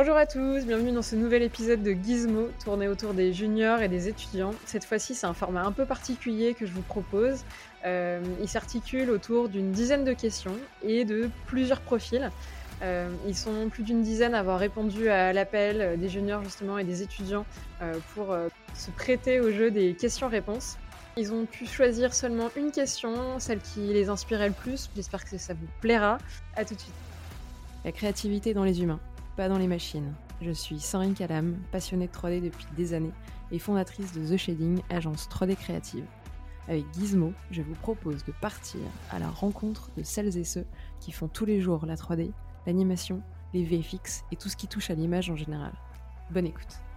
[0.00, 3.88] Bonjour à tous, bienvenue dans ce nouvel épisode de Gizmo, tourné autour des juniors et
[3.88, 4.52] des étudiants.
[4.64, 7.42] Cette fois-ci, c'est un format un peu particulier que je vous propose.
[7.84, 10.54] Euh, il s'articule autour d'une dizaine de questions
[10.84, 12.30] et de plusieurs profils.
[12.80, 16.84] Euh, ils sont plus d'une dizaine à avoir répondu à l'appel des juniors justement et
[16.84, 17.44] des étudiants
[17.82, 18.36] euh, pour
[18.76, 20.78] se prêter au jeu des questions-réponses.
[21.16, 24.90] Ils ont pu choisir seulement une question, celle qui les inspirait le plus.
[24.94, 26.18] J'espère que ça vous plaira.
[26.54, 26.94] À tout de suite.
[27.84, 29.00] La créativité dans les humains
[29.38, 30.12] pas dans les machines.
[30.42, 33.12] Je suis Sandrine Calam, passionnée de 3D depuis des années
[33.52, 36.04] et fondatrice de The Shading, agence 3D créative.
[36.66, 38.80] Avec Gizmo, je vous propose de partir
[39.12, 40.66] à la rencontre de celles et ceux
[40.98, 42.32] qui font tous les jours la 3D,
[42.66, 43.22] l'animation,
[43.54, 45.72] les VFX et tout ce qui touche à l'image en général.
[46.32, 46.87] Bonne écoute.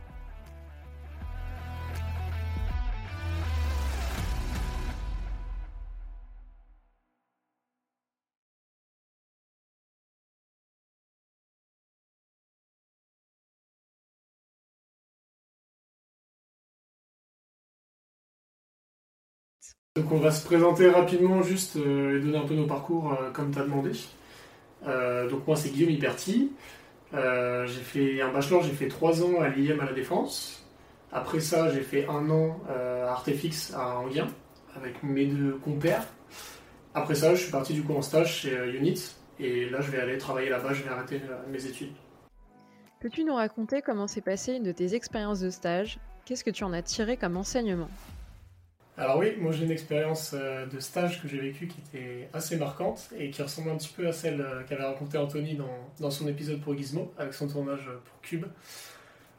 [19.97, 23.29] Donc on va se présenter rapidement juste euh, et donner un peu nos parcours euh,
[23.31, 23.91] comme tu as demandé.
[24.87, 26.53] Euh, donc moi c'est Guillaume Hyperti.
[27.11, 30.65] j'ai fait un bachelor, j'ai fait 3 ans à l'IM à la Défense.
[31.11, 34.29] Après ça j'ai fait un an à Artefix à Anguien
[34.77, 36.07] avec mes deux compères.
[36.93, 39.99] Après ça je suis parti du coup en stage chez Unit et là je vais
[39.99, 41.19] aller travailler là-bas, je vais arrêter
[41.51, 41.91] mes études.
[43.01, 45.99] Peux-tu nous raconter comment s'est passée une de tes expériences de stage?
[46.23, 47.89] Qu'est-ce que tu en as tiré comme enseignement?
[49.01, 52.55] Alors oui, moi j'ai une expérience euh, de stage que j'ai vécue qui était assez
[52.55, 55.59] marquante et qui ressemble un petit peu à celle euh, qu'avait raconté Anthony
[55.99, 58.45] dans, son épisode pour Gizmo, avec son tournage pour Cube.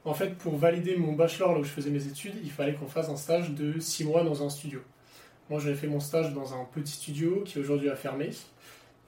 [0.05, 2.89] En fait, pour valider mon bachelor là où je faisais mes études, il fallait qu'on
[2.89, 4.81] fasse un stage de 6 mois dans un studio.
[5.49, 8.31] Moi j'avais fait mon stage dans un petit studio qui aujourd'hui a fermé.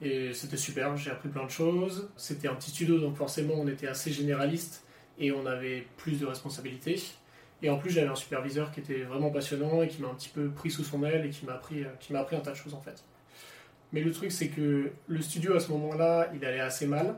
[0.01, 2.09] Et c'était super, j'ai appris plein de choses.
[2.15, 4.85] C'était un petit studio, donc forcément on était assez généraliste
[5.19, 7.01] et on avait plus de responsabilités.
[7.65, 10.29] Et en plus, j'avais un superviseur qui était vraiment passionnant et qui m'a un petit
[10.29, 12.51] peu pris sous son aile et qui m'a appris, euh, qui m'a appris un tas
[12.51, 13.03] de choses en fait.
[13.91, 17.15] Mais le truc, c'est que le studio à ce moment-là, il allait assez mal.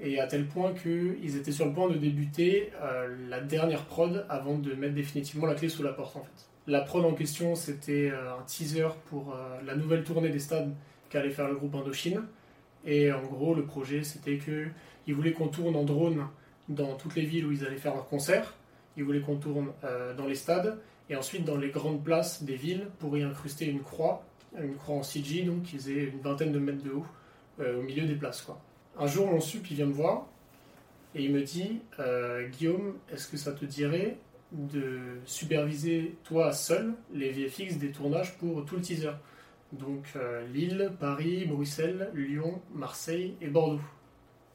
[0.00, 4.24] Et à tel point qu'ils étaient sur le point de débuter euh, la dernière prod
[4.30, 6.48] avant de mettre définitivement la clé sous la porte en fait.
[6.66, 10.72] La prod en question, c'était euh, un teaser pour la nouvelle tournée des stades
[11.10, 12.22] qu'allait faire le groupe Indochine.
[12.86, 16.26] Et en gros, le projet, c'était qu'ils voulaient qu'on tourne en drone
[16.70, 18.54] dans toutes les villes où ils allaient faire leurs concerts
[18.96, 20.78] ils voulaient qu'on tourne euh, dans les stades
[21.10, 24.24] et ensuite dans les grandes places des villes pour y incruster une croix,
[24.58, 27.06] une croix en CG, donc qui faisait une vingtaine de mètres de haut
[27.60, 28.46] euh, au milieu des places.
[28.98, 30.26] Un jour, mon sup, il vient me voir
[31.14, 34.16] et il me dit euh, Guillaume, est-ce que ça te dirait
[34.52, 39.12] de superviser toi seul les VFX des tournages pour tout le teaser?
[39.72, 40.06] Donc
[40.52, 43.80] Lille, Paris, Bruxelles, Lyon, Marseille et Bordeaux.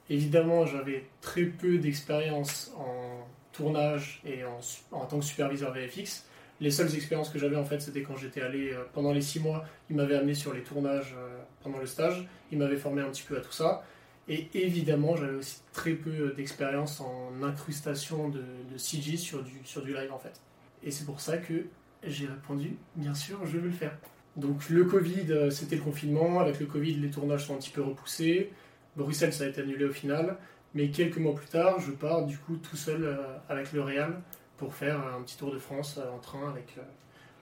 [0.10, 3.28] Évidemment, j'avais très peu d'expérience en
[3.60, 4.44] tournage et
[4.92, 6.26] en, tant que superviseur VFX.
[6.62, 9.40] Les seules expériences que j'avais en fait, c'était quand j'étais allé euh, pendant les six
[9.40, 13.10] mois, il m'avait amené sur les tournages euh, pendant le stage, il m'avait formé un
[13.10, 13.84] petit peu à tout ça.
[14.28, 18.44] Et évidemment, j'avais aussi très peu euh, d'expérience en incrustation de,
[18.78, 20.42] CG sur du, sur du live en fait.
[20.84, 21.66] Et c'est pour ça que
[22.04, 23.98] j'ai répondu, bien sûr, je veux le faire.
[24.36, 26.40] Donc le Covid, c'était le confinement.
[26.40, 28.52] Avec le Covid, les tournages sont un petit peu repoussés.
[28.96, 30.38] Bruxelles, ça a été annulé au final.
[30.76, 33.18] Mais quelques mois plus tard, je pars du coup tout seul euh,
[33.50, 34.22] avec le Real
[34.58, 36.82] pour faire un petit tour de France euh, en train avec euh,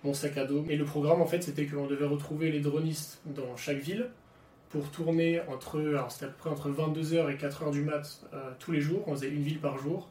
[0.03, 0.65] mon sac à dos.
[0.69, 4.09] Et le programme en fait c'était qu'on devait retrouver les dronistes dans chaque ville
[4.69, 8.21] pour tourner entre, alors c'était à peu près entre 22h et 4h du mat
[8.59, 10.09] tous les jours, on faisait une ville par jour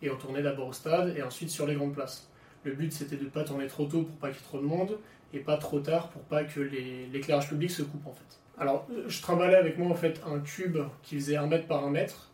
[0.00, 2.30] et on tournait d'abord au stade et ensuite sur les grandes places.
[2.62, 4.58] Le but c'était de ne pas tourner trop tôt pour pas qu'il y ait trop
[4.58, 4.98] de monde
[5.32, 8.40] et pas trop tard pour pas que l'éclairage public se coupe en fait.
[8.58, 11.90] Alors je trimballais avec moi en fait un cube qui faisait 1 mètre par 1
[11.90, 12.30] mètre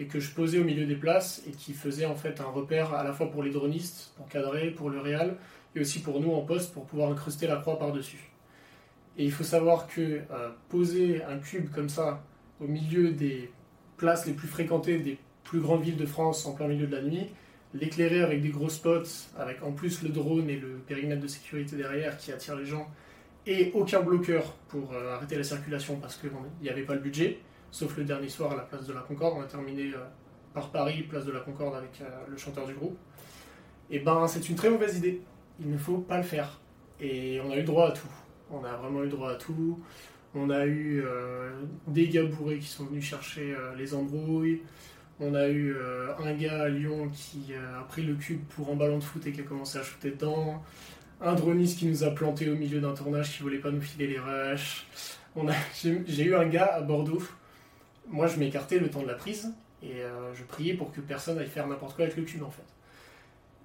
[0.00, 2.94] et que je posais au milieu des places et qui faisait en fait un repère
[2.94, 5.36] à la fois pour les dronistes, pour cadrer, pour le réal,
[5.76, 8.30] et aussi pour nous en poste pour pouvoir incruster la croix par-dessus.
[9.18, 12.24] Et il faut savoir que euh, poser un cube comme ça
[12.60, 13.50] au milieu des
[13.98, 17.02] places les plus fréquentées des plus grandes villes de France en plein milieu de la
[17.02, 17.26] nuit,
[17.74, 21.76] l'éclairer avec des gros spots, avec en plus le drone et le périmètre de sécurité
[21.76, 22.88] derrière qui attire les gens,
[23.46, 26.30] et aucun bloqueur pour euh, arrêter la circulation parce qu'il
[26.62, 27.38] n'y avait pas le budget,
[27.70, 29.36] sauf le dernier soir à la place de la Concorde.
[29.38, 29.98] On a terminé euh,
[30.54, 32.98] par Paris, place de la Concorde avec euh, le chanteur du groupe.
[33.90, 35.20] Et ben, c'est une très mauvaise idée.
[35.60, 36.60] Il ne faut pas le faire.
[37.00, 38.08] Et on a eu droit à tout.
[38.50, 39.78] On a vraiment eu droit à tout.
[40.34, 41.50] On a eu euh,
[41.86, 44.62] des gars bourrés qui sont venus chercher les embrouilles.
[45.18, 45.76] On a eu
[46.18, 49.32] un gars à Lyon qui a pris le cube pour un ballon de foot et
[49.32, 50.62] qui a commencé à shooter dedans.
[51.20, 54.06] Un droniste qui nous a planté au milieu d'un tournage qui voulait pas nous filer
[54.06, 54.86] les rushs.
[55.82, 57.22] J'ai eu un gars à Bordeaux
[58.10, 59.52] moi, je m'écartais le temps de la prise
[59.82, 60.02] Et
[60.34, 62.62] je priais pour que personne aille faire n'importe quoi avec le cube en fait.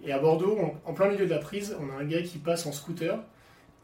[0.04, 2.66] Et à Bordeaux, en plein milieu de la prise, on a un gars qui passe
[2.66, 3.18] en scooter,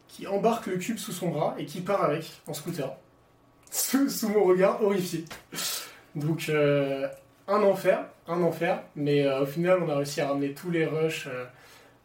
[0.08, 2.92] qui embarque le cube sous son bras et qui part avec en scooter.
[3.72, 5.26] sous, mon regard horrifié.
[6.16, 10.86] Donc un enfer, un enfer, mais au final on a réussi à ramener tous les
[10.86, 11.28] rushs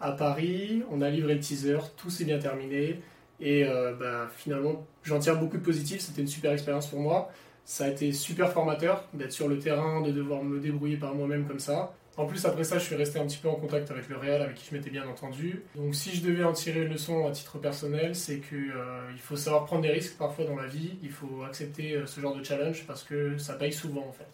[0.00, 3.00] à Paris, on a livré le teaser, tout s'est bien terminé.
[3.40, 6.00] Et euh, bah, finalement, j'en tire beaucoup de positifs.
[6.00, 7.30] C'était une super expérience pour moi.
[7.66, 11.48] Ça a été super formateur d'être sur le terrain, de devoir me débrouiller par moi-même
[11.48, 11.92] comme ça.
[12.16, 14.40] En plus, après ça, je suis resté un petit peu en contact avec le Real,
[14.40, 15.64] avec qui je m'étais bien entendu.
[15.74, 19.34] Donc, si je devais en tirer une leçon à titre personnel, c'est qu'il euh, faut
[19.34, 20.92] savoir prendre des risques parfois dans la vie.
[21.02, 24.30] Il faut accepter euh, ce genre de challenge parce que ça paye souvent en fait.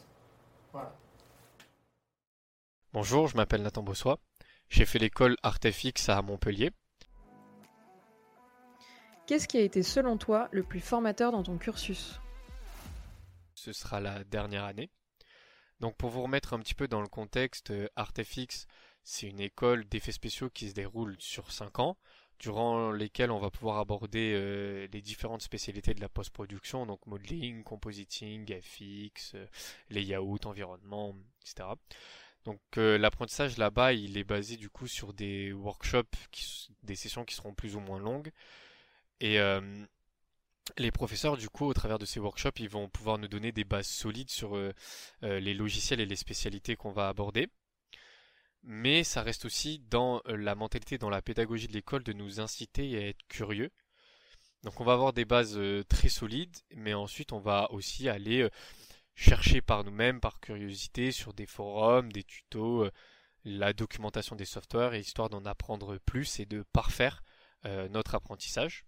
[0.73, 0.95] Voilà.
[2.93, 4.19] Bonjour, je m'appelle Nathan Bossois.
[4.69, 6.71] J'ai fait l'école Artefix à Montpellier.
[9.27, 12.21] Qu'est-ce qui a été selon toi le plus formateur dans ton cursus?
[13.63, 14.91] Ce sera la dernière année.
[15.79, 18.67] Donc pour vous remettre un petit peu dans le contexte, euh, Artefix,
[19.05, 21.97] c'est une école d'effets spéciaux qui se déroule sur 5 ans,
[22.41, 27.63] durant lesquels on va pouvoir aborder euh, les différentes spécialités de la post-production, donc modeling,
[27.63, 29.47] compositing, FX, euh,
[29.91, 31.69] layout, environnement, etc.
[32.45, 36.17] Donc l'apprentissage là-bas, il est basé du coup sur des workshops,
[36.83, 38.33] des sessions qui seront plus ou moins longues.
[39.21, 39.39] Et
[40.79, 43.65] les professeurs, du coup, au travers de ces workshops, ils vont pouvoir nous donner des
[43.65, 44.73] bases solides sur euh,
[45.21, 47.49] les logiciels et les spécialités qu'on va aborder.
[48.63, 52.97] Mais ça reste aussi dans la mentalité, dans la pédagogie de l'école, de nous inciter
[52.97, 53.71] à être curieux.
[54.63, 58.49] Donc on va avoir des bases très solides, mais ensuite on va aussi aller
[59.15, 62.91] chercher par nous-mêmes, par curiosité, sur des forums, des tutos, euh,
[63.45, 67.23] la documentation des softwares, histoire d'en apprendre plus et de parfaire
[67.65, 68.85] euh, notre apprentissage.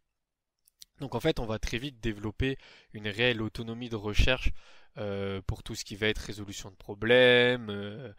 [1.01, 2.57] Donc en fait, on va très vite développer
[2.93, 4.51] une réelle autonomie de recherche
[4.97, 8.15] euh, pour tout ce qui va être résolution de problèmes,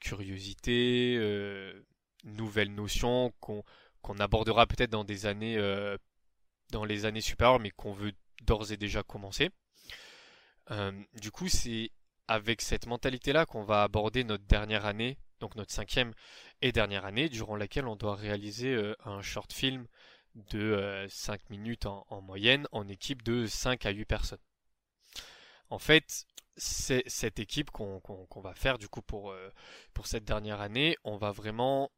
[0.00, 1.18] curiosité,
[2.24, 5.58] nouvelles notions qu'on abordera peut-être dans des années
[6.70, 8.12] dans les années supérieures, mais qu'on veut
[8.42, 9.50] d'ores et déjà commencer.
[10.70, 11.90] Euh, du coup, c'est
[12.28, 16.12] avec cette mentalité-là qu'on va aborder notre dernière année, donc notre cinquième
[16.62, 19.86] et dernière année, durant laquelle on doit réaliser euh, un short film
[20.34, 24.38] de 5 euh, minutes en, moyenne en équipe de 5 à 8 personnes.
[25.70, 26.26] En fait,
[26.56, 28.00] c'est cette équipe qu'on
[28.36, 29.34] va faire du coup pour,
[29.92, 31.90] pour cette dernière année, on va vraiment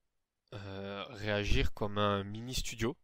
[0.53, 2.97] réagir comme un mini studio.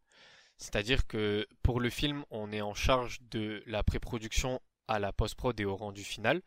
[0.56, 5.58] C'est-à-dire que pour le film, on est en charge de la pré-production à la post-prod
[5.58, 6.42] et au rendu final.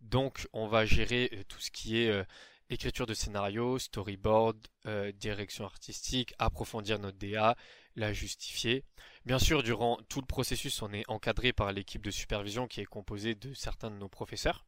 [0.00, 2.24] Donc on va gérer euh, tout ce qui est euh,
[2.70, 4.56] écriture de scénario, storyboard,
[4.86, 7.56] euh, direction artistique, approfondir notre DA,
[7.96, 8.84] la justifier.
[9.24, 12.86] Bien sûr, durant tout le processus, on est encadré par l'équipe de supervision qui est
[12.86, 14.64] composée de certains de nos professeurs.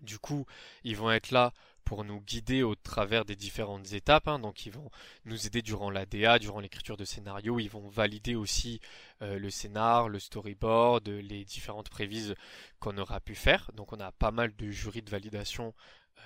[0.00, 0.46] Du coup,
[0.84, 1.52] ils vont être là
[1.84, 4.28] pour nous guider au travers des différentes étapes.
[4.28, 4.38] Hein.
[4.38, 4.90] Donc ils vont
[5.24, 7.58] nous aider durant la DA, durant l'écriture de scénario.
[7.58, 8.80] Ils vont valider aussi
[9.20, 12.34] euh, le scénar, le storyboard, les différentes prévises
[12.78, 13.70] qu'on aura pu faire.
[13.74, 15.74] Donc on a pas mal de jurys de validation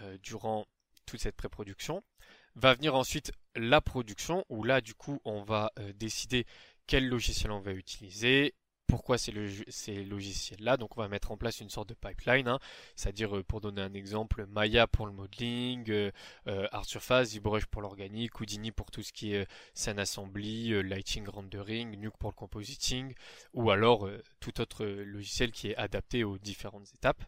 [0.03, 0.67] euh, durant
[1.07, 2.03] toute cette pré-production.
[2.57, 6.47] Va venir ensuite la production où là du coup on va euh, décider
[6.87, 8.55] quel logiciel on va utiliser,
[8.87, 10.77] pourquoi ces logiciels-là.
[10.77, 12.59] Donc on va mettre en place une sorte de pipeline, hein.
[12.95, 16.11] c'est-à-dire euh, pour donner un exemple, Maya pour le modeling, euh,
[16.47, 21.29] euh, Art Surface, ZBrush pour l'organique, Houdini pour tout ce qui est scène assembly, lighting
[21.29, 23.15] rendering, Nuke pour le compositing,
[23.53, 24.09] ou alors
[24.41, 27.25] tout autre logiciel qui est adapté aux différentes étapes.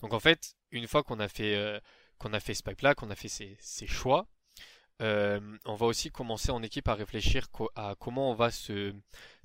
[0.00, 1.80] Donc en fait, une fois qu'on a fait
[2.18, 4.26] qu'on a fait ce pipe-là, qu'on a fait ces, ces choix,
[5.00, 8.94] on va aussi commencer en équipe à réfléchir à comment on va se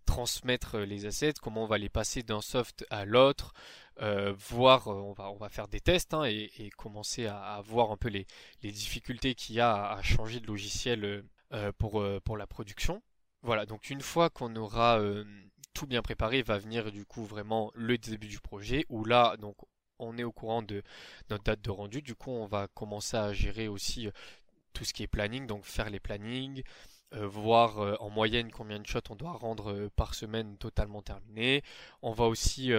[0.06, 3.54] transmettre euh, les assets, comment on va les passer d'un soft à l'autre,
[4.02, 7.92] euh, voir, euh, on va, on va faire des tests hein, et, commencer à, voir
[7.92, 8.26] un peu les,
[8.64, 11.24] difficultés qu'il y a à, changer de logiciel
[11.78, 13.04] pour, pour la production.
[13.44, 15.00] Voilà, donc une fois qu'on aura
[15.74, 19.58] tout bien préparé, va venir du coup vraiment le début du projet où là, donc
[20.00, 20.82] on est au courant de
[21.30, 22.02] notre date de rendu.
[22.02, 24.10] Du coup, on va commencer à gérer aussi
[24.74, 26.64] tout ce qui est planning, donc faire les plannings,
[27.16, 31.04] euh, voir euh, en moyenne combien de shots on doit rendre euh, par semaine totalement
[31.04, 31.62] terminé.
[32.02, 32.72] On va aussi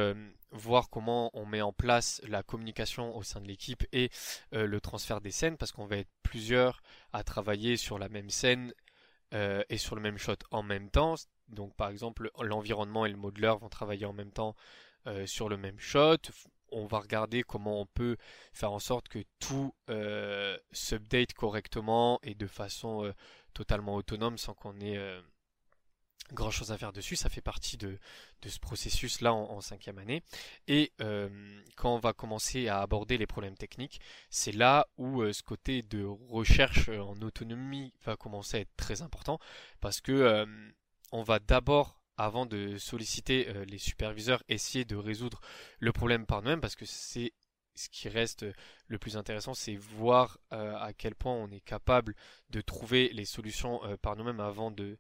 [0.50, 4.10] voir comment on met en place la communication au sein de l'équipe et
[4.52, 6.80] le transfert des scènes parce qu'on va être plusieurs
[7.12, 8.72] à travailler sur la même scène
[9.32, 11.14] et sur le même shot en même temps.
[11.48, 14.54] Donc par exemple l'environnement et le modeler vont travailler en même temps
[15.26, 16.18] sur le même shot.
[16.75, 18.16] On va regarder comment on peut
[18.52, 19.75] faire en sorte que tout
[20.73, 23.12] s'update correctement et de façon
[23.54, 25.21] totalement autonome sans qu'on ait euh,
[26.33, 27.99] grand chose à faire dessus, ça fait partie de,
[28.45, 30.23] ce processus-là en, cinquième année.
[30.69, 31.28] Et euh,
[31.76, 34.00] quand on va commencer à aborder les problèmes techniques,
[34.31, 39.02] c'est là où euh, ce côté de recherche en autonomie va commencer à être très
[39.02, 39.38] important,
[39.81, 40.47] parce que euh,
[41.12, 45.40] on va d'abord avant de solliciter les superviseurs, essayer de résoudre
[45.78, 47.33] le problème par nous-mêmes, parce que c'est
[47.75, 48.47] ce qui reste
[48.87, 52.14] le plus intéressant, c'est voir à quel point on est capable
[52.50, 54.99] de trouver les solutions par nous-mêmes avant de,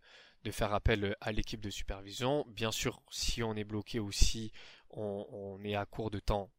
[0.50, 2.44] faire appel euh, à l'équipe de supervision.
[2.48, 4.52] Bien sûr, si on est bloqué ou si
[4.90, 6.50] on, est à court de temps,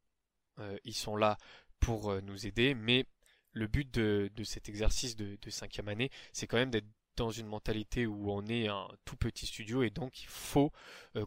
[0.60, 1.38] euh, ils sont là
[1.80, 2.74] pour euh, nous aider.
[2.74, 3.06] Mais
[3.52, 8.06] le but de, cet exercice de, cinquième année, c'est quand même d'être dans une mentalité
[8.06, 10.72] où on est un tout petit studio et donc il faut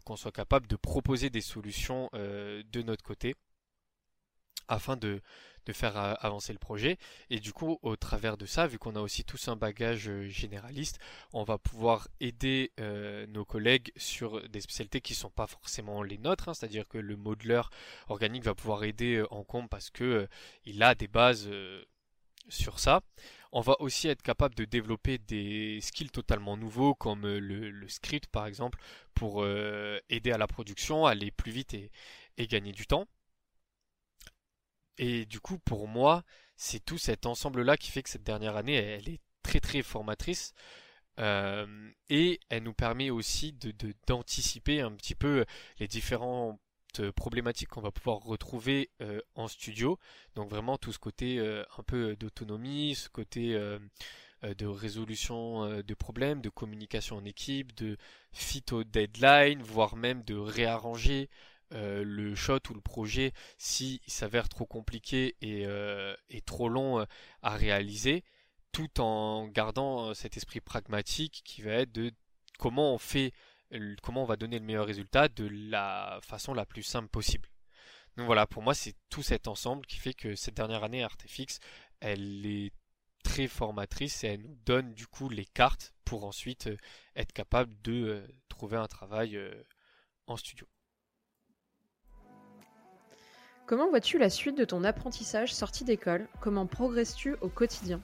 [0.05, 3.35] qu'on soit capable de proposer des solutions de notre côté
[4.69, 5.21] afin de,
[5.71, 6.97] faire euh, avancer le projet.
[7.29, 10.27] Et du coup, au travers de ça, vu qu'on a aussi tous un bagage euh,
[10.27, 10.97] généraliste,
[11.31, 16.01] on va pouvoir aider euh, nos collègues sur des spécialités qui ne sont pas forcément
[16.01, 16.49] les nôtres.
[16.49, 16.55] Hein.
[16.55, 17.61] C'est-à-dire que le modeler
[18.07, 20.27] organique va pouvoir aider en compte parce que
[20.65, 21.47] il a des bases
[22.47, 23.01] sur ça.
[23.51, 28.45] On va aussi être capable de développer des skills totalement nouveaux comme le, script par
[28.45, 28.79] exemple
[29.15, 33.07] pour aider à la production, aller plus vite et gagner du temps.
[34.99, 36.23] Et du coup, pour moi,
[36.57, 40.53] c'est tout cet ensemble-là qui fait que cette dernière année, elle est très très formatrice.
[41.19, 43.53] Euh, et elle nous permet aussi
[44.07, 45.45] d'anticiper un petit peu
[45.79, 46.59] les différentes
[47.15, 49.99] problématiques qu'on va pouvoir retrouver euh, en studio.
[50.35, 53.53] Donc vraiment tout ce côté euh, un peu d'autonomie, ce côté
[54.43, 57.97] de résolution de problèmes, de communication en équipe, de
[58.31, 61.29] fit au deadline, voire même de réarranger
[61.73, 67.05] euh, le shot ou le projet s'il s'avère trop compliqué et, euh, trop long euh,
[67.43, 68.23] à réaliser,
[68.71, 72.11] tout en gardant cet esprit pragmatique qui va être de
[72.57, 73.33] comment on fait,
[74.01, 77.49] comment on va donner le meilleur résultat de la façon la plus simple possible.
[78.17, 81.59] Donc voilà, pour moi c'est tout cet ensemble qui fait que cette dernière année Artefix,
[81.99, 82.71] elle est
[83.23, 86.69] très formatrice et elle nous donne du coup les cartes pour ensuite
[87.15, 89.39] être capable de trouver un travail
[90.27, 90.67] en studio.
[93.67, 96.27] Comment vois-tu la suite de ton apprentissage sorti d'école?
[96.41, 98.01] Comment progresses-tu au quotidien?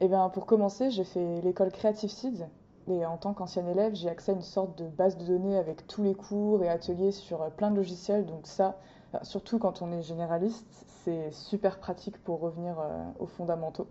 [0.00, 2.46] Eh bien, pour commencer, j'ai fait l'école Creative Seeds.
[2.88, 5.86] Et en tant qu'ancien élève, j'ai accès à une sorte de base de données avec
[5.86, 8.24] tous les cours et ateliers sur euh, plein de logiciels.
[8.26, 8.76] Donc ça,
[9.22, 10.66] surtout quand on est généraliste,
[11.04, 13.88] c'est super pratique pour revenir euh, aux fondamentaux.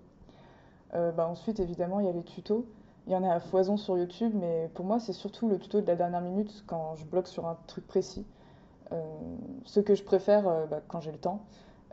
[0.93, 2.65] Euh, bah, ensuite, évidemment, il y a les tutos.
[3.07, 5.79] Il y en a à foison sur YouTube, mais pour moi, c'est surtout le tuto
[5.81, 8.25] de la dernière minute quand je bloque sur un truc précis.
[8.91, 9.01] Euh,
[9.65, 11.45] ceux que je préfère euh, bah, quand j'ai le temps,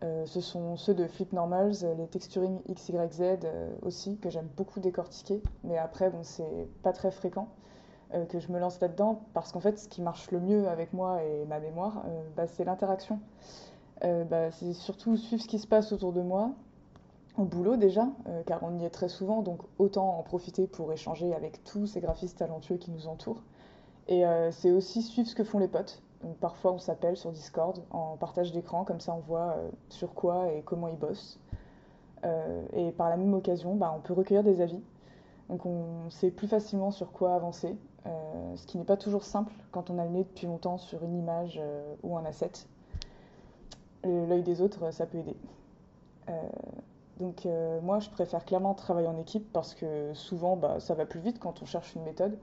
[0.02, 3.46] euh, ce sont ceux de Flip Normals, les texturing XYZ
[3.82, 5.42] aussi, que j'aime beaucoup décortiquer.
[5.62, 7.48] Mais après, bon, c'est pas très fréquent
[8.28, 11.24] que je me lance là-dedans parce qu'en fait, ce qui marche le mieux avec moi
[11.24, 12.04] et ma mémoire,
[12.36, 13.18] bah, c'est l'interaction.
[14.02, 16.52] Bah, c'est surtout suivre ce qui se passe autour de moi,
[17.36, 18.06] au boulot déjà,
[18.46, 22.00] car on y est très souvent, donc autant en profiter pour échanger avec tous ces
[22.00, 23.42] graphistes talentueux qui nous entourent.
[24.06, 24.22] Et
[24.52, 26.03] c'est aussi suivre ce que font les potes
[26.40, 30.52] parfois, on s'appelle sur Discord en partage d'écran, comme ça on voit euh, sur quoi
[30.52, 31.38] et comment ils bossent.
[32.25, 34.81] Euh, et par la même occasion, bah, on peut recueillir des avis.
[35.50, 37.76] Donc on sait plus facilement sur quoi avancer,
[38.07, 41.04] euh, ce qui n'est pas toujours simple quand on a le nez depuis longtemps sur
[41.04, 41.61] une image
[42.02, 42.52] ou un asset.
[44.04, 45.37] L'œil des autres, ça peut aider.
[47.19, 47.47] donc
[47.83, 51.38] moi, je préfère clairement travailler en équipe parce que souvent, bah, ça va plus vite
[51.38, 52.38] quand on cherche une méthode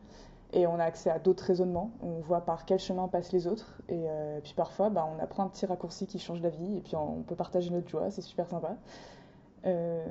[0.53, 1.91] et on a accès à d'autres raisonnements.
[2.01, 3.81] On voit par quel chemin passent les autres.
[3.88, 6.77] Et euh, puis parfois, bah, on apprend un petit raccourci qui change la vie.
[6.77, 8.12] Et puis on peut partager notre joie.
[8.12, 8.75] C'est super sympa.
[9.65, 10.05] Euh,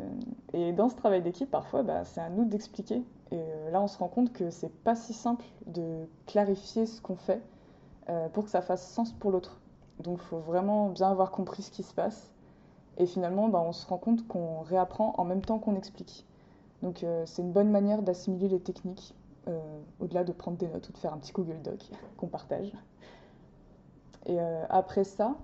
[0.53, 3.03] et dans ce travail d'équipe, parfois, bah, c'est à nous d'expliquer.
[3.33, 7.01] Et euh, là, on se rend compte que c'est pas si simple de clarifier ce
[7.01, 7.43] qu'on fait
[8.33, 9.61] pour que ça fasse sens pour l'autre.
[10.01, 12.33] Donc, il faut vraiment bien avoir compris ce qui se passe.
[12.99, 16.27] Et finalement, bah, on se rend compte qu'on réapprend en même temps qu'on explique.
[16.83, 19.15] Donc, c'est une bonne manière d'assimiler les techniques
[19.99, 22.73] au-delà de prendre des notes ou de faire un petit Google Doc qu'on partage.
[24.27, 25.37] Et euh, après ça,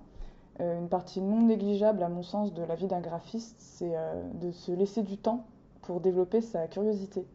[0.59, 3.93] euh, une partie non négligeable à mon sens de la vie d'un graphiste, c'est
[4.35, 5.45] de se laisser du temps
[5.81, 7.25] pour développer sa curiosité.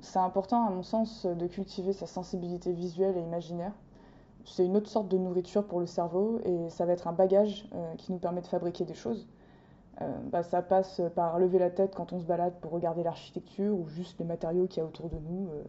[0.00, 3.72] c'est important à mon sens de cultiver sa sensibilité visuelle et imaginaire.
[4.44, 7.68] C'est une autre sorte de nourriture pour le cerveau et ça va être un bagage
[7.98, 9.26] qui nous permet de fabriquer des choses.
[10.00, 13.74] Euh, bah, ça passe par lever la tête quand on se balade pour regarder l'architecture
[13.76, 15.62] ou juste les matériaux qu'il y a autour de nous, euh,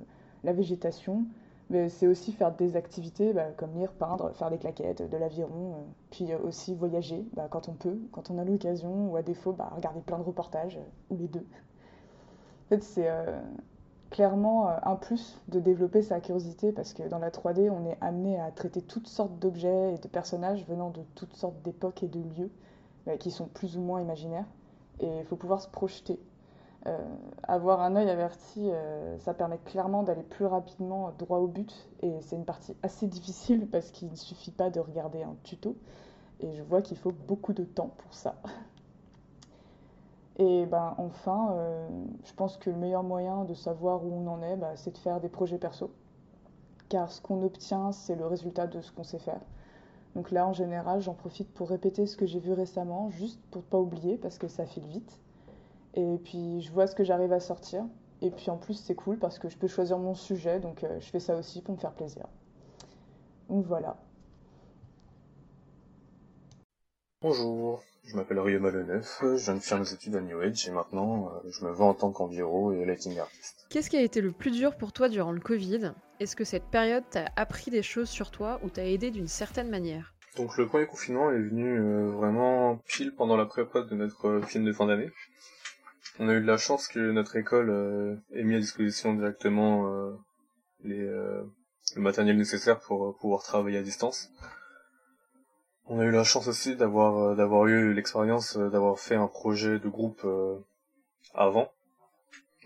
[0.43, 1.23] la végétation.
[1.71, 5.73] Mais c'est aussi faire des activités bah, comme lire, peindre, faire des claquettes, de l'aviron,
[5.73, 5.81] euh,
[6.11, 10.01] puis aussi voyager bah, quand on peut, quand on a l'occasion, ou à défaut, regarder
[10.01, 11.45] plein de reportages, ou les deux.
[12.65, 13.09] En fait, c'est
[14.11, 18.39] clairement un plus de développer sa curiosité parce que dans la 3D, on est amené
[18.39, 22.19] à traiter toutes sortes d'objets et de personnages venant de toutes sortes d'époques et de
[22.19, 22.51] lieux
[23.17, 24.45] qui sont plus ou moins imaginaires.
[24.99, 26.19] Et il faut pouvoir se projeter.
[27.43, 28.69] avoir un œil averti,
[29.19, 31.89] ça permet clairement d'aller plus rapidement droit au but.
[32.01, 35.75] Et c'est une partie assez difficile parce qu'il ne suffit pas de regarder un tuto.
[36.41, 38.35] Et je vois qu'il faut beaucoup de temps pour ça.
[40.39, 41.89] Et ben, enfin, euh,
[42.23, 44.97] je pense que le meilleur moyen de savoir où on en est, bah, c'est de
[44.97, 45.91] faire des projets perso.
[46.87, 49.41] Car ce qu'on obtient, c'est le résultat de ce qu'on sait faire.
[50.15, 53.61] Donc là, en général, j'en profite pour répéter ce que j'ai vu récemment, juste pour
[53.61, 55.19] ne pas oublier, parce que ça file vite.
[55.93, 57.85] Et puis, je vois ce que j'arrive à sortir.
[58.21, 60.99] Et puis, en plus, c'est cool parce que je peux choisir mon sujet, donc euh,
[60.99, 62.25] je fais ça aussi pour me faire plaisir.
[63.49, 63.97] Donc voilà.
[67.21, 70.71] Bonjour, je m'appelle Rio Maloneuf, je viens de faire mes études à New Age et
[70.71, 73.67] maintenant euh, je me vends en tant qu'enviro et lighting artist.
[73.69, 75.91] Qu'est-ce qui a été le plus dur pour toi durant le Covid?
[76.21, 79.69] Est-ce que cette période t'a appris des choses sur toi ou t'a aidé d'une certaine
[79.69, 80.13] manière?
[80.37, 84.41] Donc le premier confinement est venu euh, vraiment pile pendant la prépa de notre euh,
[84.41, 85.11] film de fin d'année.
[86.19, 89.89] On a eu de la chance que notre école ait mis à disposition directement
[90.83, 94.29] les, le matériel nécessaire pour pouvoir travailler à distance.
[95.91, 99.25] On a eu la chance aussi d'avoir euh, d'avoir eu l'expérience euh, d'avoir fait un
[99.25, 100.55] projet de groupe euh,
[101.33, 101.71] avant.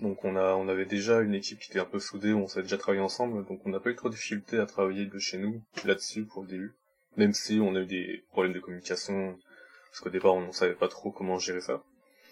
[0.01, 2.63] Donc on a on avait déjà une équipe qui était un peu soudée, on s'est
[2.63, 5.37] déjà travaillé ensemble, donc on n'a pas eu trop de difficultés à travailler de chez
[5.37, 6.73] nous là-dessus pour le début.
[7.15, 9.37] Même si on a eu des problèmes de communication,
[9.89, 11.81] parce qu'au départ on ne savait pas trop comment gérer ça.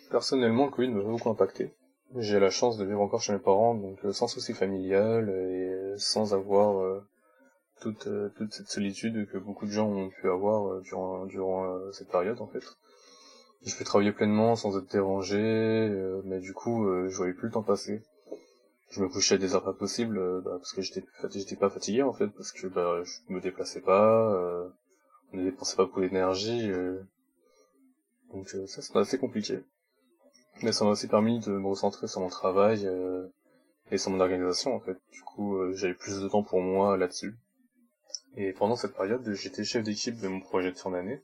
[0.10, 1.74] Personnellement, le Covid m'a beaucoup impacté.
[2.18, 6.34] J'ai la chance de vivre encore chez mes parents, donc sans souci familial et sans
[6.34, 7.02] avoir
[7.82, 11.66] toute, euh, toute cette solitude que beaucoup de gens ont pu avoir euh, durant, durant
[11.66, 12.64] euh, cette période en fait.
[13.66, 15.38] Je peux travailler pleinement sans être dérangé,
[16.26, 18.02] mais du coup je voyais plus le temps passer.
[18.90, 22.02] Je me couchais à des heures pas possibles bah, parce que j'étais j'étais pas fatigué
[22.02, 24.36] en fait parce que bah, je me déplaçais pas,
[25.32, 26.72] on ne dépensait pas beaucoup d'énergie,
[28.34, 29.60] donc ça c'est assez compliqué.
[30.64, 32.90] Mais ça m'a aussi permis de me recentrer sur mon travail
[33.92, 34.98] et sur mon organisation en fait.
[35.12, 37.38] Du coup j'avais plus de temps pour moi là-dessus.
[38.36, 41.22] Et pendant cette période, j'étais chef d'équipe de mon projet de fin d'année.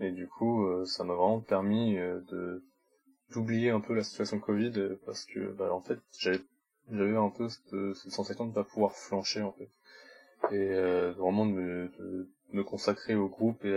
[0.00, 2.64] Et du coup, euh, ça m'a vraiment permis euh, de
[3.30, 4.72] d'oublier un peu la situation Covid
[5.06, 6.40] parce que bah, en fait j'avais
[6.90, 9.70] j'avais un peu cette, sensation de pas pouvoir flancher en fait.
[10.50, 13.72] Et euh, vraiment de me, de me, consacrer au groupe et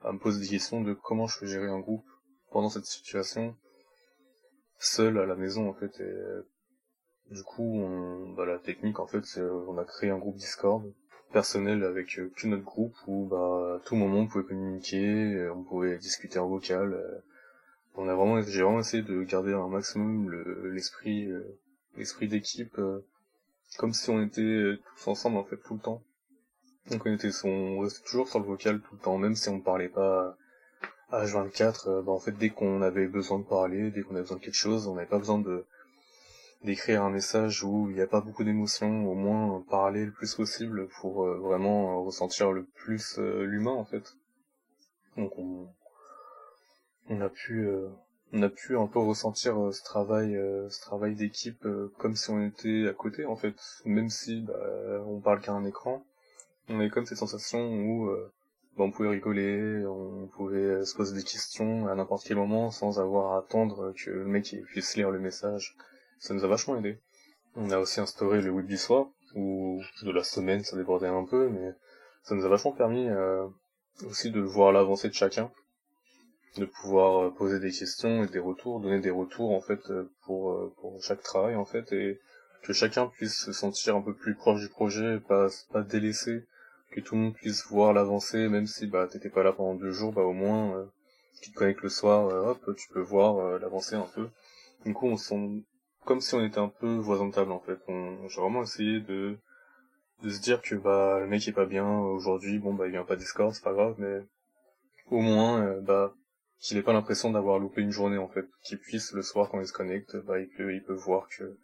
[0.00, 2.04] à, me poser des questions de comment je peux gérer un groupe
[2.50, 3.54] pendant cette situation
[4.78, 6.00] seul à la maison en fait.
[6.00, 10.36] Et du coup on, bah, la technique en fait c'est on a créé un groupe
[10.36, 10.92] Discord
[11.32, 15.52] personnel avec euh, que notre groupe où bah à tout moment on pouvait communiquer, euh,
[15.54, 16.92] on pouvait discuter en vocal.
[16.92, 17.18] Euh.
[17.96, 20.30] on a vraiment j'ai vraiment essayé de garder un maximum
[20.72, 21.28] l'esprit
[21.96, 22.80] l'esprit d'équipe
[23.78, 26.02] comme si on était tous ensemble en fait tout le temps.
[26.90, 29.60] Donc on était on restait toujours sur le vocal tout le temps même si on
[29.60, 30.36] parlait pas
[31.10, 34.38] à H24 bah en fait dès qu'on avait besoin de parler, dès qu'on avait besoin
[34.38, 35.66] de quelque chose, on n'avait pas besoin de
[36.64, 40.34] d'écrire un message où il n'y a pas beaucoup d'émotions, au moins parler le plus
[40.34, 44.14] possible pour euh, vraiment ressentir le plus euh, l'humain en fait.
[45.16, 45.68] Donc on,
[47.08, 47.88] on a pu euh,
[48.32, 50.32] on a pu un peu ressentir ce travail
[50.70, 51.66] ce travail d'équipe
[51.98, 54.54] comme si on était à côté en fait, même si bah,
[55.06, 56.02] on parle qu'à un écran.
[56.70, 58.06] On avait comme cette sensation où
[58.78, 63.00] bah, on pouvait rigoler, on pouvait se poser des questions à n'importe quel moment sans
[63.00, 65.76] avoir à attendre que le mec puisse lire le message
[66.22, 67.00] ça nous a vachement aidé.
[67.56, 71.24] On a aussi instauré le web du soir, ou de la semaine, ça débordait un
[71.24, 71.72] peu, mais
[72.22, 73.44] ça nous a vachement permis euh,
[74.06, 75.50] aussi de voir l'avancée de chacun,
[76.58, 80.12] de pouvoir euh, poser des questions et des retours, donner des retours en fait euh,
[80.24, 82.20] pour, pour chaque travail en fait, et
[82.62, 86.44] que chacun puisse se sentir un peu plus proche du projet, pas, pas délaissé,
[86.92, 89.90] que tout le monde puisse voir l'avancée, même si bah t'étais pas là pendant deux
[89.90, 90.84] jours, bah au moins euh,
[91.42, 94.28] tu te connectes le soir, hop, tu peux voir l'avancée un peu.
[94.84, 95.16] Du coup on
[96.04, 97.78] comme si on était un peu voisin de table en fait.
[97.88, 99.38] On, j'ai vraiment essayé de
[100.22, 103.04] de se dire que bah le mec est pas bien aujourd'hui, bon bah il vient
[103.04, 104.20] pas Discord, c'est pas grave, mais
[105.10, 106.14] au moins euh, bah
[106.60, 109.60] qu'il ait pas l'impression d'avoir loupé une journée en fait, qu'il puisse le soir quand
[109.60, 111.58] il se connecte, bah il peut il peut voir que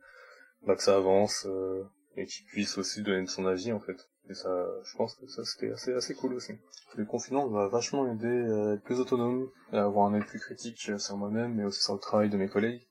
[0.67, 1.85] bah que ça avance euh,
[2.17, 4.09] et qu'il puisse aussi donner son avis en fait.
[4.29, 6.53] Et ça, je pense que ça c'était assez assez cool aussi.
[6.97, 10.91] Le confinement va vachement aider à être plus autonome, à avoir un œil plus critique
[10.99, 12.88] sur moi-même, mais aussi sur le travail de mes collègues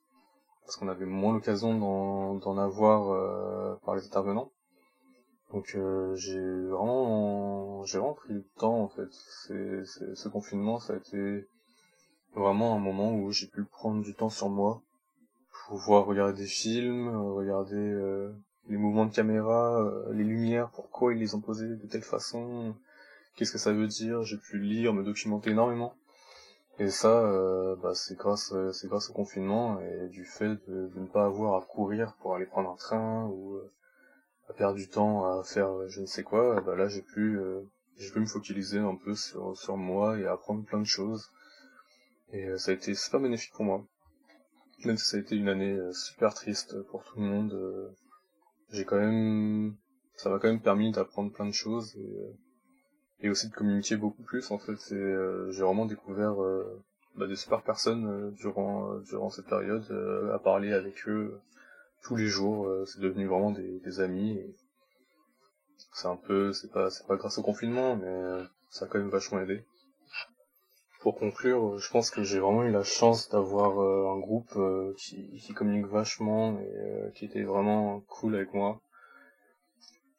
[0.67, 4.51] parce qu'on avait moins l'occasion d'en avoir euh, par les intervenants.
[5.53, 9.07] Donc euh, j'ai vraiment j'ai vraiment pris le temps en fait.
[9.09, 11.47] C'est, ce confinement ça a été
[12.35, 14.81] vraiment un moment où j'ai pu prendre du temps sur moi
[15.67, 18.29] pouvoir regarder des films, regarder
[18.69, 22.73] les mouvements de caméra, les lumières, pourquoi ils les ont posés de telle façon,
[23.35, 25.93] qu'est-ce que ça veut dire, j'ai pu lire, me documenter énormément.
[26.79, 31.07] Et ça, euh, bah, c'est grâce, c'est grâce au confinement et du fait de, ne
[31.07, 33.71] pas avoir à courir pour aller prendre un train ou euh,
[34.49, 36.61] à perdre du temps à faire je ne sais quoi.
[36.61, 37.61] Bah là, j'ai pu, euh,
[37.97, 41.31] j'ai pu me focaliser un peu sur sur moi et apprendre plein de choses.
[42.31, 43.83] Et ça a été super bénéfique pour moi.
[44.85, 47.95] Même si ça a été une année super triste pour tout le monde,
[48.69, 49.75] j'ai quand même,
[50.15, 51.95] ça m'a quand même permis d'apprendre plein de choses.
[51.97, 52.35] Et,
[53.21, 56.83] et aussi de communiquer beaucoup plus en fait euh, j'ai vraiment découvert euh,
[57.15, 59.85] bah, des super personnes euh, durant durant cette période
[60.33, 61.39] à parler avec eux
[62.03, 64.39] tous les jours c'est devenu vraiment des, des amis
[65.93, 69.09] c'est un peu c'est pas c'est pas grâce au confinement mais ça a quand même
[69.09, 69.65] vachement aidé.
[71.01, 74.57] Pour conclure je pense que j'ai vraiment eu la chance d'avoir un groupe
[74.97, 78.79] qui, qui communique vachement et qui était vraiment cool avec moi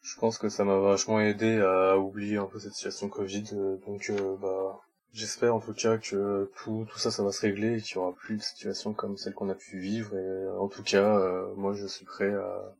[0.08, 3.44] je pense que ça m'a vachement aidé à oublier un peu cette situation Covid.
[3.52, 4.80] Euh, donc, euh, bah,
[5.12, 7.98] j'espère en tout cas que tout, tout ça, ça va se régler et qu'il y
[7.98, 10.14] aura plus de situations comme celle qu'on a pu vivre.
[10.14, 11.18] Et euh, en tout cas,
[11.56, 12.74] moi, je suis prêt à,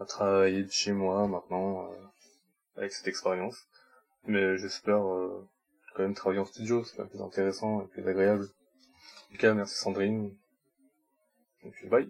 [0.00, 1.90] à travailler de chez moi maintenant
[2.76, 3.58] avec cette expérience.
[4.26, 5.00] Mais j'espère
[5.94, 8.44] quand même travailler en studio, c'est plus intéressant et plus agréable.
[8.44, 10.36] En tout cas, merci Sandrine.
[11.64, 12.08] Et bye.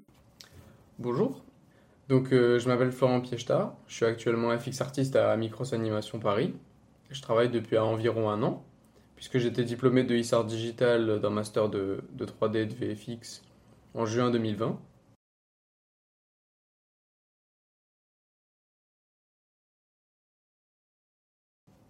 [0.99, 1.43] Bonjour,
[2.11, 6.53] donc, euh, je m'appelle Florent Piechta, je suis actuellement FX artiste à Micros Animation Paris.
[7.11, 8.65] Je travaille depuis environ un an,
[9.15, 13.43] puisque j'étais diplômé de ISAR Digital d'un master de, 3D et de VFX
[13.95, 14.81] en juin 2020.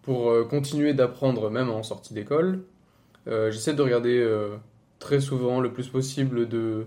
[0.03, 2.63] Pour euh, continuer d'apprendre même en sortie d'école,
[3.25, 4.23] euh, j'essaie de regarder
[4.99, 6.85] très souvent, le plus possible, de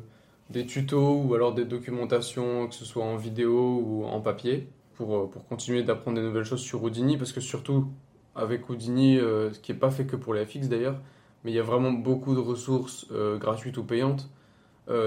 [0.51, 5.17] des tutos ou alors des documentations, que ce soit en vidéo ou en papier, pour,
[5.17, 7.89] euh, pour continuer d'apprendre des nouvelles choses sur Houdini, parce que surtout
[8.35, 11.01] avec Houdini, euh, ce qui n'est pas fait que pour les FX d'ailleurs,
[11.45, 14.31] mais il y a vraiment beaucoup de ressources euh, gratuites ou payantes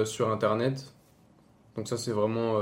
[0.05, 0.91] sur Internet.
[1.75, 2.55] Donc ça c'est vraiment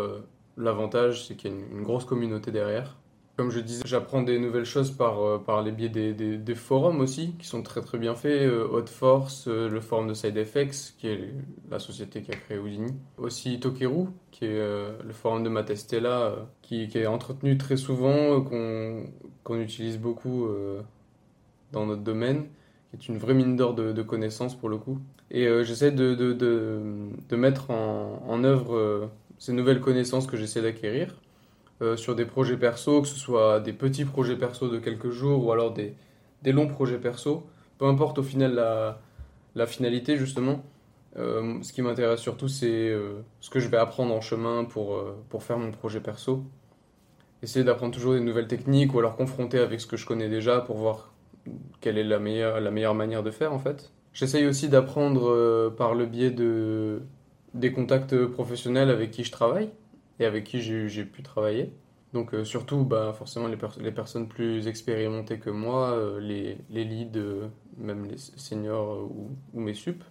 [0.58, 2.98] l'avantage, c'est qu'il y a une, grosse communauté derrière.
[3.36, 7.36] Comme je disais, j'apprends des nouvelles choses par, euh, par les biais des, forums aussi,
[7.38, 8.44] qui sont très très bien faits.
[8.44, 11.34] Euh, Hot Force, euh, le forum de SideFX, qui est
[11.70, 12.94] la société qui a créé Houdini.
[13.18, 19.04] Aussi Tokeru, qui est le forum de Matestella, qui, est entretenu très souvent, qu'on
[19.44, 20.48] qu'on utilise beaucoup
[21.72, 22.46] dans notre domaine,
[23.00, 25.00] qui est une vraie mine d'or de, connaissances pour le coup.
[25.32, 31.16] Et j'essaie de, de, mettre en œuvre ces nouvelles connaissances que j'essaie d'acquérir
[31.82, 35.46] euh, sur des projets perso, que ce soit des petits projets perso de quelques jours
[35.46, 35.94] ou alors des,
[36.42, 37.46] des longs projets perso.
[37.78, 39.02] Peu importe au final la,
[39.56, 40.64] la finalité, justement.
[41.18, 45.02] Euh, ce qui m'intéresse surtout, c'est euh, ce que je vais apprendre en chemin pour,
[45.30, 46.44] pour faire mon projet perso.
[47.44, 50.62] Essayer d'apprendre toujours des nouvelles techniques ou alors confronter avec ce que je connais déjà
[50.62, 51.14] pour voir
[51.82, 53.92] quelle est la meilleure, la meilleure manière de faire en fait.
[54.14, 57.02] J'essaye aussi d'apprendre par le biais de,
[57.54, 59.70] des contacts professionnels avec qui je travaille
[60.20, 61.72] et avec qui j'ai pu travailler.
[62.14, 66.86] Donc euh, surtout, bah, forcément, les, les, personnes plus expérimentées que moi, euh, les, les,
[66.86, 67.48] leads, euh,
[67.78, 69.12] même les seniors
[69.54, 70.02] ou, mes sup,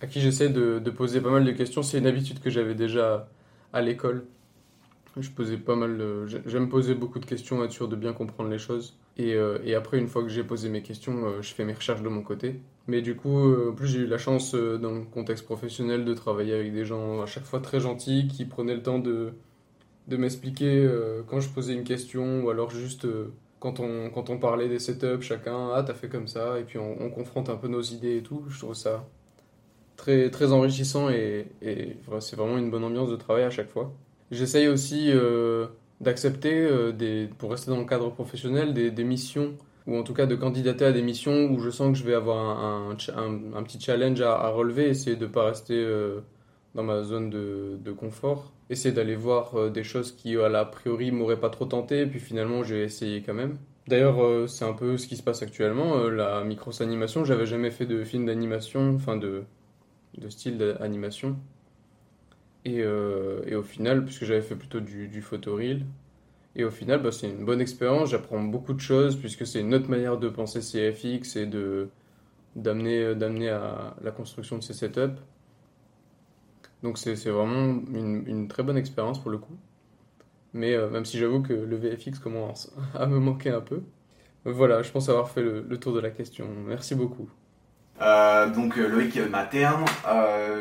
[0.00, 1.82] à qui j'essaie de, de, poser pas mal de questions.
[1.82, 3.28] C'est une habitude que j'avais déjà
[3.74, 4.24] à l'école.
[5.18, 6.26] Je posais pas mal.
[6.46, 8.96] J'aime poser beaucoup de questions, être sûr de bien comprendre les choses.
[9.20, 12.08] Et, et après, une fois que j'ai posé mes questions, je fais mes recherches de
[12.08, 12.60] mon côté.
[12.86, 16.54] Mais du coup, en plus, j'ai eu la chance, dans le contexte professionnel, de travailler
[16.54, 19.34] avec des gens à chaque fois très gentils qui prenaient le temps de
[20.16, 24.38] m'expliquer euh, quand je posais une question ou alors juste euh, quand, on, quand on
[24.38, 27.68] parlait des setups, chacun, ah, t'as fait comme ça, et puis on, confronte un peu
[27.68, 28.44] nos idées et tout.
[28.48, 29.06] Je trouve ça
[29.96, 31.46] très, très enrichissant et,
[32.20, 33.92] c'est vraiment une bonne ambiance de travail à chaque fois.
[34.30, 35.66] J'essaye aussi euh,
[36.00, 39.54] d'accepter, des, pour rester dans le cadre professionnel, des, missions,
[39.86, 42.14] ou en tout cas de candidater à des missions où je sens que je vais
[42.14, 42.94] avoir un,
[43.64, 45.86] petit challenge à, relever, essayer de ne pas rester
[46.74, 51.10] dans ma zone de, confort essayer d'aller voir euh, des choses qui, à la priori,
[51.10, 53.58] m'auraient pas trop tenté, puis finalement, j'ai essayé quand même.
[53.88, 55.96] D'ailleurs, euh, c'est un peu ce qui se passe actuellement.
[55.98, 59.42] Euh, la micros animation, j'avais jamais fait de film d'animation, enfin de,
[60.16, 61.36] de style d'animation.
[62.64, 65.86] Et, et, au final, puisque j'avais fait plutôt du, du photoreel,
[66.56, 68.10] et au final, bah, c'est une bonne expérience.
[68.10, 71.46] J'apprends beaucoup de choses, puisque c'est une autre manière de penser CFX et
[72.56, 75.20] d'amener d'amener à la construction de ces setups.
[76.82, 79.56] Donc c'est vraiment une, très bonne expérience pour le coup.
[80.52, 83.82] Mais euh, même si j'avoue que le VFX commence à me manquer un peu.
[84.44, 86.46] Voilà, je pense avoir fait le tour de la question.
[86.66, 87.30] Merci beaucoup.
[88.00, 89.84] Donc Loïc Materne,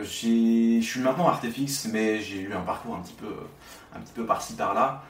[0.01, 3.33] je suis maintenant artefix, mais j'ai eu un parcours un petit peu,
[3.95, 5.03] un petit peu par-ci par-là.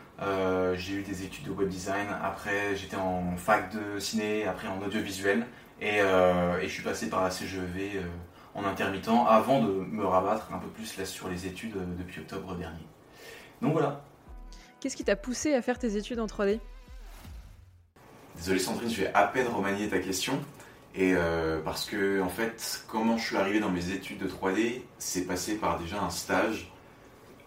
[0.76, 4.82] j'ai eu des études de web design, après j'étais en fac de ciné, après en
[4.82, 5.48] audiovisuel,
[5.82, 8.04] et, et je suis passé par la CGEV
[8.56, 12.56] en intermittent avant de me rabattre un peu plus là sur les études depuis octobre
[12.56, 12.86] dernier.
[13.62, 14.02] Donc voilà.
[14.80, 16.60] Qu'est-ce qui t'a poussé à faire tes études en 3D
[18.38, 20.40] Désolé Sandrine, je vais à peine remanier ta question.
[20.96, 24.82] Et euh, parce que, en fait, comment je suis arrivé dans mes études de 3D,
[24.98, 26.72] c'est passé par déjà un stage,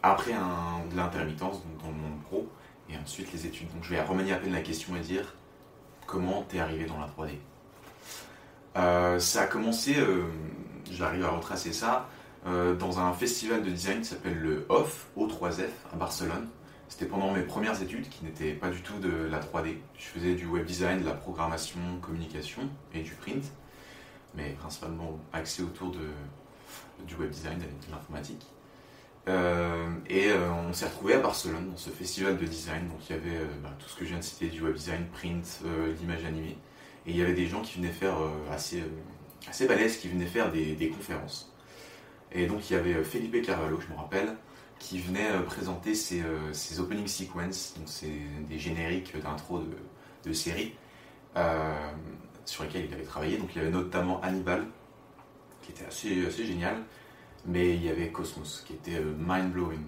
[0.02, 2.48] après de l'intermittence, dans le monde pro,
[2.88, 3.68] et ensuite les études.
[3.72, 5.34] Donc je vais remanier à peine la question et dire
[6.06, 7.36] comment t'es arrivé dans la 3D.
[8.76, 10.24] Euh, ça a commencé, euh,
[10.90, 12.08] j'arrive à retracer ça,
[12.44, 16.48] dans un festival de design qui s'appelle le OFF, O3F, à Barcelone.
[16.92, 19.76] C'était pendant mes premières études qui n'étaient pas du tout de la 3D.
[19.96, 23.50] Je faisais du web design, de la programmation, communication et du print,
[24.34, 26.10] mais principalement axé autour de,
[27.06, 28.44] du web design de l'informatique.
[29.26, 32.86] Euh, et euh, on s'est retrouvé à Barcelone dans ce festival de design.
[32.88, 34.74] Donc il y avait euh, bah, tout ce que je viens de citer du web
[34.74, 35.62] design, print,
[35.98, 36.58] l'image animée.
[37.06, 38.18] Et il y avait des gens qui venaient faire
[38.50, 38.84] assez,
[39.48, 41.50] assez balèzes, qui venaient faire des, des, conférences.
[42.32, 44.36] Et donc il y avait Felipe Carvalho, je me rappelle,
[44.82, 48.18] qui venait euh, présenter ses, euh, opening sequences, donc c'est
[48.48, 49.60] des génériques d'intro
[50.24, 50.74] de, séries
[51.36, 51.90] euh,
[52.44, 53.38] sur lesquels il avait travaillé.
[53.38, 54.66] Donc il y avait notamment Hannibal,
[55.62, 56.82] qui était assez, génial,
[57.46, 59.84] mais il y avait Cosmos, qui était mind-blowing.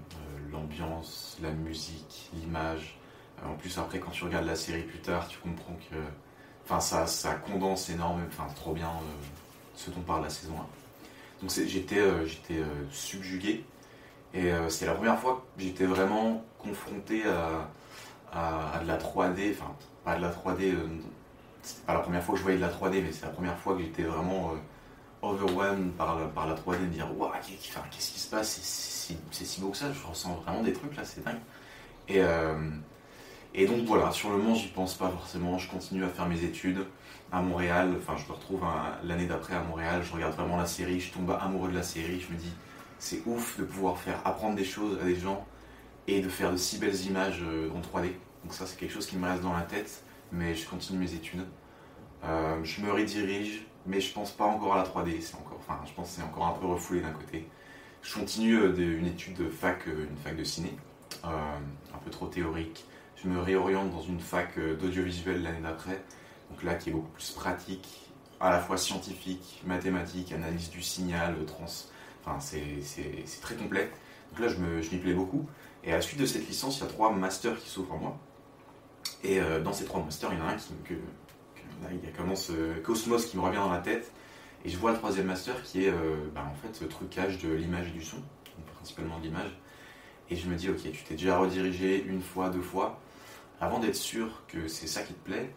[0.52, 2.96] L'ambiance, la musique, l'image.
[3.44, 5.96] En plus, après, quand tu regardes la série plus tard, tu comprends que
[6.64, 8.90] enfin, ça, ça condense énormément, enfin, trop bien
[9.74, 11.42] ce dont parle la saison 1.
[11.42, 12.00] Donc j'étais
[12.92, 13.64] subjugué
[14.34, 19.72] et euh, c'était la première fois que j'étais vraiment confronté à, de la 3D, enfin
[20.04, 20.88] pas de la 3D, euh,
[21.62, 23.56] c'était pas la première fois que je voyais de la 3D, mais c'est la première
[23.56, 28.18] fois que j'étais vraiment euh, overwhelmed par, par la 3D, de dire waouh, qu'est-ce qui
[28.18, 28.60] se passe,
[29.30, 31.38] c'est si beau que ça, je ressens vraiment des trucs là, c'est dingue.
[32.08, 32.20] Et,
[33.54, 36.42] et donc voilà, sur le moment, j'y pense pas forcément, je continue à faire mes
[36.42, 36.84] études
[37.32, 38.62] à Montréal, enfin je me retrouve
[39.04, 42.20] l'année d'après à Montréal, je regarde vraiment la série, je tombe amoureux de la série,
[42.20, 42.52] je me dis
[43.04, 45.46] c'est ouf de pouvoir faire apprendre des choses à des gens
[46.06, 48.12] et de faire de si belles images euh, en 3D.
[48.42, 51.12] Donc ça c'est quelque chose qui me reste dans la tête, mais je continue mes
[51.12, 51.44] études.
[52.24, 55.20] Euh, je me redirige, mais je pense pas encore à la 3D.
[55.20, 57.46] C'est encore, enfin, je pense c'est encore un peu refoulé d'un côté.
[58.00, 60.74] Je continue euh, une étude de fac, une fac de ciné,
[61.22, 62.86] un peu trop théorique.
[63.22, 66.02] Je me réoriente dans une fac d'audiovisuel l'année d'après,
[66.50, 71.36] donc là qui est beaucoup plus pratique, à la fois scientifique, mathématique, analyse du signal,
[71.46, 71.66] trans,
[72.40, 73.90] C'est très complet.
[74.32, 74.58] Donc là, je
[74.94, 75.46] m'y plais beaucoup.
[75.82, 77.98] Et à la suite de cette licence, il y a trois masters qui s'ouvrent en
[77.98, 78.18] moi.
[79.22, 80.94] Et euh, dans ces trois masters, il y en a un qui, que,
[81.90, 82.50] il y a commence
[82.82, 84.10] Cosmos qui me revient dans la tête.
[84.64, 87.52] Et je vois le troisième master qui est euh, bah, en fait ce trucage de
[87.52, 88.16] l'image et du son,
[88.76, 89.58] principalement de l'image.
[90.30, 92.98] Et je me dis, ok, tu t'es déjà redirigé une fois, deux fois.
[93.60, 95.50] Avant d'être sûr que c'est ça qui te plaît,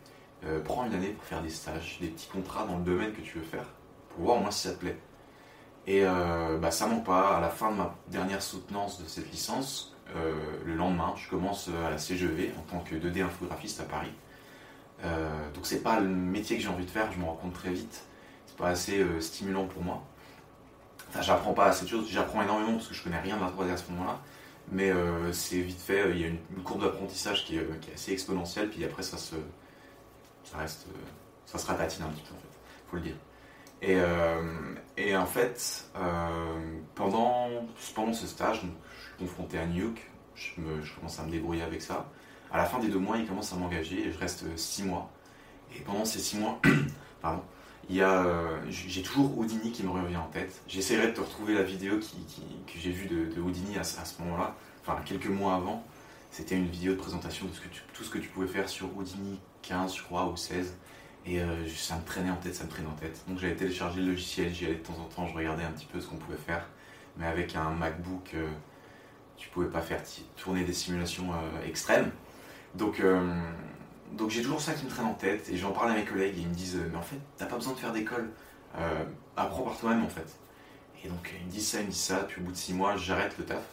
[0.46, 3.22] euh, prends une année pour faire des stages, des petits contrats dans le domaine que
[3.22, 3.66] tu veux faire,
[4.10, 4.98] pour voir au moins si ça te plaît.
[5.88, 7.38] Et euh, bah, ça manque pas.
[7.38, 10.34] À la fin de ma dernière soutenance de cette licence, euh,
[10.66, 14.12] le lendemain, je commence à la CGV en tant que 2D infographiste à Paris.
[15.04, 17.54] Euh, donc c'est pas le métier que j'ai envie de faire, je m'en rends compte
[17.54, 18.04] très vite.
[18.46, 20.04] C'est pas assez euh, stimulant pour moi.
[21.10, 23.48] Enfin, j'apprends pas assez de choses, j'apprends énormément parce que je connais rien de la
[23.48, 24.20] 3D à ce moment-là.
[24.70, 24.92] Mais
[25.32, 28.84] c'est vite fait, il y a une, courbe d'apprentissage qui, qui, est assez exponentielle, puis
[28.84, 29.36] après ça se.
[30.44, 30.88] ça reste.
[31.46, 33.16] ça se ratatine un petit peu en fait, faut le dire.
[33.82, 34.42] Et, euh,
[34.98, 37.48] et en fait, euh, pendant,
[37.96, 41.82] pendant ce stage, je suis confronté à Nuke, je, je, commence à me débrouiller avec
[41.82, 42.10] ça.
[42.52, 45.12] À la fin des deux mois, il commence à m'engager et je reste six mois.
[45.76, 46.60] Et pendant ces six mois,
[47.22, 47.44] pardon,
[47.90, 50.62] il euh, j'ai toujours Houdini qui me revient en tête.
[50.68, 54.56] J'essaierai de te retrouver la vidéo que j'ai vue de, de, Houdini à, ce moment-là,
[54.82, 55.84] enfin quelques mois avant.
[56.30, 57.52] C'était une vidéo de présentation de
[57.94, 60.76] tout ce que tu pouvais faire sur Houdini 15, je crois, ou 16.
[61.28, 63.22] Et euh, ça me traînait en tête, ça me traînait en tête.
[63.28, 65.86] Donc j'avais téléchargé le logiciel, j'y allais de temps en temps, je regardais un petit
[65.86, 66.66] peu ce qu'on pouvait faire.
[67.18, 68.48] Mais avec un MacBook, euh,
[69.36, 70.02] tu pouvais pas faire
[70.38, 72.12] tourner des simulations euh, extrêmes.
[72.76, 73.02] Donc,
[74.12, 75.50] donc j'ai toujours ça qui me traîne en tête.
[75.50, 77.56] Et j'en parle à mes collègues et ils me disent Mais en fait, t'as pas
[77.56, 78.30] besoin de faire d'école.
[79.36, 80.38] apprends par toi-même en fait.
[81.04, 82.26] Et donc ils me disent ça, ils me disent ça.
[82.28, 83.64] Puis au bout de 6 mois, j'arrête le taf.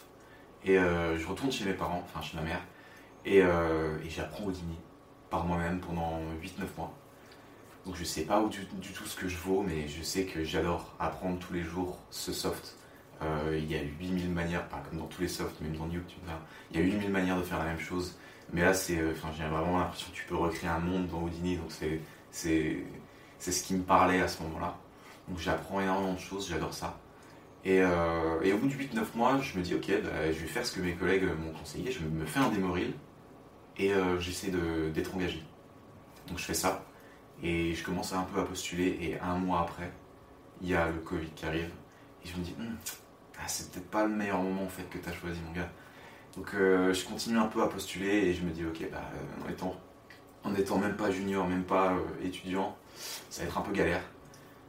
[0.63, 2.61] Et je retourne chez mes parents, enfin chez ma mère.
[3.25, 3.43] Et,
[4.09, 4.77] j'apprends Houdini
[5.29, 6.93] par moi-même pendant 8-9 mois.
[7.85, 10.93] Donc je sais pas du, tout ce que je vaux, mais je sais que j'adore
[10.99, 12.77] apprendre tous les jours ce soft.
[13.21, 16.19] Euh, il y a 8000 manières, pas comme dans tous les softs, même dans YouTube,
[16.71, 18.17] il y a 8000 manières de faire la même chose.
[18.53, 21.57] Mais là, c'est, euh, j'ai vraiment l'impression que tu peux recréer un monde dans Houdini,
[21.57, 22.83] donc c'est, c'est,
[23.39, 24.77] c'est ce qui me parlait à ce moment-là.
[25.27, 26.97] Donc j'apprends énormément de choses, j'adore ça.
[27.63, 30.65] Et, euh, au bout de 8-9 mois, je me dis, ok, bah, je vais faire
[30.65, 32.93] ce que mes collègues m'ont conseillé, je me fais un démo reel
[33.77, 34.51] et j'essaie
[34.93, 35.43] d'être engagé.
[36.27, 36.85] Donc je fais ça
[37.43, 39.91] et je commence un peu à postuler et un mois après,
[40.61, 41.69] il y a le Covid qui arrive
[42.23, 42.75] et je me dis, hm,
[43.37, 45.69] ah, c'est peut-être pas le meilleur moment que tu as choisi mon gars.
[46.35, 49.01] Donc euh, je continue un peu à postuler et je me dis, ok, bah,
[49.45, 49.75] en, étant,
[50.43, 51.93] en étant même pas junior, même pas
[52.23, 52.75] étudiant,
[53.29, 54.03] ça va être un peu galère.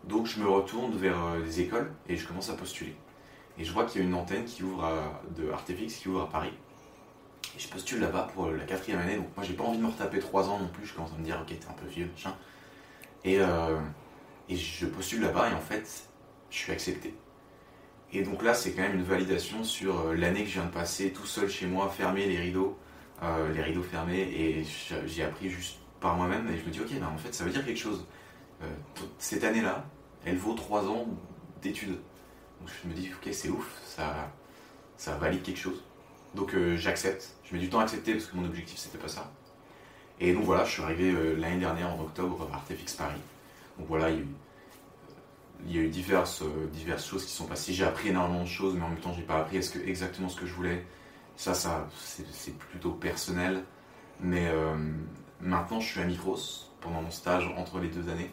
[0.05, 2.97] Donc je me retourne vers euh, les écoles et je commence à postuler.
[3.59, 4.87] Et je vois qu'il y a une antenne qui ouvre
[5.35, 6.53] de Artefix qui ouvre à Paris.
[7.55, 9.17] Et je postule là-bas pour la quatrième année.
[9.17, 10.87] Donc moi j'ai pas envie de me retaper trois ans non plus.
[10.87, 12.35] Je commence à me dire ok t'es un peu vieux machin.
[13.25, 13.79] Et, euh,
[14.49, 16.09] et je postule là-bas et en fait
[16.51, 17.15] je suis accepté.
[18.13, 20.73] Et donc là c'est quand même une validation sur euh, l'année que je viens de
[20.73, 22.79] passer tout seul chez moi, fermer les rideaux,
[23.53, 24.65] les rideaux fermés et
[25.07, 27.51] j'ai appris juste par moi-même et je me dis ok ben en fait ça veut
[27.51, 28.07] dire quelque chose.
[29.19, 29.87] cette année-là,
[30.27, 31.07] elle vaut 3 ans
[31.63, 31.99] d'études.
[32.61, 34.31] Donc je me dis, ok, c'est ouf, ça,
[34.97, 35.83] ça valide quelque chose.
[36.35, 37.36] Donc euh, j'accepte.
[37.49, 39.31] Je mets du temps à accepter parce que mon objectif c'était pas ça.
[40.21, 43.21] Et donc voilà, je suis arrivé euh, l'année dernière en octobre à Artefix Paris.
[43.79, 44.25] Donc voilà, il
[45.69, 47.73] y a eu, euh, diverses choses qui sont passées.
[47.73, 50.47] J'ai appris énormément de choses, mais en même temps, j'ai pas appris exactement ce que
[50.47, 50.85] je voulais.
[51.37, 53.63] Ça, ça c'est plutôt personnel.
[54.21, 54.51] Mais
[55.41, 56.39] maintenant, je suis à Micros
[56.81, 58.31] pendant mon stage entre les deux années.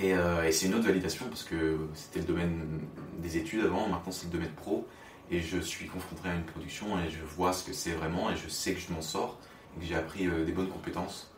[0.00, 2.80] Euh, et, c'est une autre validation parce que c'était le domaine
[3.18, 4.86] des études avant, maintenant c'est le domaine pro.
[5.30, 8.36] Et je suis confronté à une production et je vois ce que c'est vraiment et
[8.36, 9.38] je sais que je m'en sors
[9.76, 11.32] et que j'ai appris euh, des bonnes compétences.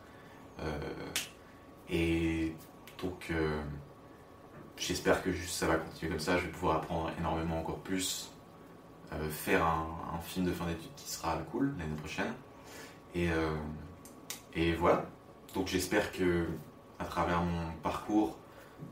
[0.59, 0.79] Euh,
[1.89, 2.53] et
[3.01, 3.31] donc
[4.77, 8.31] j'espère que juste ça va continuer comme ça, je vais pouvoir apprendre énormément encore plus,
[9.31, 12.31] faire un, film de fin d'études qui sera cool l'année prochaine.
[13.15, 13.29] Et,
[14.53, 15.05] et voilà,
[15.55, 16.45] donc j'espère que
[16.99, 18.37] à travers mon parcours,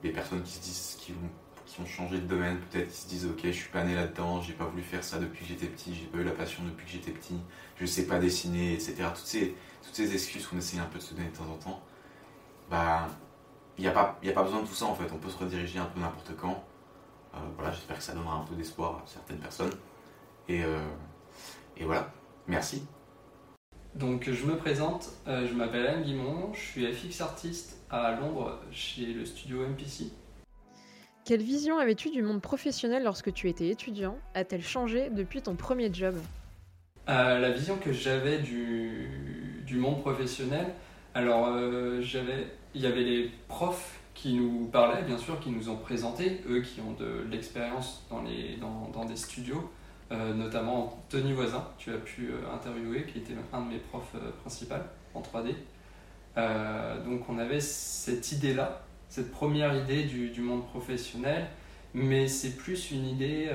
[0.04, 1.30] les personnes qui se disent qui ont,
[1.68, 4.42] qui ont changé de domaine, peut-être qui se disent ok je suis pas né là-dedans,
[4.42, 6.86] j'ai pas voulu faire ça depuis que j'étais petit, j'ai pas eu la passion depuis
[6.86, 7.40] que j'étais petit,
[7.76, 8.96] je sais pas dessiner, etc.
[9.14, 9.26] Toutes
[9.94, 11.82] ces, excuses qu'on essaye un peu de se donner de temps en temps,
[12.70, 13.10] bah
[13.78, 15.38] il n'y a, pas, a pas besoin de tout ça en fait, on peut se
[15.38, 16.64] rediriger un peu n'importe quand.
[17.34, 19.74] Euh, voilà, j'espère que ça donnera un peu d'espoir à certaines personnes.
[20.48, 20.80] Et, euh,
[21.82, 22.12] voilà,
[22.48, 22.84] merci.
[23.94, 28.60] Donc je me présente, euh, je m'appelle Anne Guimond, je suis FX artiste à Londres
[28.72, 30.12] chez le studio MPC.
[31.28, 34.18] Quelle vision avais-tu du monde professionnel lorsque tu étais étudiant?
[34.34, 36.16] A-t-elle changé depuis ton premier job?
[37.10, 40.68] Euh, La vision que j'avais du, monde professionnel,
[41.14, 45.68] alors euh, j'avais, il y avait les profs qui nous parlaient, bien sûr, qui nous
[45.68, 48.24] ont présenté, eux qui ont de l'expérience dans,
[48.94, 49.70] dans, des studios.
[50.14, 54.76] Euh, notamment Tony Voisin, tu as pu interviewer, qui était un de mes profs principaux
[55.14, 55.56] en 3D.
[57.04, 61.48] donc on avait cette idée-là, cette première idée du, du monde professionnel,
[61.94, 63.50] mais c'est plus une idée,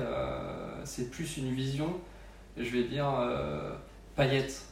[0.83, 1.93] c'est plus une vision,
[2.57, 3.05] je vais dire,
[4.15, 4.65] paillette.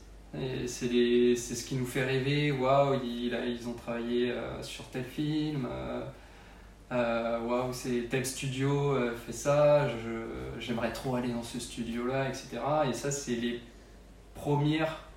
[0.65, 5.67] C'est ce qui nous fait rêver, waouh, ils, ils, ont travaillé sur tel film,
[6.91, 9.87] euh, waouh, c'est tel studio euh, fait ça,
[10.59, 12.59] j'aimerais trop aller dans ce studio-là, etc.
[12.89, 13.61] Et ça, c'est les
[14.33, 15.07] premières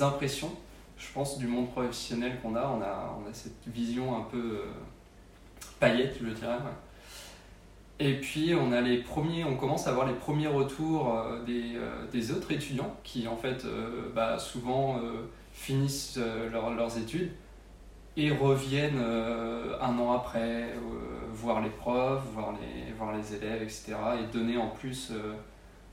[0.00, 0.54] impressions,
[1.00, 2.68] je pense, du monde professionnel qu'on a.
[2.68, 3.32] On, a.
[3.32, 4.64] cette vision un peu euh,
[5.80, 6.58] paillette, je dirais.
[7.98, 11.76] Et puis on a les premiers, on commence à avoir les premiers retours des,
[12.10, 13.66] des autres étudiants qui en fait
[14.14, 14.98] bah, souvent
[15.52, 16.18] finissent
[16.50, 17.30] leurs études
[18.16, 20.78] et reviennent euh, un an après euh,
[21.32, 22.52] voir les profs, voir
[23.12, 23.94] les, élèves, etc.
[24.20, 25.34] et donner en plus euh,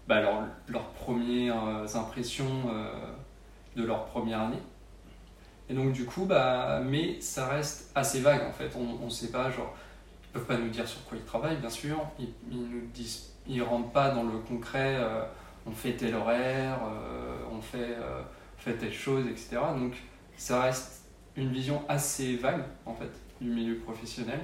[0.07, 0.21] bah,
[0.67, 2.65] leurs premières impressions
[3.75, 4.61] de leur première année.
[5.69, 9.31] Et donc du coup, bah, mais ça reste assez vague en fait, on ne sait
[9.31, 9.75] pas, genre,
[10.23, 13.33] ils peuvent pas nous dire sur quoi ils travaillent bien sûr, ils, ils nous disent,
[13.47, 14.97] ils rentrent pas dans le concret,
[15.65, 16.79] on fait tel horaire,
[17.51, 17.97] on fait,
[18.57, 19.57] fait telle chose, etc.
[19.77, 19.97] Donc
[20.37, 21.03] ça reste
[21.35, 24.39] une vision assez vague en fait du milieu professionnel.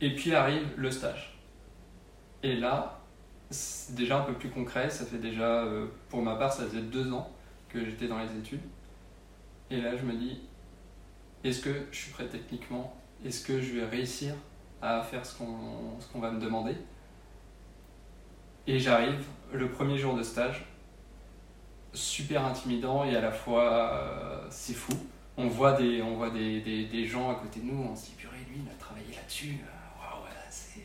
[0.00, 1.38] Et puis arrive le stage.
[2.42, 3.00] Et là,
[3.50, 4.90] c'est déjà un peu plus concret.
[4.90, 7.30] Ça fait déjà, euh, pour ma part, ça faisait deux ans
[7.68, 8.60] que j'étais dans les études.
[9.70, 10.40] Et là, je me dis,
[11.44, 12.96] est-ce que je suis prêt techniquement?
[13.24, 14.34] Est-ce que je vais réussir
[14.82, 16.76] à faire ce qu'on va me demander?
[18.66, 20.64] Et j'arrive, le premier jour de stage,
[21.92, 24.92] super intimidant et à la fois euh, c'est fou.
[25.36, 28.06] On voit, des, on voit des, des, des, gens à côté de nous, on se
[28.06, 30.80] dit purée, lui il a travaillé là-dessus, euh, waouh, c'est.
[30.80, 30.82] Euh,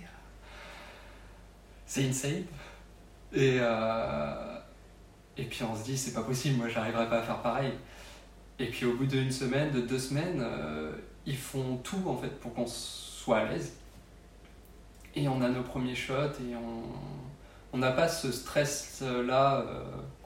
[1.86, 2.44] c'est insane.
[3.34, 3.58] Et,
[5.38, 7.72] et puis on se dit c'est pas possible, moi j'arriverai pas à faire pareil.
[8.62, 10.46] Et puis au bout d'une semaine, de deux semaines,
[11.26, 13.74] ils font tout en fait pour qu'on soit à l'aise.
[15.16, 16.56] Et on a nos premiers shots et
[17.74, 19.66] on n'a pas ce stress-là.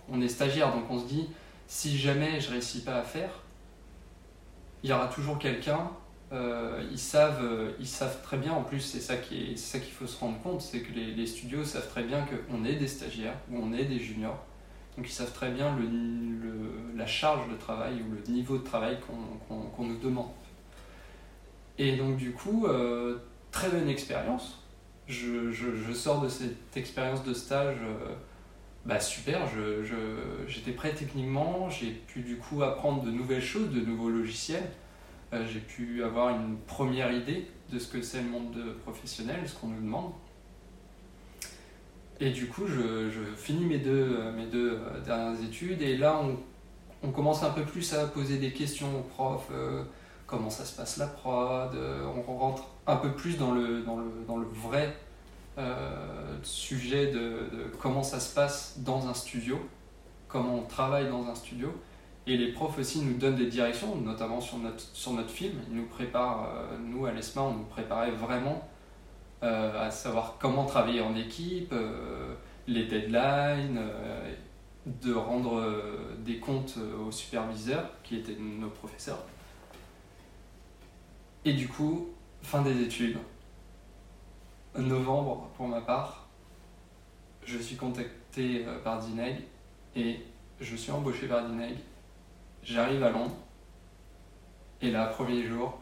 [0.10, 1.30] on est stagiaire, donc on se dit,
[1.68, 3.30] si jamais je réussis pas à faire,
[4.84, 5.90] il y aura toujours quelqu'un.
[6.32, 10.20] Euh, ils, savent, euh, ils savent très bien, en plus, c'est ça qu'il faut se
[10.20, 13.74] rendre compte, c'est que les, studios savent très bien qu'on est des stagiaires ou on
[13.74, 14.44] est des juniors.
[14.98, 15.78] Donc ils savent très bien
[16.96, 18.98] la charge de travail ou le niveau de travail
[19.48, 20.32] qu'on nous demande.
[21.78, 23.18] Et donc du coup, euh,
[23.52, 24.62] très bonne expérience.
[25.08, 25.52] Je,
[25.94, 27.78] sors de cette expérience de stage
[28.86, 29.42] bah super,
[30.48, 34.70] j'étais prêt techniquement, j'ai pu du coup apprendre de nouvelles choses, de nouveaux logiciels.
[35.34, 39.56] Euh, j'ai pu avoir une première idée de ce que c'est le monde professionnel, ce
[39.56, 40.12] qu'on nous demande.
[42.20, 46.38] Et du coup, je, finis mes deux, mes deux euh, dernières études et là, on,
[47.06, 49.50] on, commence un peu plus à poser des questions aux profs.
[49.52, 49.84] Euh,
[50.26, 51.78] comment ça se passe la prod
[52.28, 54.96] On rentre un peu plus dans le, dans le, dans le vrai
[55.58, 57.48] euh, sujet de,
[57.80, 59.58] comment ça se passe dans un studio,
[60.28, 61.74] comment on travaille dans un studio.
[62.28, 65.54] Et les profs aussi nous donnent des directions, notamment sur notre, sur notre film.
[65.70, 68.75] Ils nous préparent, euh, nous à l'ESMA, on nous préparait vraiment euh,
[69.46, 71.74] à savoir comment travailler en équipe,
[72.68, 73.80] les deadlines,
[74.86, 75.64] de rendre
[76.20, 79.24] des comptes aux superviseurs, qui étaient nos professeurs.
[81.46, 82.10] Et du coup,
[82.42, 83.18] fin des études,
[84.76, 86.28] novembre pour ma part,
[87.44, 89.44] je suis contacté euh, par Dineg
[89.96, 90.20] et
[90.60, 91.78] je suis embauché par Dineg.
[92.64, 93.36] J'arrive à Londres
[94.82, 95.78] et là, premier jour,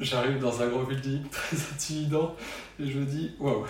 [0.00, 2.34] j'arrive dans un gros building très intimidant
[2.78, 3.66] et je me dis waouh,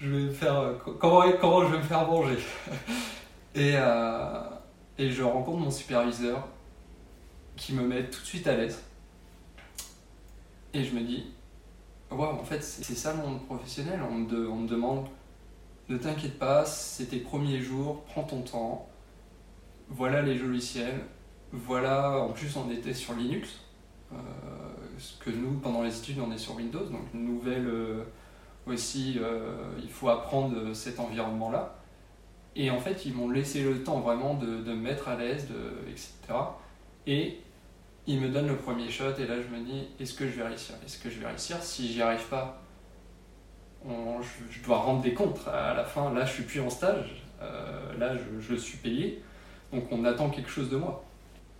[0.00, 2.38] je vais faire euh, comment, comment je vais me faire manger?
[3.56, 4.42] Et, euh,
[4.98, 6.48] et je rencontre mon superviseur
[7.54, 8.82] qui me met tout de suite à l'aise
[10.72, 11.26] et je me dis
[12.22, 14.00] en fait, c'est ça le monde professionnel.
[14.08, 15.06] On me, demande
[15.88, 18.88] ne t'inquiète pas, c'est tes premiers jours, prends ton temps.
[19.88, 21.00] Voilà les logiciels.
[21.52, 23.60] Voilà, en plus, on était sur Linux.
[24.12, 24.16] Euh,
[25.20, 26.84] que nous, pendant les études, on est sur Windows.
[26.84, 28.04] Donc, une nouvelle euh,
[28.66, 31.76] aussi, euh, il faut apprendre cet environnement-là.
[32.56, 35.48] Et en fait, ils m'ont laissé le temps vraiment de, de me mettre à l'aise,
[35.88, 36.38] etc.
[37.06, 37.40] Et
[38.06, 40.46] il me donne le premier shot et là je me dis est-ce que je vais
[40.46, 40.74] réussir?
[40.84, 41.62] Est-ce que je vais réussir?
[41.62, 42.60] Si j'y arrive pas,
[43.86, 46.12] je, dois rendre des comptes à la fin.
[46.12, 49.22] Là je suis plus en stage, euh, là je, suis payé,
[49.72, 51.04] donc on attend quelque chose de moi.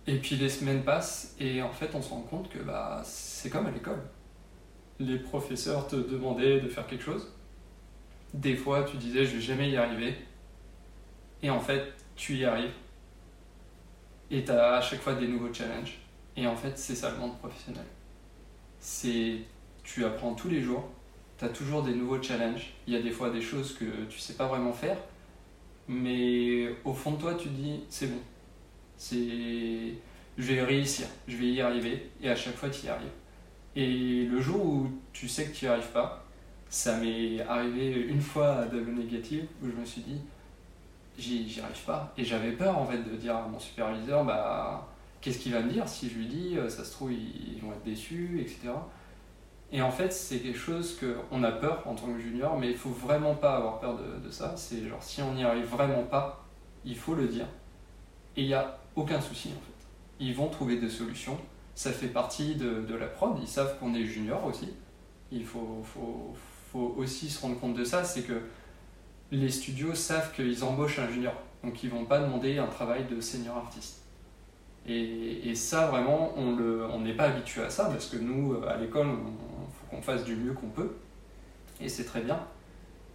[0.07, 3.49] Et puis les semaines passent et en fait on se rend compte que bah, c'est
[3.49, 4.01] comme à l'école.
[4.99, 7.33] Les professeurs te demandaient de faire quelque chose.
[8.33, 10.15] Des fois tu disais je vais jamais y arriver.
[11.41, 12.73] Et en fait tu y arrives.
[14.31, 15.99] Et tu as à chaque fois des nouveaux challenges.
[16.37, 17.85] Et en fait, c'est ça le monde professionnel.
[18.79, 19.37] C'est
[19.83, 20.89] tu apprends tous les jours,
[21.37, 22.73] tu as toujours des nouveaux challenges.
[22.87, 24.97] Il y a des fois des choses que tu sais pas vraiment faire,
[25.87, 28.19] mais au fond de toi, tu dis c'est bon.
[28.97, 29.93] C'est
[30.37, 33.07] je vais réussir, je vais y arriver et à chaque fois tu y arrives.
[33.75, 36.25] Et le jour où tu sais que tu n'y arrives pas,
[36.69, 40.21] ça m'est arrivé une fois à double négative où je me suis dit
[41.17, 44.89] j'y arrive pas et j'avais peur en fait de dire à mon superviseur bah
[45.25, 47.71] qu'est-ce qu'il va me dire si je lui dis, euh, ça se trouve, ils vont
[47.71, 48.69] être déçus, etc.
[49.71, 52.77] Et en fait, c'est quelque chose qu'on a peur en tant que junior, mais il
[52.77, 54.53] faut vraiment pas avoir peur de, ça.
[54.55, 56.45] C'est genre, si on n'y arrive vraiment pas,
[56.85, 57.47] il faut le dire.
[58.37, 59.87] Et il n'y a aucun souci, en fait.
[60.19, 61.37] Ils vont trouver des solutions.
[61.73, 63.37] Ça fait partie de, la prod.
[63.41, 64.69] Ils savent qu'on est junior aussi.
[65.31, 65.83] Il faut,
[66.73, 68.03] aussi se rendre compte de ça.
[68.03, 68.41] C'est que
[69.31, 71.33] les studios savent qu'ils embauchent un junior.
[71.63, 74.01] Donc, ils vont pas demander un travail de senior artiste.
[74.87, 79.07] Et, ça, vraiment, on n'est pas habitué à ça parce que nous, euh, à l'école,
[79.07, 80.95] il faut qu'on fasse du mieux qu'on peut.
[81.81, 82.39] Et c'est très bien.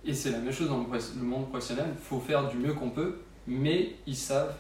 [0.05, 1.87] Et c'est la même chose dans le monde professionnel.
[1.93, 4.55] Il faut faire du mieux qu'on peut, mais ils savent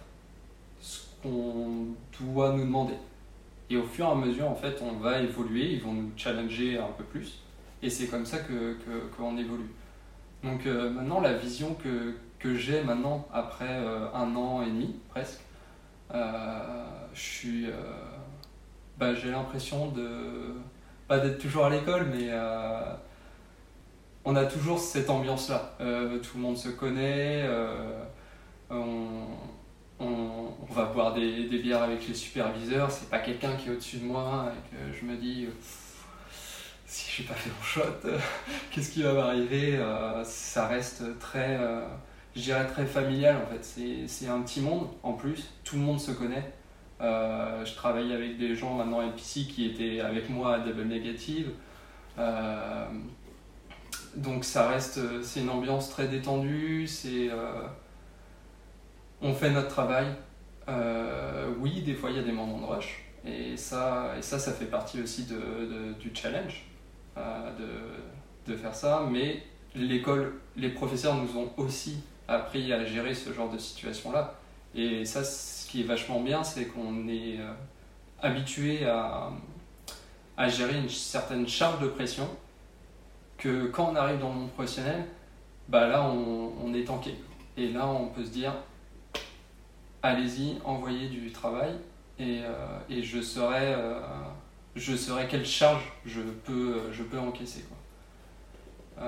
[1.22, 1.86] qu'on
[2.20, 2.94] doit nous demander.
[3.70, 6.78] Et au fur et à mesure, en fait, on va évoluer, ils vont nous challenger
[6.78, 7.42] un peu plus.
[7.82, 9.70] Et c'est comme ça qu'on que, évolue.
[10.42, 14.96] Donc euh, maintenant, la vision que, que j'ai maintenant, après euh, un an et demi
[15.10, 15.40] presque,
[16.14, 17.66] euh, je suis.
[18.98, 20.54] Bah, j'ai l'impression de.
[21.08, 22.30] Pas d'être toujours à l'école, mais
[24.24, 25.76] on a toujours cette ambiance-là.
[25.78, 27.48] tout le monde se connaît,
[28.70, 29.26] on,
[30.70, 34.52] va boire des, bières avec les superviseurs, c'est pas quelqu'un qui est au-dessus de moi
[34.52, 35.46] et que je me dis
[36.86, 38.08] si j'ai pas fait mon shot,
[38.70, 39.78] qu'est-ce qui va m'arriver
[40.24, 41.58] Ça reste très
[42.64, 44.06] très familial en fait.
[44.06, 46.52] C'est un petit monde en plus, tout le monde se connaît.
[47.00, 49.08] Euh, je travaille avec des gens maintenant à
[49.46, 51.50] qui étaient avec moi à Double Negative.
[54.16, 57.30] donc ça reste, c'est une ambiance très détendue, c'est,
[59.22, 60.06] on fait notre travail.
[61.58, 64.52] oui, des fois il y a des moments de rush, et ça, et ça, ça
[64.52, 66.64] fait partie aussi de, du challenge
[67.16, 69.42] de, de faire ça, mais
[69.74, 74.34] l'école, les professeurs nous ont aussi appris à gérer ce genre de situation-là.
[74.74, 77.52] Et ça, ce qui est vachement bien, c'est qu'on est, euh,
[78.22, 79.30] habitué à,
[80.36, 82.28] à, gérer une certaine charge de pression,
[83.36, 85.06] que quand on arrive dans le monde professionnel,
[85.68, 87.14] bah là, on, on est tanké.
[87.56, 88.54] Et là, on peut se dire,
[90.02, 91.74] allez-y, envoyez du travail,
[92.18, 94.00] et, euh, et je, saurai, euh,
[94.76, 97.64] je saurai quelle charge je peux, je peux encaisser.
[97.68, 99.06] Quoi.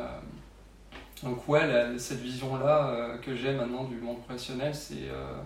[1.23, 5.09] Donc ouais, cette vision-là euh, que j'ai maintenant du monde professionnel, c'est...
[5.09, 5.41] Euh,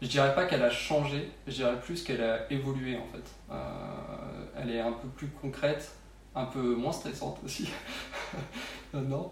[0.00, 3.34] je dirais pas qu'elle a changé, je dirais plus qu'elle a évolué en fait.
[3.50, 5.92] Euh, elle est un peu plus concrète,
[6.34, 7.68] un peu moins stressante aussi.
[8.94, 9.30] non,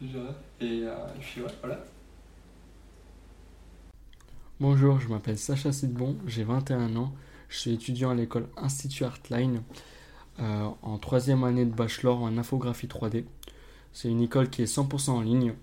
[0.00, 0.34] je dirais.
[0.60, 0.84] Et,
[1.20, 1.78] puis ouais, voilà.
[4.60, 7.12] Bonjour, je m'appelle Sacha Sidbon, j'ai 21 ans,
[7.48, 9.62] je suis étudiant à l'école Institut Artline
[10.36, 13.24] en troisième année de bachelor en infographie 3D.
[13.92, 15.54] C'est une école qui est 100% en ligne.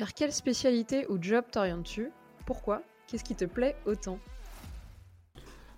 [0.00, 2.10] Vers quelle spécialité ou job t'orientes-tu?
[2.44, 2.82] Pourquoi?
[3.06, 4.18] Qu'est-ce qui te plaît autant?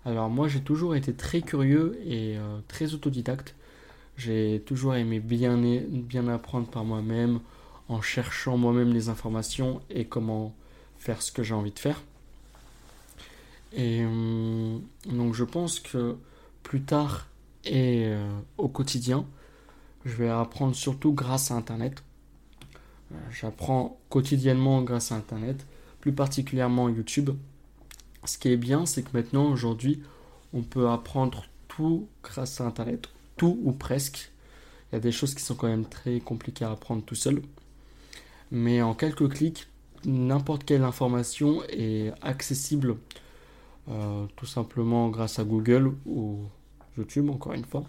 [0.06, 3.54] Alors moi j'ai toujours été très curieux et euh, très autodidacte.
[4.16, 7.40] J'ai toujours aimé bien, bien apprendre par moi-même
[7.88, 10.54] en cherchant moi-même les informations et comment
[11.00, 12.00] faire ce que j'ai envie de faire.
[13.72, 16.16] Et euh, donc je pense que
[16.62, 17.26] plus tard
[17.64, 18.28] et euh,
[18.58, 19.26] au quotidien,
[20.04, 22.02] je vais apprendre surtout grâce à Internet.
[23.12, 25.66] Euh, j'apprends quotidiennement grâce à Internet,
[26.00, 27.30] plus particulièrement YouTube.
[28.24, 30.02] Ce qui est bien, c'est que maintenant, aujourd'hui,
[30.52, 34.30] on peut apprendre tout grâce à Internet, tout ou presque.
[34.90, 37.40] Il y a des choses qui sont quand même très compliquées à apprendre tout seul.
[38.50, 39.69] Mais en quelques clics,
[40.04, 42.96] n'importe quelle information est accessible
[43.88, 46.40] euh, tout simplement grâce à Google ou
[46.96, 47.84] YouTube, encore une fois.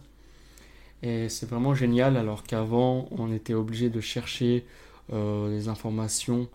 [1.04, 4.66] Et c'est vraiment génial alors qu'avant on était obligé de chercher
[5.12, 6.48] euh, les informations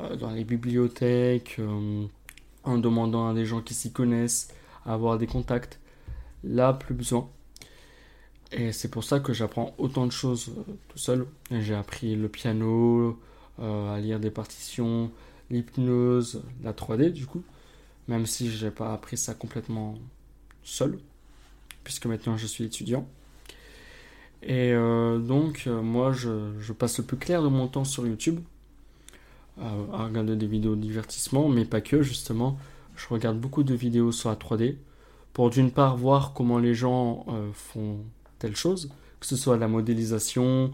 [0.00, 2.04] euh, dans les bibliothèques euh,
[2.64, 4.48] en demandant à des gens qui s'y connaissent,
[4.84, 5.78] avoir des contacts.
[6.44, 7.28] Là, plus besoin.
[8.50, 10.52] Et c'est pour ça que j'apprends autant de choses
[10.88, 11.26] tout seul.
[11.50, 13.18] J'ai appris le piano,
[13.62, 15.10] à lire des partitions,
[15.50, 17.42] l'hypnose, la 3D du coup.
[18.08, 19.94] Même si je n'ai pas appris ça complètement
[20.64, 20.98] seul,
[21.84, 23.06] puisque maintenant je suis étudiant.
[24.42, 28.40] Et euh, donc, euh, moi, je, passe le plus clair de mon temps sur YouTube,
[29.60, 32.58] euh, à regarder des vidéos de divertissement, mais pas que, justement.
[32.96, 34.76] Je regarde beaucoup de vidéos sur la 3D,
[35.32, 38.00] pour d'une part voir comment les gens font
[38.38, 40.72] telle chose, que ce soit la modélisation,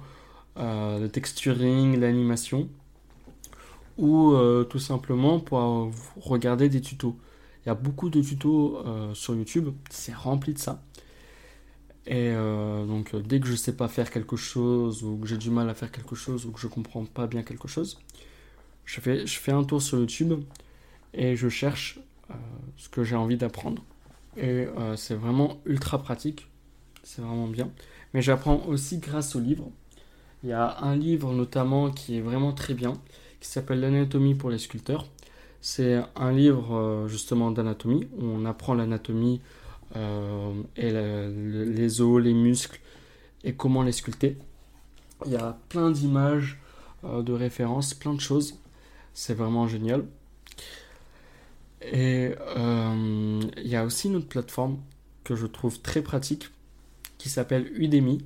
[0.57, 2.68] le texturing, l'animation,
[3.99, 4.34] ou
[4.70, 5.90] tout simplement pour
[6.20, 7.16] regarder des tutos.
[7.64, 8.78] Il y a beaucoup de tutos
[9.14, 10.82] sur YouTube, c'est rempli de ça.
[12.09, 15.36] Et euh, donc euh, dès que je sais pas faire quelque chose ou que j'ai
[15.36, 18.01] du mal à faire quelque chose ou que je comprends pas bien quelque chose,
[18.86, 20.42] je fais, je fais un tour sur YouTube
[21.12, 22.34] et je cherche euh,
[22.78, 23.84] ce que j'ai envie d'apprendre.
[24.38, 26.46] Et c'est vraiment ultra pratique,
[27.03, 27.70] c'est vraiment bien.
[28.14, 29.68] Mais j'apprends aussi grâce aux livres.
[30.44, 32.92] Il y a un livre notamment qui est vraiment très bien,
[33.41, 35.07] qui s'appelle L'anatomie pour les sculpteurs.
[35.61, 39.41] C'est un livre justement d'anatomie, où on apprend l'anatomie
[39.97, 42.80] euh, et les os, les muscles
[43.45, 44.36] et comment les sculpter.
[45.24, 46.61] Il y a plein d'images,
[47.05, 48.59] euh, de références, plein de choses.
[49.14, 50.05] C'est vraiment génial.
[51.80, 54.78] Et euh, il y a aussi une autre plateforme
[55.24, 56.51] que je trouve très pratique
[57.16, 58.18] qui s'appelle Udemy.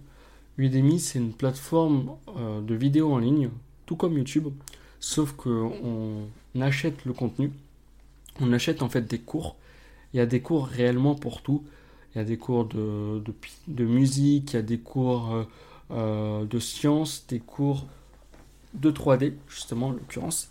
[0.58, 3.48] Udemy, c'est une plateforme de vidéos en ligne,
[3.86, 4.48] tout comme YouTube,
[5.02, 7.52] sauf qu'on achète le contenu.
[8.40, 9.56] On achète en fait des cours
[10.12, 11.64] il y a des cours réellement pour tout.
[12.14, 13.22] Il y a des cours de,
[13.68, 15.44] de, musique, il y a des cours euh,
[15.90, 17.86] euh, de sciences, des cours
[18.74, 20.50] de 3D, justement, en l'occurrence.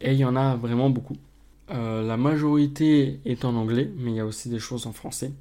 [0.00, 1.16] Et il y en a vraiment beaucoup.
[1.70, 5.32] Euh, la majorité est en anglais, mais il y a aussi des choses en français.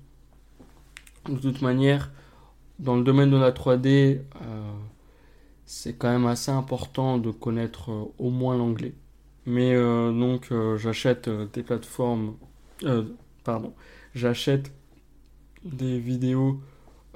[1.29, 2.11] De toute manière,
[2.79, 4.19] dans le domaine de la 3D,
[5.71, 8.95] c'est quand même assez important de connaître au moins l'anglais.
[9.45, 12.35] Mais donc, j'achète des plateformes,
[13.43, 13.73] pardon,
[14.15, 14.71] j'achète
[15.63, 16.59] des vidéos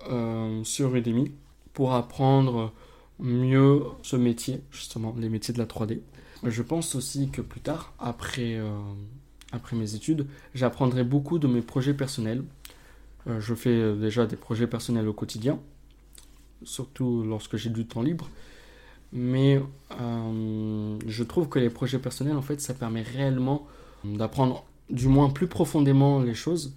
[0.10, 1.32] euh, sur Udemy
[1.74, 2.74] pour apprendre
[3.20, 6.02] mieux ce métier, justement, les métiers de la 3D.
[6.44, 8.70] Je pense aussi que plus tard, après, euh,
[9.52, 12.44] après mes études, j'apprendrai beaucoup de mes projets personnels.
[13.28, 15.60] Euh, je fais déjà des projets personnels au quotidien,
[16.66, 18.30] surtout lorsque j'ai du temps libre.
[19.12, 19.62] Mais
[20.00, 23.68] euh, je trouve que les projets personnels, en fait, ça permet réellement
[24.04, 26.74] d'apprendre du moins plus profondément les choses.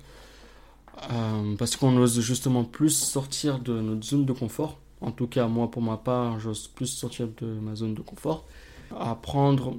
[1.12, 4.78] Euh, parce qu'on ose justement plus sortir de notre zone de confort.
[5.00, 8.46] En tout cas, moi, pour ma part, j'ose plus sortir de ma zone de confort.
[8.98, 9.76] Apprendre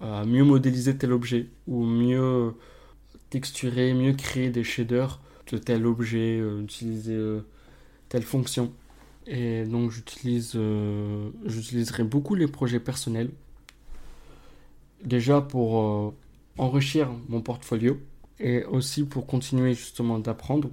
[0.00, 2.54] à mieux modéliser tel objet ou mieux
[3.30, 5.20] texturer, mieux créer des shaders
[5.52, 7.40] de tel objet, euh, utiliser euh,
[8.08, 8.72] telle fonction.
[9.32, 13.30] Et donc j'utilise, euh, j'utiliserai beaucoup les projets personnels.
[15.04, 16.14] Déjà pour
[16.58, 17.98] enrichir mon portfolio
[18.38, 20.68] et aussi pour continuer justement d'apprendre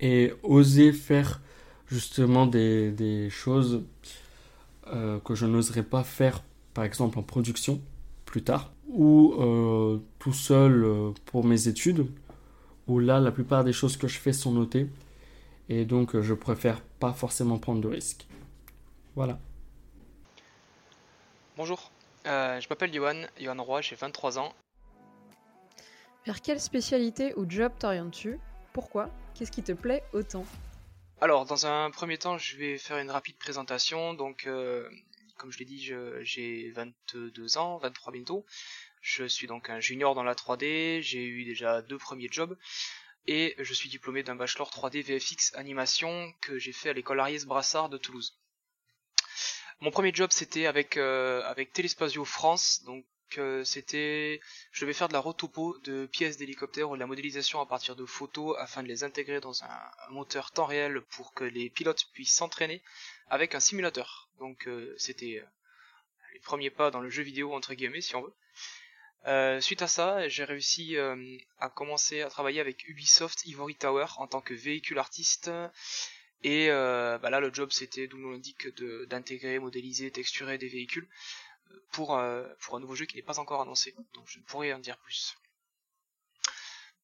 [0.00, 1.40] et oser faire
[1.86, 3.82] justement des, choses
[4.84, 6.42] que je n'oserais pas faire
[6.74, 7.80] par exemple en production
[8.26, 12.06] plus tard ou euh, tout seul euh, pour mes études,
[12.86, 14.88] où là, la plupart des choses que je fais sont notées,
[15.68, 18.26] et donc euh, je préfère pas forcément prendre de risques.
[19.14, 19.38] Voilà.
[21.56, 21.90] Bonjour,
[22.24, 24.54] je m'appelle Johan, Johan Roy, j'ai 23 ans.
[26.24, 28.38] Vers quelle spécialité ou job t'orientes-tu?
[28.72, 29.10] Pourquoi?
[29.34, 30.44] Qu'est-ce qui te plaît autant?
[31.20, 34.14] Alors, dans un premier temps, je vais faire une rapide présentation.
[34.14, 34.48] Donc,
[35.36, 38.44] comme je l'ai dit, j'ai 22 ans, 23 bientôt.
[39.00, 42.56] Je suis donc un junior dans la 3D, j'ai eu déjà deux premiers jobs
[43.26, 47.44] et je suis diplômé d'un bachelor 3D VFX animation que j'ai fait à l'école Ariès
[47.44, 48.38] Brassard de Toulouse.
[49.80, 51.42] Mon premier job c'était avec euh,
[52.24, 53.04] France, donc
[53.36, 54.40] euh, c'était
[54.72, 57.94] je devais faire de la rotopo de pièces d'hélicoptère ou de la modélisation à partir
[57.94, 62.06] de photos afin de les intégrer dans un, moteur temps réel pour que les pilotes
[62.12, 62.82] puissent s'entraîner
[63.28, 64.28] avec un simulateur.
[64.38, 65.44] Donc euh, c'était
[66.32, 68.34] les premiers pas dans le jeu vidéo entre guillemets si on veut.
[69.26, 74.06] Euh, suite à ça, j'ai réussi euh, à commencer à travailler avec Ubisoft Ivory Tower
[74.16, 75.50] en tant que véhicule artiste.
[76.44, 78.68] Et euh, bah là, le job, c'était, d'où l'on indique,
[79.08, 81.08] d'intégrer, modéliser, texturer des véhicules
[81.90, 82.18] pour,
[82.60, 83.94] pour un nouveau jeu qui n'est pas encore annoncé.
[84.14, 85.36] Donc je ne pourrais en dire plus.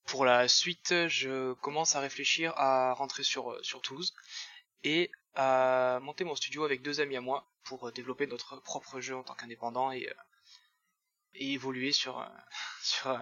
[0.06, 4.14] Pour la suite, je commence à réfléchir à rentrer sur, sur Toulouse
[4.84, 9.16] et à monter mon studio avec deux amis à moi pour développer notre propre jeu
[9.16, 10.08] en tant qu'indépendant et
[11.34, 12.26] et évoluer sur, euh,
[13.06, 13.18] euh,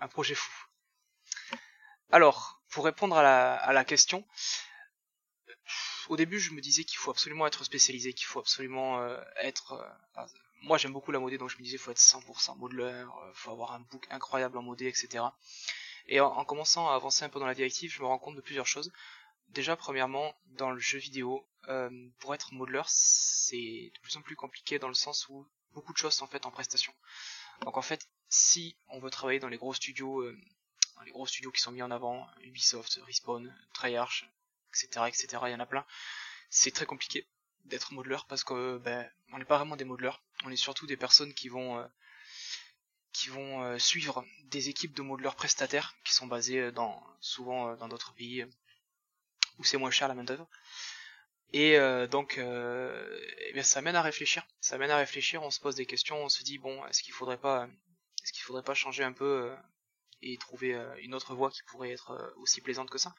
[0.00, 0.52] un projet fou.
[2.10, 4.24] Alors, pour répondre à la, question,
[6.08, 9.84] au début je me disais qu'il faut absolument être spécialisé, qu'il faut absolument euh, être...
[10.62, 13.34] moi j'aime beaucoup la modée, donc je me disais qu'il faut être 100% modeler, il
[13.34, 15.24] faut avoir un book incroyable en modé, etc.
[16.06, 18.40] Et en, commençant à avancer un peu dans la directive, je me rends compte de
[18.40, 18.92] plusieurs choses.
[19.48, 21.44] Déjà, premièrement, dans le jeu vidéo,
[22.20, 25.98] pour être modeler, c'est de plus en plus compliqué dans le sens où beaucoup de
[25.98, 26.92] choses sont faites en prestation.
[27.60, 30.36] Donc en fait, si on veut travailler dans les gros studios, euh,
[31.04, 34.26] les gros studios qui sont mis en avant, Ubisoft, Respawn, Treyarch,
[34.70, 35.84] etc., etc., il y en a plein,
[36.48, 37.28] c'est très compliqué
[37.66, 40.96] d'être modeler parce que ben, on n'est pas vraiment des modeleurs, on est surtout des
[40.96, 41.86] personnes qui vont euh,
[43.36, 48.46] euh, suivre des équipes de modeleurs prestataires qui sont basées dans souvent dans d'autres pays
[49.58, 50.48] où c'est moins cher la main d'œuvre
[51.56, 53.18] et euh, donc, euh,
[53.54, 54.46] eh ça mène à réfléchir.
[54.60, 55.42] Ça mène à réfléchir.
[55.42, 56.22] On se pose des questions.
[56.22, 57.66] On se dit bon, est-ce qu'il faudrait pas,
[58.22, 59.56] est-ce qu'il faudrait pas changer un peu euh,
[60.20, 63.14] et trouver une autre voie qui pourrait être aussi plaisante que ça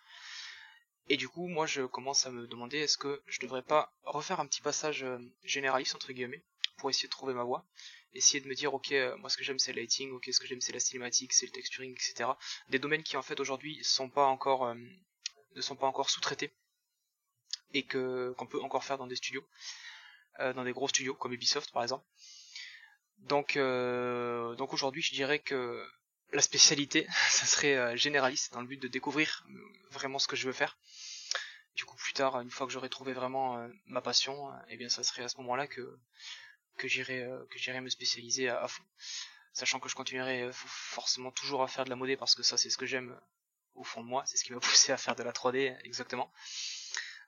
[1.10, 4.40] Et du coup, moi, je commence à me demander est-ce que je devrais pas refaire
[4.40, 5.04] un petit passage
[5.44, 6.44] généraliste entre guillemets
[6.78, 7.66] pour essayer de trouver ma voie,
[8.14, 10.46] essayer de me dire ok, moi ce que j'aime c'est le lighting, ok, ce que
[10.46, 12.30] j'aime c'est la cinématique, c'est le texturing, etc.
[12.70, 14.70] Des domaines qui en fait aujourd'hui ne sont pas encore
[16.10, 16.52] sous-traités
[17.74, 19.46] et que qu'on peut encore faire dans des studios,
[20.40, 22.06] euh, dans des gros studios comme Ubisoft par exemple.
[23.20, 25.86] Donc euh, donc aujourd'hui je dirais que
[26.32, 29.46] la spécialité ça serait euh, généraliste dans le but de découvrir
[29.92, 30.78] vraiment ce que je veux faire.
[31.76, 34.90] Du coup plus tard une fois que j'aurai trouvé vraiment ma passion, et eh bien
[34.90, 36.00] ça serait à ce moment-là que
[36.78, 38.84] que j'irai que j'irai me spécialiser à, fond
[39.54, 42.70] sachant que je continuerai forcément toujours à faire de la modée parce que ça c'est
[42.70, 43.20] ce que j'aime
[43.78, 46.32] au fond de moi, c'est ce qui m'a poussé à faire de la 3D exactement.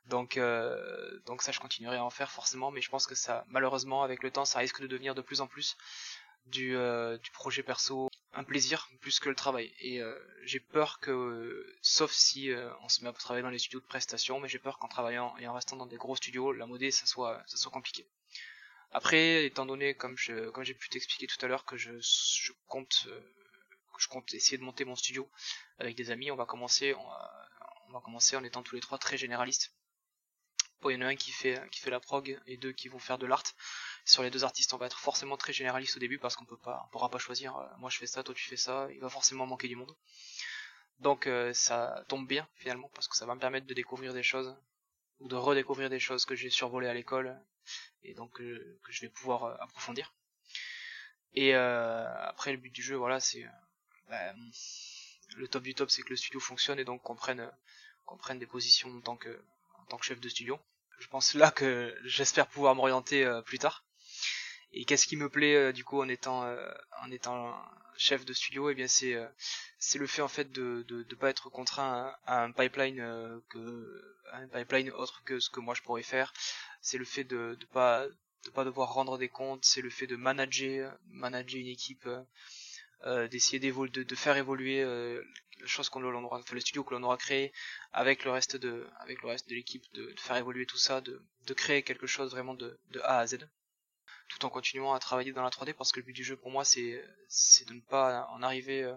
[0.05, 3.45] Donc, euh, donc ça, je continuerai à en faire forcément, mais je pense que ça,
[3.47, 5.77] malheureusement, avec le temps, ça risque de devenir de plus en plus
[6.47, 9.73] du, euh, du projet perso un plaisir plus que le travail.
[9.79, 13.79] Et euh, j'ai peur que, sauf si on se met à travailler dans les studios
[13.79, 16.65] de prestation, mais j'ai peur qu'en travaillant et en restant dans des gros studios, la
[16.65, 18.07] modée, ça soit, ça soit compliqué.
[18.91, 22.51] Après, étant donné, comme je, comme j'ai pu t'expliquer tout à l'heure, que je, je
[22.67, 23.07] compte,
[23.93, 25.29] que je compte essayer de monter mon studio
[25.77, 29.17] avec des amis, on va commencer, on va commencer en étant tous les trois très
[29.17, 29.73] généralistes
[30.85, 32.99] il y en a un qui fait, qui fait la prog et deux qui vont
[32.99, 33.43] faire de l'art.
[34.05, 36.57] Sur les deux artistes, on va être forcément très généraliste au début parce qu'on peut
[36.57, 37.57] pas, on pourra pas choisir.
[37.57, 38.87] Euh, moi, je fais ça, toi, tu fais ça.
[38.93, 39.93] Il va forcément manquer du monde.
[40.99, 44.23] Donc, euh, ça tombe bien finalement parce que ça va me permettre de découvrir des
[44.23, 44.55] choses
[45.19, 47.37] ou de redécouvrir des choses que j'ai survolées à l'école
[48.03, 50.13] et donc que je vais pouvoir approfondir.
[51.33, 53.45] Et après le but du jeu, voilà, c'est
[54.07, 54.33] bah,
[55.35, 57.51] le top du top, c'est que le studio fonctionne et donc qu'on prenne,
[58.05, 59.43] qu'on prenne des positions en tant que,
[59.77, 60.59] en tant que chef de studio.
[60.99, 63.83] Je pense là que j'espère pouvoir m'orienter euh, plus tard.
[64.73, 66.71] Et qu'est-ce qui me plaît euh, du coup en étant, euh,
[67.01, 67.57] en étant
[67.97, 68.69] chef de studio?
[68.69, 69.17] Eh bien c'est,
[69.79, 74.17] c'est le fait en fait de, de, de pas être contraint à, un pipeline que,
[74.33, 76.33] un pipeline autre que ce que moi je pourrais faire.
[76.81, 78.05] C'est le fait de, de pas
[78.45, 82.07] de pas devoir rendre des comptes, c'est le fait de manager, manager une équipe
[83.05, 85.23] euh, d'essayer de, de, faire évoluer euh,
[85.61, 87.53] la chose qu'on le studio que l'on aura créé
[87.93, 91.21] avec le reste de, avec le reste de l'équipe, de, faire évoluer tout ça, de,
[91.53, 93.49] créer quelque chose vraiment de, A à Z,
[94.27, 96.51] tout en continuant à travailler dans la 3D parce que le but du jeu pour
[96.51, 97.01] moi c'est,
[97.67, 98.95] de ne pas en arriver euh,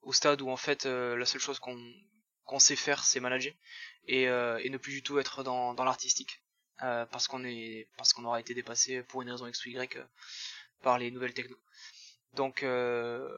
[0.00, 3.52] au stade où en fait la seule chose qu'on, sait faire c'est manager
[4.06, 6.42] et, et ne plus du tout être dans, dans l'artistique
[6.78, 9.98] parce qu'on est, parce qu'on aura été dépassé pour une raison X ou Y
[10.80, 11.56] par les nouvelles techno.
[12.34, 13.28] Donc, euh,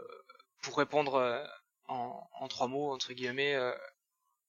[0.62, 1.44] pour répondre euh,
[1.88, 3.74] en, en, trois mots, entre guillemets, euh,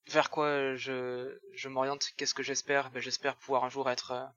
[0.08, 2.92] vers quoi je, je m'oriente, qu'est-ce que j'espère?
[2.92, 4.32] Ben, J'espère pouvoir un jour être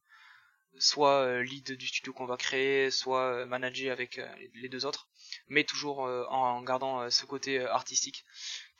[0.78, 4.20] soit lead du studio qu'on va créer, soit manager avec
[4.54, 5.08] les deux autres,
[5.46, 8.24] mais toujours en gardant ce côté artistique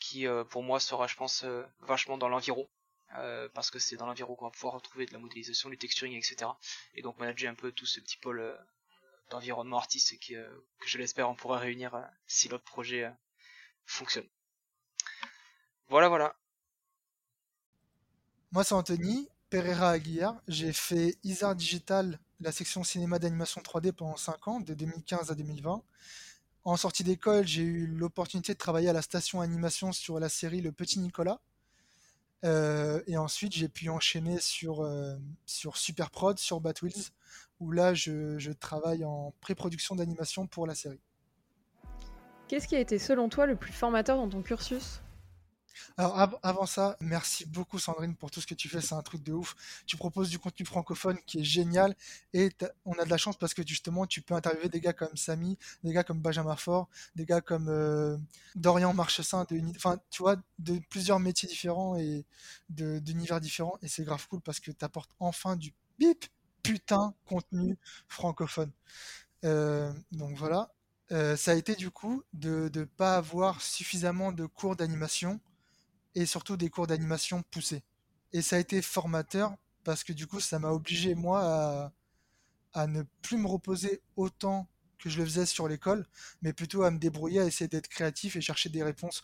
[0.00, 1.44] qui pour moi sera je pense
[1.80, 2.68] vachement dans l'environ.
[3.54, 6.50] parce que c'est dans l'environ qu'on va pouvoir retrouver de la modélisation, du texturing, etc.
[6.94, 8.42] Et donc manager un peu tout ce petit pôle
[9.30, 10.48] d'environnement artistique euh,
[10.80, 13.10] que je l'espère on pourra réunir euh, si notre projet euh,
[13.86, 14.28] fonctionne.
[15.88, 16.34] Voilà, voilà.
[18.52, 20.40] Moi, c'est Anthony Pereira Aguiar.
[20.48, 25.34] J'ai fait Isar Digital, la section cinéma d'animation 3D pendant 5 ans, de 2015 à
[25.34, 25.82] 2020.
[26.64, 30.62] En sortie d'école, j'ai eu l'opportunité de travailler à la station animation sur la série
[30.62, 31.40] Le Petit Nicolas.
[32.44, 34.86] Et ensuite, j'ai pu enchaîner sur,
[35.46, 37.10] sur Super Prod, sur Batwheels,
[37.60, 41.00] où là je, travaille en pré-production d'animation pour la série.
[42.48, 45.00] Qu'est-ce qui a été selon toi le plus formateur dans ton cursus?
[45.96, 49.22] Alors avant ça, merci beaucoup Sandrine pour tout ce que tu fais, c'est un truc
[49.22, 49.54] de ouf.
[49.86, 51.94] Tu proposes du contenu francophone qui est génial
[52.32, 52.50] et
[52.84, 55.58] on a de la chance parce que justement tu peux interviewer des gars comme Samy,
[55.82, 58.16] des gars comme Benjamin Fort, des gars comme euh,
[58.54, 62.24] Dorian Marchessin, de, enfin tu vois, de plusieurs métiers différents et
[62.68, 66.26] d'univers différents et c'est grave cool parce que tu apportes enfin du bip
[66.62, 67.76] putain contenu
[68.08, 68.70] francophone.
[69.44, 70.70] Euh, donc voilà.
[71.12, 75.38] Euh, ça a été du coup de ne pas avoir suffisamment de cours d'animation
[76.14, 77.82] et surtout des cours d'animation poussés.
[78.32, 79.54] Et ça a été formateur
[79.84, 81.92] parce que du coup ça m'a obligé moi
[82.72, 86.06] à, ne plus me reposer autant que je le faisais sur l'école,
[86.42, 89.22] mais plutôt à me débrouiller, à essayer d'être créatif et chercher des réponses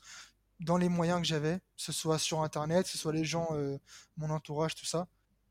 [0.60, 3.78] dans les moyens que j'avais, ce soit sur internet, ce soit les gens, euh,
[4.18, 5.08] mon entourage, tout ça.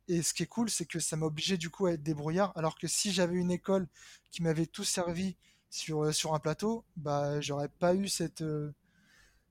[0.07, 2.51] Et ce qui est cool, c'est que ça m'a obligé du coup à être débrouillard.
[2.55, 3.87] Alors que si j'avais une école
[4.31, 5.35] qui m'avait tout servi
[5.69, 8.73] sur, euh, un plateau, bah j'aurais pas eu cette, euh,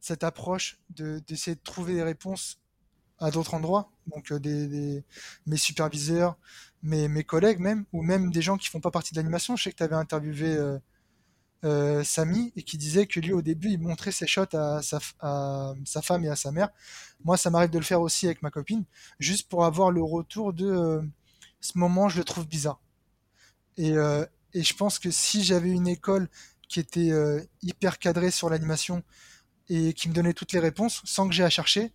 [0.01, 2.59] cette approche d'essayer de, trouver des réponses
[3.19, 3.91] à d'autres endroits.
[4.07, 5.05] Donc euh, des,
[5.47, 6.37] mes superviseurs,
[6.83, 9.57] mes, mes collègues même, ou même des gens qui font pas partie de l'animation.
[9.57, 10.57] Je sais que tu avais interviewé
[11.65, 15.01] euh, Samy et qui disait que lui au début il montrait ses shots à sa,
[15.21, 16.71] à sa femme et à sa mère.
[17.25, 18.85] Moi ça m'arrive de le faire aussi avec ma copine,
[19.19, 21.03] juste pour avoir le retour de euh,
[21.61, 22.81] ce moment je le trouve bizarre.
[23.77, 24.25] Et, euh,
[24.55, 26.29] et je pense que si j'avais une école
[26.69, 29.03] qui était euh, hyper cadrée sur l'animation
[29.69, 31.93] et qui me donnait toutes les réponses sans que j'ai à chercher,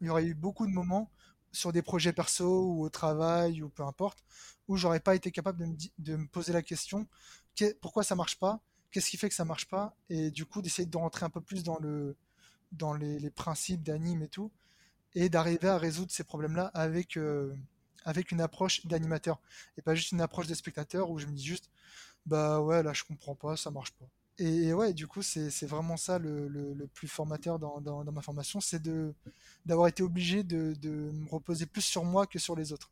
[0.00, 1.10] il y aurait eu beaucoup de moments
[1.52, 4.22] sur des projets perso ou au travail ou peu importe
[4.68, 7.06] où j'aurais pas été capable de me, de me poser la question
[7.80, 8.60] pourquoi ça marche pas
[8.90, 11.40] qu'est-ce qui fait que ça marche pas et du coup d'essayer de rentrer un peu
[11.40, 12.16] plus dans le
[12.72, 14.52] dans les, principes d'anime et tout
[15.14, 17.54] et d'arriver à résoudre ces problèmes là avec euh,
[18.04, 19.40] avec une approche d'animateur
[19.76, 21.70] et pas juste une approche des spectateurs où je me dis juste
[22.26, 24.06] bah ouais là je comprends pas ça marche pas
[24.38, 28.60] et, ouais du coup c'est vraiment ça le, le, plus formateur dans, dans, ma formation
[28.60, 28.82] c'est
[29.66, 32.90] d'avoir été obligé de, de me reposer plus sur moi que sur les autres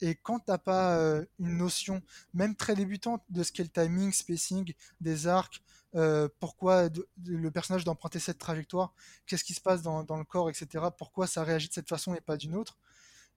[0.00, 2.02] et quand t'as pas euh, une notion,
[2.34, 5.62] même très débutante, de ce qu'est le timing, spacing, des arcs,
[5.94, 6.88] euh, pourquoi
[7.24, 8.92] le personnage doit emprunter cette trajectoire,
[9.26, 12.14] qu'est-ce qui se passe dans, dans, le corps, etc., pourquoi ça réagit de cette façon
[12.14, 12.76] et pas d'une autre,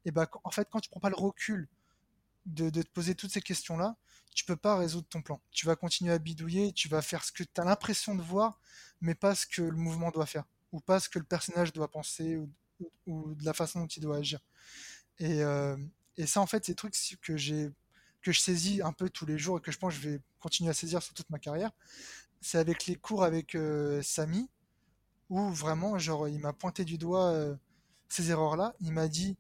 [0.06, 1.68] et bah en fait quand tu prends pas le recul
[2.46, 3.96] de, de te poser toutes ces questions-là,
[4.34, 5.42] tu peux pas résoudre ton plan.
[5.52, 8.60] Tu vas continuer à bidouiller, tu vas faire ce que tu as l'impression de voir,
[9.02, 11.90] mais pas ce que le mouvement doit faire, ou pas ce que le personnage doit
[11.92, 12.38] penser,
[13.08, 14.40] ou, de la façon dont il doit agir.
[15.20, 15.76] Et, euh,
[16.26, 17.72] ça, en fait, c'est des trucs que j'ai
[18.22, 20.22] que je saisis un peu tous les jours et que je pense que je vais
[20.40, 21.72] continuer à saisir sur toute ma carrière.
[22.42, 24.50] C'est avec les cours avec euh, Samy
[25.30, 27.56] où vraiment, genre, il m'a pointé du doigt euh,
[28.10, 28.76] ces erreurs-là.
[28.82, 29.38] Il m'a dit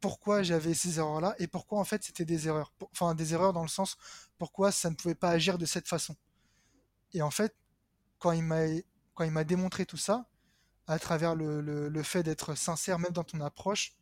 [0.00, 2.72] pourquoi j'avais ces erreurs-là et pourquoi en fait c'était des erreurs.
[2.92, 3.96] Enfin, des erreurs dans le sens
[4.38, 6.16] pourquoi ça ne pouvait pas agir de cette façon.
[7.12, 7.54] Et en fait,
[8.18, 10.26] quand il m'a démontré tout ça,
[10.86, 13.94] à travers le, fait d'être sincère même dans ton approche,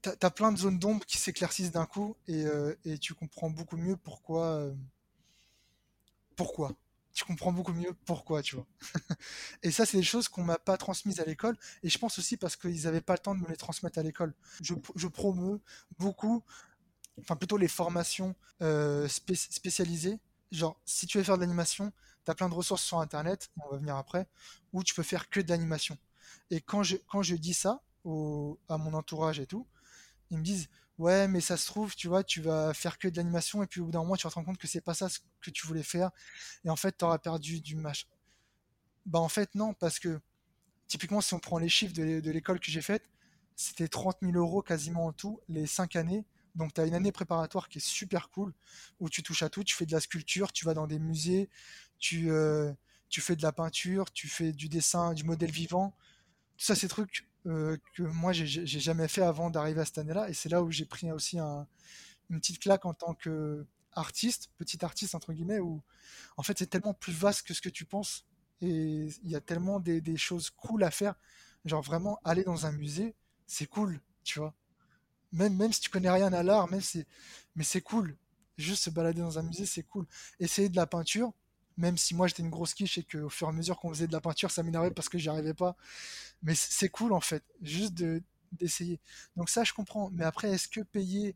[0.00, 3.76] t'as as plein de zones d'ombre qui s'éclaircissent d'un coup et, euh, tu comprends beaucoup
[3.76, 4.46] mieux pourquoi.
[4.46, 4.74] Euh,
[6.34, 6.72] pourquoi
[7.12, 8.66] tu comprends beaucoup mieux pourquoi, tu vois.
[9.62, 11.56] et ça, c'est des choses qu'on m'a pas transmises à l'école.
[11.82, 14.02] Et je pense aussi parce qu'ils n'avaient pas le temps de me les transmettre à
[14.02, 14.34] l'école.
[14.62, 15.08] Je, je
[15.98, 16.42] beaucoup,
[17.20, 20.20] enfin plutôt les formations euh, spécialisées.
[20.50, 21.92] Genre, si tu veux faire de l'animation,
[22.24, 24.26] tu as plein de ressources sur Internet, on va venir après,
[24.72, 25.98] où tu peux faire que de l'animation.
[26.50, 29.66] Et quand je, quand je dis ça à mon entourage et tout,
[30.30, 30.68] ils me disent
[30.98, 33.80] ouais mais ça se trouve tu vois tu vas faire que de l'animation et puis
[33.80, 35.50] au bout d'un moment tu vas te rendre compte que c'est pas ça ce que
[35.50, 36.10] tu voulais faire
[36.64, 38.06] et en fait tu auras perdu du match
[39.06, 40.20] bah en fait non parce que
[40.86, 43.08] typiquement si on prend les chiffres de l'école que j'ai faite
[43.56, 46.24] c'était 30 000 euros quasiment en tout les 5 années.
[46.54, 48.52] Donc tu as une année préparatoire qui est super cool
[49.00, 49.64] où tu touches à tout.
[49.64, 51.48] Tu fais de la sculpture tu vas dans des musées
[51.98, 52.72] tu euh,
[53.08, 55.94] tu fais de la peinture tu fais du dessin du modèle vivant.
[56.58, 60.28] Tout ça ces trucs euh, que moi j'ai jamais fait avant d'arriver à cette année-là.
[60.28, 61.66] Et c'est là où j'ai pris aussi un,
[62.30, 65.82] une petite claque en tant que artiste, petit artiste entre guillemets, où
[66.36, 68.26] en fait c'est tellement plus vaste que ce que tu penses.
[68.60, 71.14] Et il y a tellement des, choses cool à faire.
[71.64, 73.14] Genre vraiment aller dans un musée,
[73.46, 74.54] c'est cool, tu vois.
[75.32, 76.82] Même, même si tu connais rien à l'art, même
[77.56, 78.16] mais c'est cool.
[78.58, 80.06] Juste se balader dans un musée, c'est cool.
[80.38, 81.32] Essayer de la peinture,
[81.82, 84.06] même si moi j'étais une grosse quiche et qu'au fur et à mesure qu'on faisait
[84.06, 85.76] de la peinture, ça m'énervait parce que j'y arrivais pas.
[86.42, 88.22] Mais c'est cool en fait, juste de
[88.52, 89.00] d'essayer.
[89.36, 90.10] Donc ça, je comprends.
[90.12, 91.34] Mais après, est-ce que payer,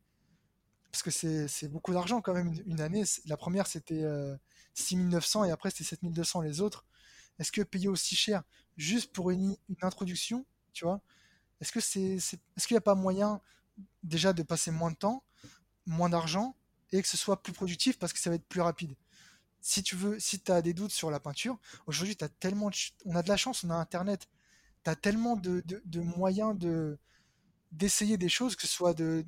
[0.92, 4.04] parce que c'est beaucoup d'argent quand même, une, année, la première c'était
[4.74, 6.84] 6900 euh, et après c'était 7200 les autres.
[7.40, 8.44] Est-ce que payer aussi cher
[8.76, 11.00] juste pour une, une introduction, tu vois?
[11.60, 13.40] Est-ce que c'est, est-ce qu'il n'y a pas moyen
[14.04, 15.24] déjà de passer moins de temps,
[15.86, 16.54] moins d'argent
[16.92, 18.94] et que ce soit plus productif parce que ça va être plus rapide?
[19.66, 21.58] Si tu veux, si tu as des doutes sur la peinture,
[21.88, 22.70] aujourd'hui, tu as tellement
[23.04, 24.28] on a de la chance, on a Internet,
[24.84, 25.64] tu as tellement de,
[26.00, 26.98] moyens de
[27.72, 29.24] d'essayer des choses, que ce soit de,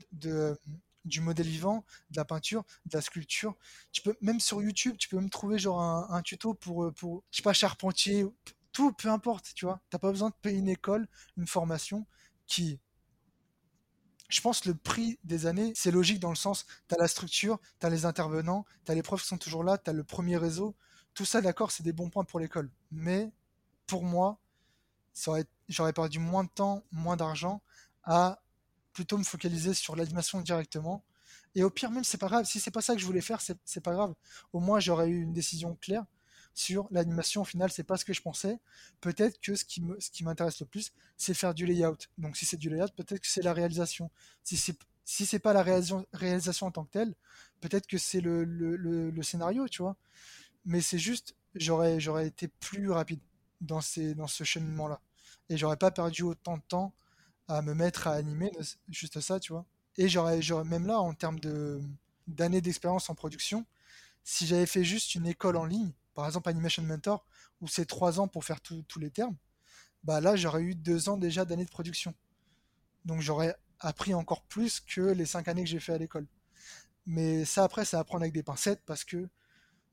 [1.05, 3.57] du modèle vivant, de la peinture, de la sculpture.
[3.91, 7.39] Tu peux même sur YouTube, tu peux même trouver genre un, tuto pour pour je
[7.39, 8.24] sais pas charpentier,
[8.72, 9.80] tout, peu importe, tu vois.
[9.91, 12.07] T'as pas besoin de payer une école, une formation
[12.47, 12.78] qui
[14.29, 17.09] je pense que le prix des années, c'est logique dans le sens, tu as la
[17.09, 19.93] structure, tu as les intervenants, tu as les profs qui sont toujours là, tu as
[19.93, 20.74] le premier réseau.
[21.14, 22.70] Tout ça, d'accord, c'est des bons points pour l'école.
[22.93, 23.31] Mais
[23.87, 24.39] pour moi,
[25.68, 27.62] j'aurais perdu moins de temps, moins d'argent
[28.05, 28.41] à
[28.93, 31.05] plutôt me focaliser sur l'animation directement.
[31.55, 32.45] Et au pire, même, c'est pas grave.
[32.45, 34.14] Si c'est pas ça que je voulais faire, c'est pas grave.
[34.53, 36.05] Au moins, j'aurais eu une décision claire
[36.59, 38.59] sur l'animation au final, c'est pas ce que je pensais.
[39.00, 41.96] Peut-être que ce qui m'intéresse le plus, c'est faire du layout.
[42.18, 44.11] Donc si c'est du layout, peut-être que c'est la réalisation.
[44.42, 47.14] Si c'est pas la réalisation, en tant que telle,
[47.61, 49.96] peut-être que c'est le, scénario, tu vois.
[50.64, 53.20] Mais c'est juste, j'aurais été plus rapide
[53.61, 55.00] dans ce cheminement-là,
[55.48, 56.92] et j'aurais pas perdu autant de temps
[57.46, 58.50] à me mettre à animer,
[58.88, 59.64] juste ça, tu vois.
[59.96, 61.38] Et j'aurais, même là en termes
[62.26, 63.64] d'années d'expérience en production,
[64.24, 67.24] si j'avais fait juste une école en ligne, par exemple Animation Mentor,
[67.60, 69.36] où c'est trois ans pour faire tous les termes,
[70.02, 72.12] bah là j'aurais eu deux ans déjà d'années de production.
[73.04, 76.26] Donc j'aurais appris encore plus que les cinq années que j'ai fait à l'école.
[77.06, 79.28] Mais ça après, ça à prendre avec des pincettes parce que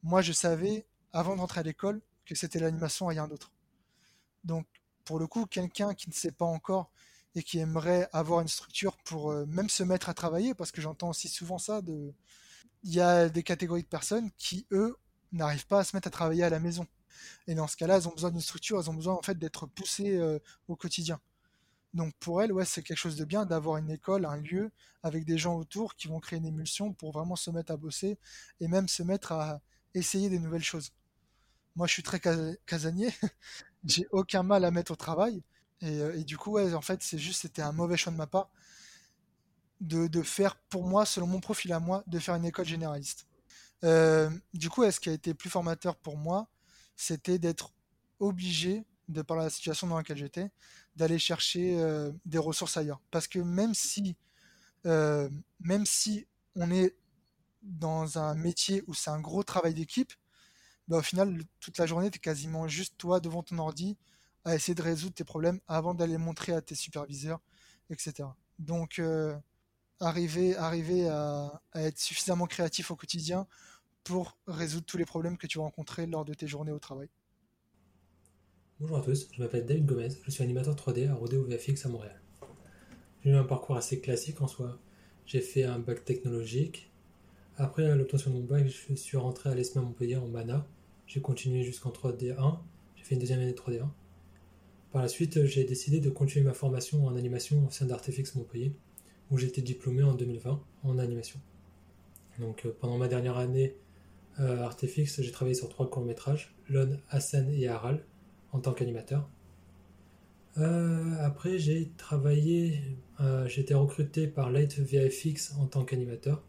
[0.01, 3.51] moi je savais avant d'entrer à l'école que c'était l'animation et rien d'autre.
[4.43, 4.65] Donc
[5.03, 6.89] pour le coup, quelqu'un qui ne sait pas encore
[7.35, 10.81] et qui aimerait avoir une structure pour euh, même se mettre à travailler, parce que
[10.81, 14.97] j'entends aussi souvent ça, il y a des catégories de personnes qui, eux,
[15.37, 16.87] n'arrivent pas à se mettre à travailler à la maison.
[17.47, 19.67] Et dans ce cas-là, elles ont besoin d'une structure, elles ont besoin en fait d'être
[19.67, 21.19] poussées euh, au quotidien.
[21.93, 24.71] Donc pour elles, ouais, c'est quelque chose de bien d'avoir une école, un lieu
[25.03, 28.17] avec des gens autour qui vont créer une émulsion pour vraiment se mettre à bosser
[28.59, 29.61] et même se mettre à
[29.93, 30.91] essayer des nouvelles choses.
[31.75, 32.19] Moi, je suis très
[32.65, 33.09] casanier,
[33.85, 35.43] j'ai aucun mal à mettre au travail
[35.81, 38.27] et, euh, du coup, ouais, en fait, c'est juste, c'était un mauvais choix de ma
[38.27, 38.49] part
[39.81, 43.27] de, de faire, pour moi, selon mon profil à moi, de faire une école généraliste.
[43.83, 46.47] Euh, du coup, ce qui a été plus formateur pour moi,
[46.95, 47.71] c'était d'être
[48.19, 50.49] obligé, de par la situation dans laquelle j'étais,
[50.95, 53.01] d'aller chercher euh, des ressources ailleurs.
[53.11, 54.15] Parce que même si,
[54.85, 56.95] euh, même si on est
[57.61, 60.13] dans un métier où c'est un gros travail d'équipe,
[60.87, 63.97] bah, au final, toute la journée, tu es quasiment juste toi devant ton ordi
[64.45, 67.41] à essayer de résoudre tes problèmes avant d'aller montrer à tes superviseurs,
[67.89, 68.29] etc.
[68.59, 69.01] Donc,
[69.99, 73.47] arriver, arriver à, être suffisamment créatif au quotidien
[74.03, 77.09] pour résoudre tous les problèmes que tu vas rencontrer lors de tes journées au travail.
[78.79, 81.89] Bonjour à tous, je m'appelle David Gomez, je suis animateur 3D à Rodeo VFX à
[81.89, 82.21] Montréal.
[83.23, 84.77] J'ai eu un parcours assez classique en soi.
[85.25, 86.91] J'ai fait un bac technologique.
[87.57, 90.67] Après l'obtention de mon bac, je suis rentré à l'ESMA Montpellier en MANA.
[91.07, 92.59] J'ai continué jusqu'en 3D1.
[92.95, 93.87] J'ai fait une deuxième année de 3D1.
[94.91, 98.73] Par la suite, j'ai décidé de continuer ma formation en animation au sein d'Artefix Montpellier,
[99.31, 101.39] où été diplômé en 2020 en animation.
[102.39, 103.75] Donc euh, pendant ma dernière année
[104.39, 108.03] euh, Artefix, j'ai travaillé sur trois courts-métrages, Lon, Hassan et Aral,
[108.51, 109.29] en tant qu'animateur.
[110.57, 112.81] Euh, après, j'ai travaillé,
[113.19, 116.41] euh, j'ai été recruté par Light VFX en tant qu'animateur.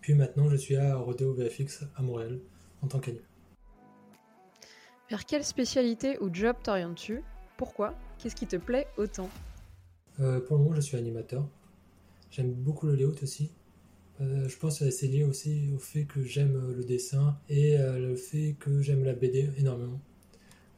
[0.00, 2.40] Puis maintenant, je suis à Rodeo VFX à Montréal
[2.82, 3.30] en tant qu'animateur.
[5.10, 7.22] Vers quelle spécialité ou job t'orientes-tu?
[7.58, 7.94] Pourquoi?
[8.18, 9.28] Qu'est-ce qui te plaît autant?
[10.20, 11.46] Euh, pour le moment, je suis animateur.
[12.34, 13.52] J'aime beaucoup le layout aussi.
[14.20, 17.78] Euh, je pense que c'est lié aussi au fait que j'aime euh, le dessin et
[17.78, 20.00] euh, le fait que j'aime la BD énormément.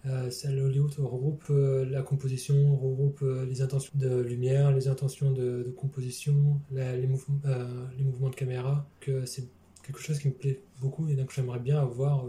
[0.05, 6.61] Euh, le layout regroupe la composition, regroupe les intentions de lumière, les intentions de, composition,
[6.71, 9.49] les, mouvements, de caméra, que c'est
[9.83, 12.27] quelque chose qui me plaît beaucoup et donc j'aimerais bien avoir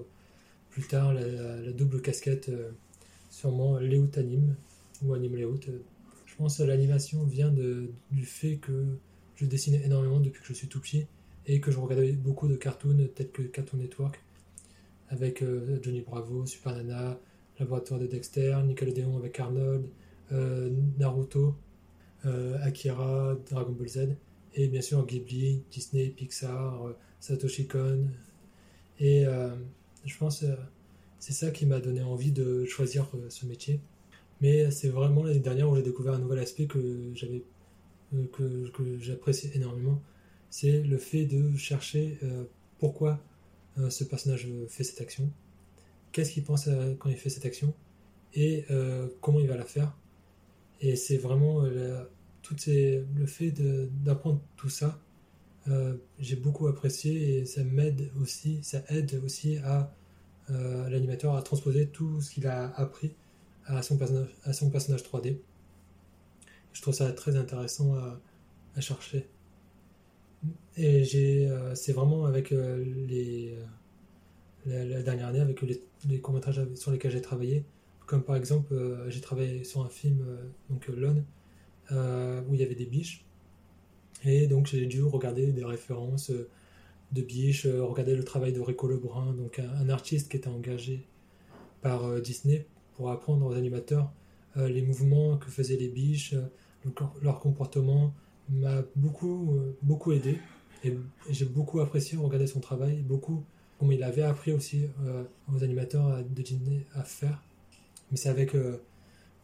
[0.69, 2.49] plus tard la, double casquette,
[3.29, 4.55] sûrement layout anime
[5.03, 5.59] ou anime layout.
[6.25, 8.97] Je pense que l'animation vient de, du fait que
[9.37, 11.05] je dessinais énormément depuis que je suis tout petit
[11.45, 14.19] et que je regardais beaucoup de cartoons tels que Cartoon Network
[15.09, 17.17] avec euh, Johnny Bravo, Super Nana,
[17.59, 19.85] Laboratoire de Dexter, Nickelodeon avec Arnold,
[20.33, 20.69] euh,
[20.99, 21.55] Naruto,
[22.25, 24.09] euh, Akira, Dragon Ball Z
[24.55, 28.07] et bien sûr Ghibli, Disney, Pixar, Satoshi Kon
[28.99, 29.25] et
[30.05, 30.43] je pense
[31.19, 33.79] c'est ça qui m'a donné envie de choisir ce métier.
[34.41, 37.43] Mais c'est vraiment l'année dernière où j'ai découvert un nouvel aspect que j'avais
[38.33, 40.01] que, que j'apprécie énormément,
[40.49, 42.45] c'est le fait de chercher euh,
[42.79, 43.19] pourquoi
[43.79, 45.31] euh, ce personnage fait cette action,
[46.11, 47.73] qu'est-ce qu'il pense euh, quand il fait cette action
[48.35, 49.95] et euh, comment il va la faire.
[50.81, 52.03] Et c'est vraiment euh,
[52.41, 53.51] toutes ces- le fait
[54.03, 54.99] d'apprendre tout ça.
[55.69, 59.93] euh, j'ai beaucoup apprécié et ça m'aide aussi, ça aide aussi à
[60.51, 63.13] euh, l'animateur à transposer tout ce qu'il a appris
[63.65, 65.39] à son personnage 3D.
[66.77, 67.95] Je trouve ça très intéressant
[68.75, 69.27] à, chercher.
[70.77, 73.55] Et j'ai, euh, c'est vraiment avec euh, les,
[74.67, 77.63] euh, la, dernière année, avec les, courts-métrages sur lesquels j'ai travaillé,
[78.05, 78.75] comme par exemple,
[79.07, 80.23] j'ai travaillé sur un film,
[80.69, 81.25] donc Lone,
[81.89, 83.25] où il y avait des biches.
[84.23, 86.31] Et donc j'ai dû regarder des références
[87.11, 91.07] de biches, euh, regarder le travail de Rico Lebrun, donc un, artiste qui était engagé
[91.81, 94.11] par Disney pour apprendre aux animateurs
[94.55, 96.35] les mouvements que faisaient les biches,
[97.21, 98.13] leur comportement
[98.49, 100.39] m'a beaucoup, euh, beaucoup aidé
[100.83, 100.93] et,
[101.29, 103.43] j'ai beaucoup apprécié regarder son travail, beaucoup
[103.79, 105.23] comme il avait appris aussi euh,
[105.53, 107.43] aux animateurs de Disney à faire.
[108.09, 108.77] Mais c'est avec euh,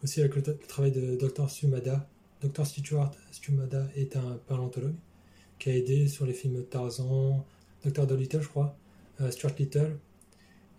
[0.03, 1.49] aussi avec le, travail de Dr.
[1.49, 2.07] Sumada.
[2.41, 2.65] Dr.
[2.65, 4.95] Stuart Sumada est un paléontologue
[5.59, 7.45] qui a aidé sur les films Tarzan,
[7.85, 8.05] Dr.
[8.07, 8.75] Dolittle, je crois,
[9.29, 9.97] Stuart Little,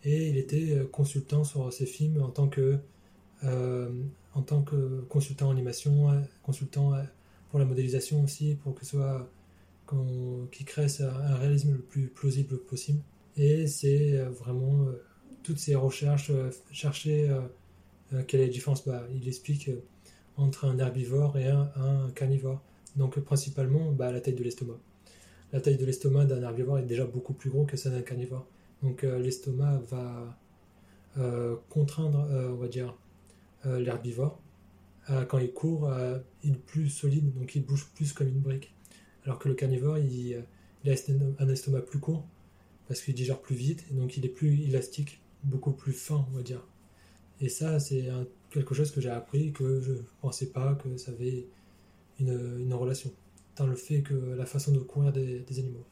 [0.03, 2.79] et il était consultant sur ces films en tant que
[4.35, 7.03] en tant que consultant en animation, euh, consultant euh,
[7.51, 9.31] pour la modélisation aussi, pour que ce soit
[10.51, 13.01] qui crée un réalisme le plus plausible possible.
[13.37, 14.87] Et c'est euh, vraiment
[15.45, 16.33] toutes ces recherches,
[16.73, 17.31] chercher
[18.27, 18.85] quelle est la différence.
[18.85, 19.71] Bah, il explique
[20.37, 22.61] entre un herbivore et un, carnivore.
[22.97, 24.79] Donc principalement bah, la taille de l'estomac.
[25.53, 28.47] La taille de l'estomac d'un herbivore est déjà beaucoup plus gros que celle d'un carnivore.
[28.83, 30.39] Donc l'estomac va
[31.69, 32.97] contraindre, on va dire,
[33.65, 34.41] l'herbivore.
[35.11, 38.41] Euh, quand il court, euh, il est plus solide, donc il bouge plus comme une
[38.41, 38.73] brique.
[39.25, 40.95] Alors que le carnivore, il, euh,
[41.39, 42.27] a un estomac plus court,
[42.89, 46.37] parce qu'il digère plus vite, et donc il est plus élastique, beaucoup plus fin, on
[46.37, 46.67] va dire.
[47.41, 48.09] Et ça, c'est
[48.51, 51.47] quelque chose que j'ai appris, que je ne pensais pas que ça avait
[52.21, 53.11] une, une relation.
[53.57, 55.85] Dans le fait que la façon de courir des, animaux.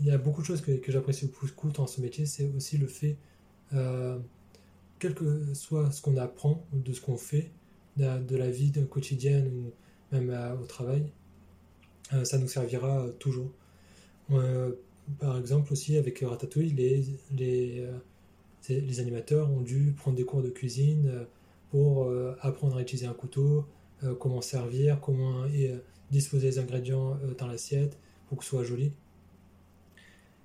[0.00, 2.78] Il y a beaucoup de choses que, que j'apprécie beaucoup dans ce métier, c'est aussi
[2.78, 3.16] le fait,
[3.72, 4.18] euh,
[5.00, 7.50] quel que soit ce qu'on apprend, de ce qu'on fait,
[7.96, 9.72] de, la vie quotidienne ou
[10.12, 11.10] même euh, au travail,
[12.12, 13.50] euh, ça nous servira euh, toujours.
[15.18, 17.04] Par exemple aussi avec Ratatouille, les,
[17.36, 17.84] les,
[18.68, 21.26] les animateurs ont dû prendre des cours de cuisine
[21.72, 22.08] pour
[22.40, 23.66] apprendre à utiliser un couteau,
[24.20, 25.46] comment servir, comment
[26.12, 27.98] disposer les ingrédients dans l'assiette
[28.28, 28.92] pour que ce soit joli.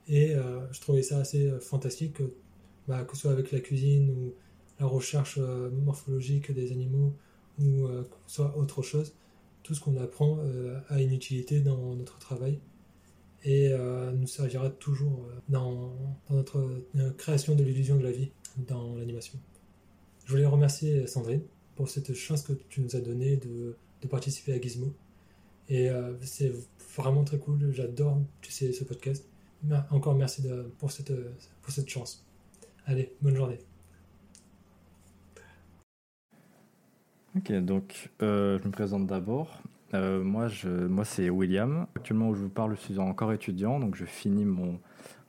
[0.08, 0.34] Et
[0.72, 2.24] je trouvais ça assez fantastique, que,
[2.88, 4.34] bah, que ce soit avec la cuisine ou
[4.80, 7.14] la recherche euh, morphologique des animaux
[7.60, 9.16] ou euh, soit autre chose,
[9.64, 12.60] tout ce qu'on apprend euh, a une utilité dans notre travail
[13.48, 13.72] et
[14.16, 15.94] nous servira toujours dans,
[16.32, 16.68] notre
[17.16, 19.38] création de l'illusion de la vie dans l'animation.
[20.26, 21.44] Je voulais remercier Sandrine
[21.76, 23.78] pour cette chance que tu nous as donnée de,
[24.10, 24.96] participer à Gizmo
[25.70, 26.52] Et c'est
[26.98, 27.72] vraiment très cool.
[27.72, 29.24] J'adore tu sais, ce podcast.
[29.92, 30.42] Encore merci
[30.80, 32.26] pour cette chance.
[32.88, 33.60] Allez, bonne journée.
[37.38, 39.62] Ok, donc euh, je me présente d'abord.
[39.94, 41.86] Euh, moi, je, moi c'est William.
[41.96, 44.80] Actuellement, où je vous parle, je suis encore étudiant, donc je finis mon,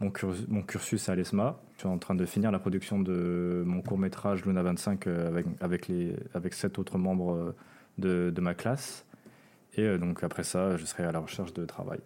[0.01, 0.11] mon,
[0.63, 1.59] cursus, à l'ESMA.
[1.75, 5.29] Je suis en train de finir la production de mon court métrage Luna 25 euh,
[5.29, 7.55] avec, avec, les, avec sept autres membres
[7.99, 9.05] de ma classe.
[9.75, 12.01] Et donc après ça, je serai à la recherche de travail.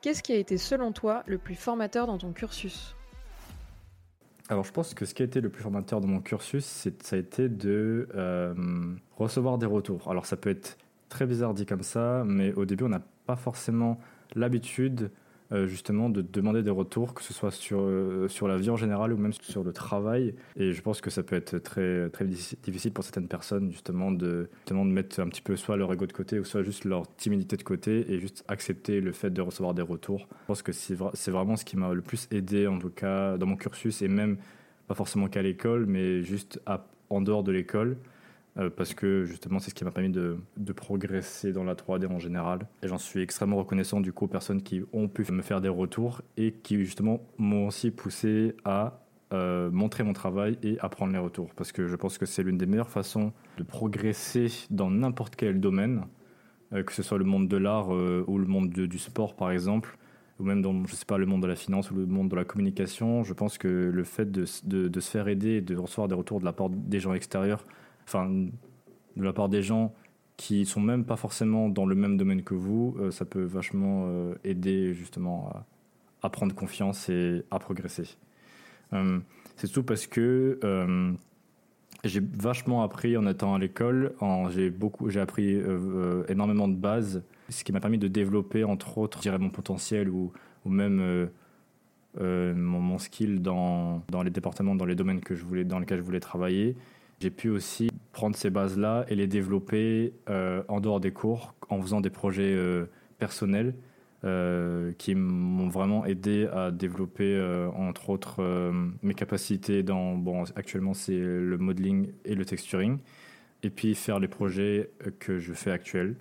[0.00, 2.95] Qu'est-ce qui a été selon toi le plus formateur dans ton cursus?
[4.48, 7.16] Alors je pense que ce qui a été le plus formateur dans mon cursus, ça
[7.16, 8.54] a été de euh,
[9.16, 10.08] recevoir des retours.
[10.10, 10.78] Alors ça peut être
[11.08, 13.98] très bizarre dit comme ça, mais au début on n'a pas forcément
[14.34, 15.10] l'habitude
[15.52, 18.76] euh, justement de demander des retours, que ce soit sur, euh, sur la vie en
[18.76, 20.34] général ou même sur le travail.
[20.56, 24.48] Et je pense que ça peut être très, très difficile pour certaines personnes justement de,
[24.58, 27.06] justement de mettre un petit peu soit leur ego de côté ou soit juste leur
[27.16, 30.26] timidité de côté et juste accepter le fait de recevoir des retours.
[30.42, 33.46] Je pense que c'est vraiment ce qui m'a le plus aidé en tout cas dans
[33.46, 34.38] mon cursus et même
[34.88, 36.60] pas forcément qu'à l'école, mais juste
[37.08, 37.98] en dehors de l'école.
[38.58, 40.38] Euh, parce que justement c'est ce qui m'a permis de,
[40.74, 42.66] progresser dans la 3D en général.
[42.82, 45.68] Et j'en suis extrêmement reconnaissant du coup aux personnes qui ont pu me faire des
[45.68, 49.00] retours et qui justement m'ont aussi poussé à
[49.32, 51.50] euh, montrer mon travail et apprendre les retours.
[51.54, 55.60] Parce que je pense que c'est l'une des meilleures façons de progresser dans n'importe quel
[55.60, 56.04] domaine,
[56.72, 59.98] euh, que ce soit le monde de l'art ou le monde du sport par exemple
[60.38, 62.36] ou même dans, je sais pas, le monde de la finance ou le monde de
[62.36, 66.08] la communication, je pense que le fait de, de se faire aider et de recevoir
[66.08, 67.64] des retours de la part des gens extérieurs
[68.06, 69.92] enfin, de la part des gens
[70.36, 74.04] qui sont même pas forcément dans le même domaine que vous, euh, ça peut vachement
[74.06, 75.50] euh, aider justement
[76.22, 78.16] à, prendre confiance et à progresser.
[78.92, 79.20] Euh,
[79.56, 80.58] c'est tout parce que
[82.04, 84.12] j'ai vachement appris en étant à l'école.
[84.50, 85.56] J'ai beaucoup, j'ai appris
[86.28, 90.32] énormément de bases, ce qui m'a permis de développer entre autres, dirais mon potentiel ou,
[90.64, 91.28] même
[92.20, 95.98] mon, mon, skill dans, dans les départements, dans les domaines que je voulais, dans lesquels
[95.98, 96.76] je voulais travailler.
[97.20, 101.80] J'ai pu aussi prendre ces bases-là et les développer euh, en dehors des cours, en
[101.80, 102.86] faisant des projets euh,
[103.18, 103.74] personnels
[104.24, 107.40] euh, qui m'ont vraiment aidé à développer,
[107.74, 112.98] entre autres, mes capacités dans, bon, actuellement c'est le modeling et le texturing,
[113.62, 116.16] et puis faire les projets que je fais actuels.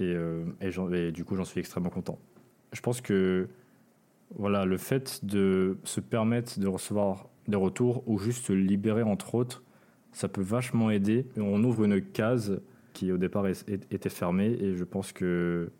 [0.00, 0.14] Et,
[0.60, 2.18] et du coup, j'en suis extrêmement content.
[2.72, 3.48] Je pense que
[4.36, 9.63] voilà, le fait de se permettre de recevoir des retours ou juste libérer, entre autres,
[10.14, 11.26] ça peut vachement aider.
[11.36, 12.60] On ouvre une case
[12.94, 15.70] qui au départ était fermée et je pense que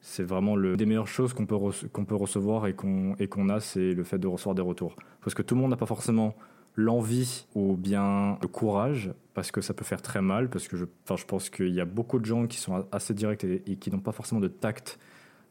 [0.00, 1.56] c'est vraiment le des meilleures choses qu'on peut
[1.92, 5.34] qu'on peut recevoir et qu'on qu'on a c'est le fait de recevoir des retours parce
[5.34, 6.36] que tout le monde n'a pas forcément
[6.76, 10.84] l'envie ou bien le courage parce que ça peut faire très mal parce que je
[11.02, 13.90] enfin je pense qu'il y a beaucoup de gens qui sont assez directs et, qui
[13.90, 15.00] n'ont pas forcément de tact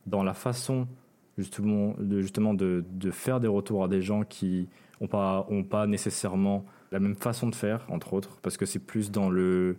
[0.05, 0.87] dans la façon
[1.37, 4.69] justement de justement de, de faire des retours à des gens qui
[5.01, 8.79] ont pas ont pas nécessairement la même façon de faire, entre autres, parce que c'est
[8.79, 9.77] plus dans le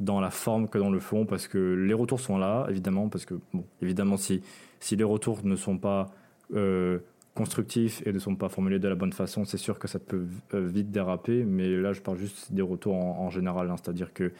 [0.00, 3.24] dans la forme que dans le fond, parce que les retours sont là, évidemment, parce
[3.24, 4.42] que, bon, évidemment, si,
[4.78, 6.10] si les retours ne sont pas
[6.54, 6.98] euh,
[7.34, 10.26] constructifs et ne sont pas formulés de la bonne façon, c'est sûr que ça peut
[10.54, 14.32] euh, vite déraper, mais là, je parle juste des retours en, général, hein, c'est-à-dire que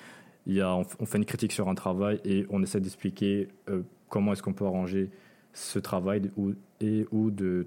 [0.46, 4.32] y a, on, fait une critique sur un travail et on essaie d'expliquer euh, comment
[4.32, 5.10] est-ce qu'on peut arranger
[5.52, 7.66] ce travail ou, et ou de,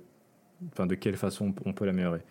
[0.78, 2.22] de quelle façon on peut l'améliorer.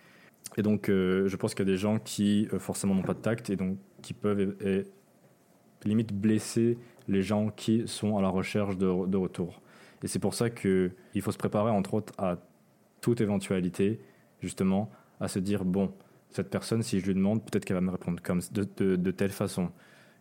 [0.57, 3.15] Et donc, euh, je pense qu'il y a des gens qui, euh, forcément, n'ont pas
[3.15, 4.57] de tact et donc qui peuvent
[5.85, 9.61] limite blesser les gens qui sont à la recherche de, de retour.
[10.03, 12.37] Et c'est pour ça qu'il faut se préparer, entre autres, à
[13.01, 14.01] toute éventualité,
[14.41, 14.91] justement,
[15.21, 15.93] à se dire bon,
[16.31, 19.31] cette personne, si je lui demande, peut-être qu'elle va me répondre comme de, de, telle
[19.31, 19.71] façon.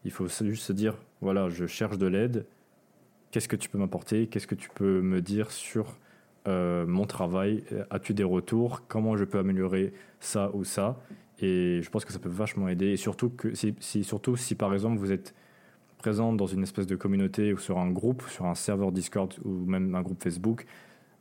[0.05, 2.45] Il faut juste se dire voilà, je cherche de l'aide.
[3.31, 4.27] Qu'est-ce que tu peux m'apporter?
[4.27, 5.97] Qu'est-ce que tu peux me dire sur
[6.47, 7.63] euh, mon travail.
[7.89, 8.83] As-tu des retours?
[8.87, 10.97] Comment je peux améliorer ça ou ça?
[11.39, 12.87] Et je pense que ça peut vachement aider.
[12.87, 15.35] Et surtout, que, si, surtout si par exemple vous êtes
[15.97, 19.51] présent dans une espèce de communauté ou sur un groupe, sur un serveur Discord ou
[19.65, 20.65] même un groupe Facebook,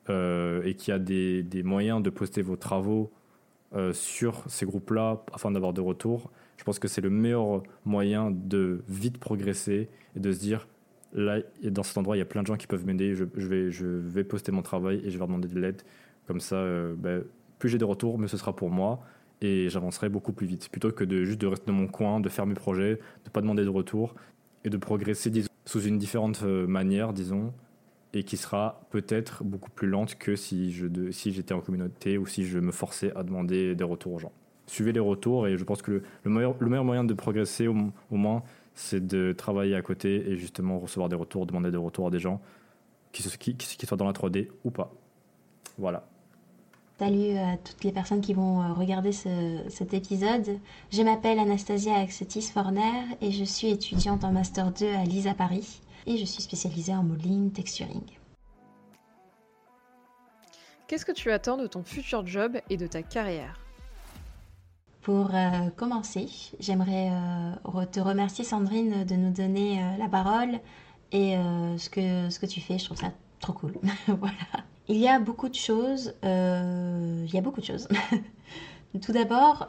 [0.09, 3.11] euh, et qu'il y a des, moyens de poster vos travaux
[3.75, 8.31] euh, sur ces groupes-là afin d'avoir des retours, je pense que c'est le meilleur moyen
[8.31, 10.69] de vite progresser et de se dire
[11.13, 13.15] là, dans cet endroit, il y a plein de gens qui peuvent m'aider.
[13.15, 15.83] Je, vais, je vais poster mon travail et je vais demander de l'aide.
[16.27, 17.23] Comme ça, euh, ben,
[17.59, 19.01] plus j'ai des retours, mieux ce sera pour moi
[19.41, 20.69] et j'avancerai beaucoup plus vite.
[20.71, 23.31] Plutôt que de juste de rester dans mon coin, de faire mes projets, de ne
[23.31, 24.15] pas demander de retour
[24.65, 25.31] et de progresser
[25.65, 27.53] sous une différente euh, manière, disons,
[28.15, 32.27] et qui sera peut-être beaucoup plus lente que si je si j'étais en communauté ou
[32.27, 34.33] si je me forçais à demander des retours aux gens.
[34.67, 37.93] Suivez les retours et je pense que le, meilleur, le meilleur moyen de progresser au
[38.11, 38.43] moins,
[38.77, 42.21] c'est de travailler à côté et justement recevoir des retours, demander des retours à des
[42.21, 42.41] gens,
[43.11, 44.93] qui, qui, qui soient dans la 3D ou pas.
[45.79, 46.07] Voilà.
[46.99, 50.59] Salut à toutes les personnes qui vont euh, regarder ce, cet épisode.
[50.93, 55.81] Je m'appelle Anastasia Axetis Forner et je suis étudiante en Master 2 à l'ISA Paris
[56.07, 58.05] et je suis spécialisée en modeling texturing.
[60.87, 63.66] Qu'est-ce que tu attends de ton futur job et de ta carrière?
[65.07, 66.29] Pour euh, commencer,
[66.59, 70.59] j'aimerais euh, te remercier Sandrine de nous donner euh, la parole
[71.13, 71.37] et
[71.79, 72.77] ce, que, ce que tu fais.
[72.77, 73.75] Je trouve ça trop cool.
[74.09, 74.35] voilà.
[74.89, 76.13] Il y a beaucoup de choses.
[76.25, 77.87] il y a beaucoup de choses.
[79.01, 79.69] Tout d'abord,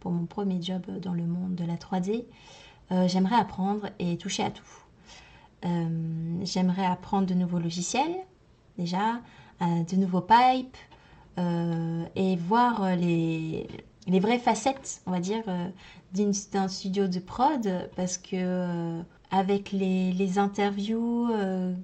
[0.00, 2.26] pour mon premier job dans le monde de la 3D,
[2.92, 5.64] euh, j'aimerais apprendre et toucher à tout.
[6.42, 8.14] J'aimerais apprendre de nouveaux logiciels,
[8.76, 9.22] déjà,
[9.62, 10.76] de nouveaux pipes,
[11.38, 13.66] et voir euh, les,
[14.20, 15.68] vraies facettes, on va dire, euh,
[16.52, 21.74] d'un studio de prod, parce que euh, avec les, interviews euh,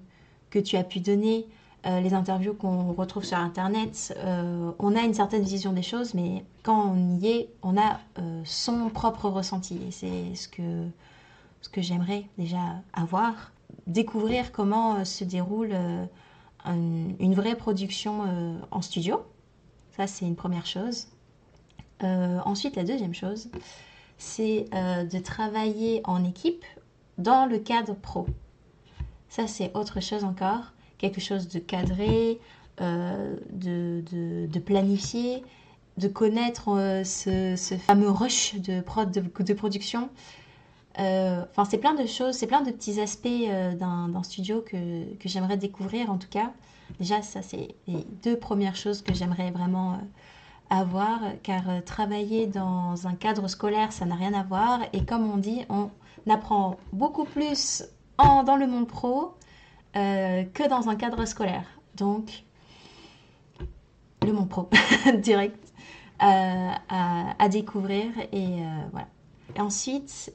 [0.50, 1.46] que tu as pu donner,
[1.86, 6.14] euh, les interviews qu'on retrouve sur Internet, euh, on a une certaine vision des choses,
[6.14, 9.78] mais quand on y est, on a euh, son propre ressenti.
[9.88, 10.86] Et c'est ce que,
[11.60, 13.52] ce que j'aimerais déjà avoir.
[13.86, 16.04] Découvrir comment euh, se déroule euh,
[16.64, 19.20] un- une vraie production euh, en studio.
[19.96, 21.08] Ça, c'est une première chose.
[22.02, 23.48] Euh, ensuite, la deuxième chose,
[24.16, 26.64] c'est euh, de travailler en équipe
[27.18, 28.26] dans le cadre pro.
[29.28, 30.72] Ça, c'est autre chose encore.
[30.98, 32.40] Quelque chose de cadré,
[32.80, 35.44] euh, de, de, de planifié,
[35.98, 40.08] de connaître ce, fameux rush de, prod, de, production.
[40.96, 43.28] Enfin, c'est plein de choses, c'est plein de petits aspects
[43.78, 46.52] d'un d'un studio que, que j'aimerais découvrir en tout cas.
[46.98, 49.96] Déjà, ça, c'est les deux premières choses que j'aimerais vraiment euh,
[50.70, 54.80] avoir, car euh, travailler dans un cadre scolaire, ça n'a rien à voir.
[54.92, 55.90] Et comme on dit, on
[56.30, 57.84] apprend beaucoup plus
[58.18, 59.34] dans le monde pro
[59.96, 61.66] euh, que dans un cadre scolaire.
[61.96, 62.44] Donc,
[64.24, 64.70] le monde pro,
[65.18, 65.72] direct,
[66.20, 68.06] à, découvrir.
[68.32, 68.62] Et
[68.92, 69.08] voilà.
[69.56, 70.32] Et ensuite,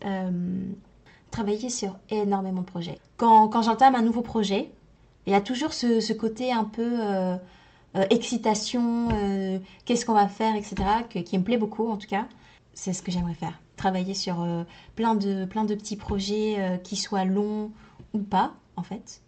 [1.32, 3.00] travailler sur énormément de projets.
[3.16, 4.70] Quand j'entame un nouveau projet,
[5.28, 7.36] il y a toujours ce, côté un peu euh,
[7.96, 10.76] euh, excitation, euh, qu'est-ce qu'on va faire, etc.,
[11.26, 12.26] qui me plaît beaucoup en tout cas.
[12.74, 13.60] C'est ce que j'aimerais faire.
[13.76, 14.48] Travailler sur
[14.96, 17.72] plein, de, petits projets qui soient longs
[18.14, 19.22] ou pas, en fait.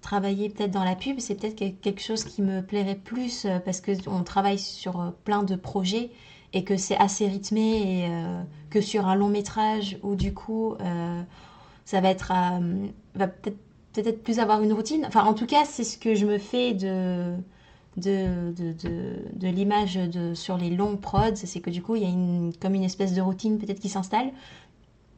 [0.00, 3.80] Travailler peut-être dans la pub, c'est peut-être que- quelque chose qui me plairait plus parce
[3.80, 6.10] qu'on travaille sur plein de projets
[6.52, 8.10] et que c'est assez rythmé et
[8.70, 10.76] que sur un long métrage où du coup
[11.84, 12.32] ça va être
[13.14, 13.58] va peut-être
[13.92, 15.04] peut-être plus avoir une routine.
[15.06, 17.34] Enfin, en tout cas, c'est ce que je me fais de
[17.96, 19.98] de, de, l'image
[20.34, 23.14] sur les longs prods, c'est que du coup, il y a une, comme une espèce
[23.14, 24.32] de routine peut-être qui s'installe.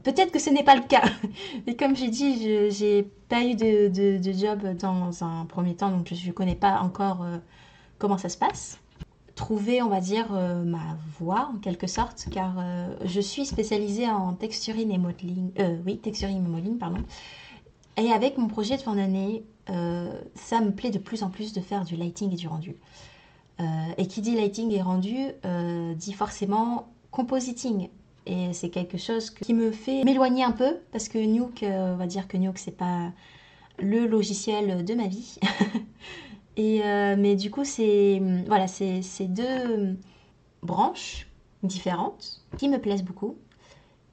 [0.02, 1.04] Peut-être que ce n'est pas le cas.
[1.66, 5.90] Mais comme j'ai dit, je j'ai pas eu de, de, job dans un premier temps,
[5.90, 7.38] donc je ne connais pas encore euh,
[7.98, 8.80] comment ça se passe.
[9.36, 14.10] Trouver, on va dire, euh, ma voie en quelque sorte, car euh, je suis spécialisée
[14.10, 15.52] en texturing et modeling.
[15.86, 16.98] Oui, texturing et modeling, pardon.
[17.96, 21.52] Et avec mon projet de fin d'année, euh, ça me plaît de plus en plus
[21.52, 22.76] de faire du lighting et du rendu.
[23.60, 23.64] Euh,
[23.98, 27.88] et qui dit lighting et rendu euh, dit forcément compositing.
[28.24, 32.06] Et c'est quelque chose qui me fait m'éloigner un peu parce que Nuke, on va
[32.06, 33.12] dire que Nuke c'est pas
[33.78, 35.38] le logiciel de ma vie.
[36.56, 36.82] et
[37.18, 39.96] mais du coup c'est voilà c'est deux
[40.62, 41.26] branches
[41.64, 43.36] différentes qui me plaisent beaucoup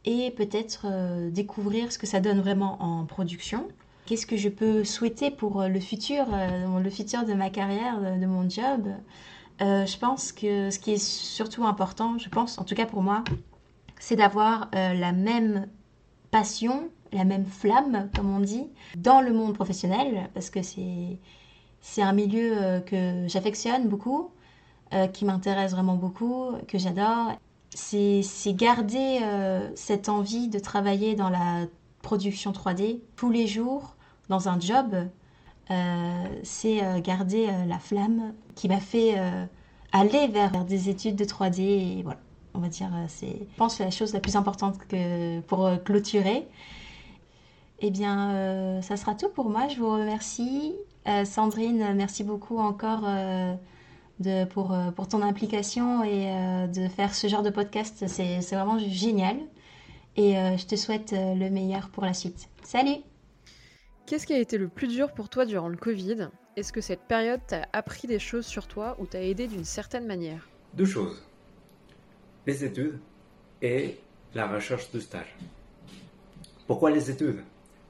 [0.06, 3.68] et peut-être euh, découvrir ce que ça donne vraiment en production.
[4.06, 8.00] Qu'est-ce que je peux souhaiter pour euh, le futur, euh, le futur de ma carrière,
[8.00, 8.88] de, mon job?
[9.62, 13.26] Je pense que ce qui est surtout important, je pense, en tout cas pour moi,
[14.00, 15.68] c'est d'avoir la même
[16.32, 21.20] passion, la même flamme, comme on dit, dans le monde professionnel, parce que c'est
[21.82, 24.32] c'est un milieu que j'affectionne beaucoup,
[25.12, 27.34] qui m'intéresse vraiment beaucoup, que j'adore.
[27.80, 31.66] C'est garder euh, cette envie de travailler dans la
[32.02, 33.96] production 3D tous les jours,
[34.28, 34.96] dans un job.
[35.72, 39.16] Euh, c'est euh, garder la flamme qui m'a fait
[39.92, 41.62] aller vers, des études de 3D.
[41.62, 42.20] Et voilà,
[42.54, 46.48] on va dire, c'est, je pense, la chose la plus importante que pour clôturer.
[47.80, 49.68] Eh bien, ça sera tout pour moi.
[49.70, 50.76] Je vous remercie.
[51.24, 53.06] Sandrine, merci beaucoup encore
[54.20, 58.04] de, pour, euh, pour ton implication et euh, de faire ce genre de podcast.
[58.08, 59.38] C'est, c'est vraiment génial.
[60.16, 62.50] Et euh, je te souhaite euh, le meilleur pour la suite.
[62.64, 62.98] Salut
[64.06, 66.30] Qu'est-ce qui a été le plus dur pour toi durant le Covid?
[66.56, 70.06] Est-ce que cette période t'a appris des choses sur toi ou t'a aidé d'une certaine
[70.06, 70.50] manière?
[70.74, 71.24] Deux choses.
[72.48, 73.00] Les études
[73.62, 74.00] et
[74.34, 75.36] la recherche de stage.
[76.68, 77.44] Pourquoi les études?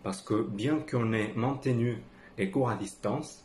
[0.04, 1.98] Parce que bien qu'on ait maintenu
[2.38, 3.44] les cours à distance,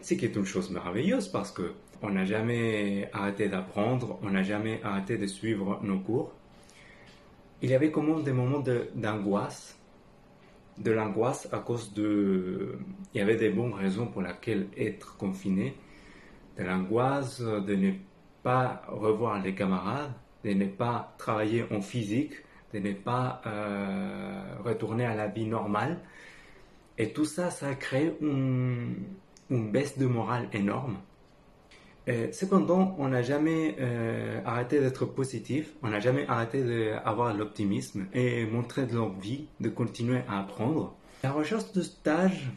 [0.00, 4.42] c'est qui est une chose merveilleuse parce que on n'a jamais arrêté d'apprendre, on n'a
[4.42, 6.32] jamais arrêté de suivre nos cours.
[7.62, 8.62] Il y avait comme des moments
[8.94, 9.78] d'angoisse,
[10.78, 12.78] de, l'angoisse à cause de...
[13.14, 15.74] Il y avait des bonnes raisons pour lesquelles être confiné,
[16.58, 17.92] de l'angoisse de ne
[18.42, 20.12] pas revoir les camarades,
[20.44, 22.34] de ne pas travailler en physique,
[22.74, 26.00] de ne pas euh, retourner à la vie normale.
[26.98, 28.94] Et tout ça, ça a créé une,
[29.50, 30.98] une baisse de morale énorme.
[32.06, 38.06] Euh, cependant, on n'a jamais euh, arrêté d'être positif, on n'a jamais arrêté d'avoir l'optimisme
[38.12, 40.94] et montrer de l'envie de continuer à apprendre.
[41.22, 42.50] La recherche de stage,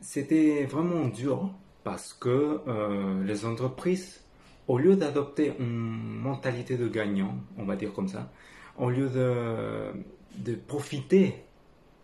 [0.00, 1.50] c'était vraiment dur
[1.84, 4.22] parce que euh, les entreprises,
[4.66, 8.30] au lieu d'adopter une mentalité de gagnant, on va dire comme ça,
[8.78, 11.44] au lieu de, profiter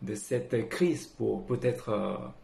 [0.02, 2.34] de cette crise pour peut-être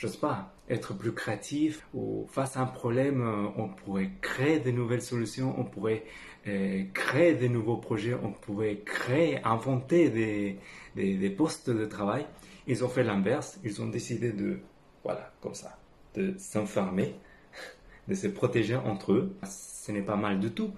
[0.00, 4.60] je sais pas, être plus créatif ou face à un problème, euh, on pourrait créer
[4.60, 6.04] de nouvelles solutions, on pourrait
[6.46, 10.58] euh, créer de nouveaux projets, on pourrait créer, inventer des,
[10.94, 12.24] des, postes de travail.
[12.66, 14.60] Ils ont fait l'inverse, ils ont décidé de,
[15.02, 15.76] voilà, comme ça,
[16.14, 17.16] de s'enfermer,
[18.08, 19.36] de se protéger entre eux.
[19.44, 20.70] Ce n'est pas mal du tout.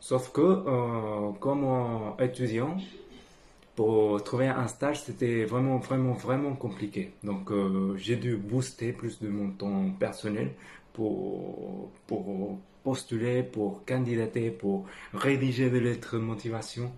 [0.00, 2.76] Sauf que, euh, comme étudiant,
[3.80, 7.14] pour trouver un stage, c'était vraiment, vraiment, vraiment compliqué.
[7.24, 10.50] Donc, euh, j'ai dû booster plus de mon temps personnel
[10.92, 14.84] pour, pour postuler, pour candidater, pour
[15.14, 16.92] rédiger des lettres de motivation.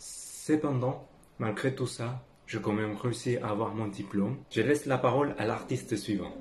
[0.00, 1.06] Cependant,
[1.38, 4.38] malgré tout ça, j'ai quand même réussi à avoir mon diplôme.
[4.50, 6.34] Je laisse la parole à l'artiste suivant.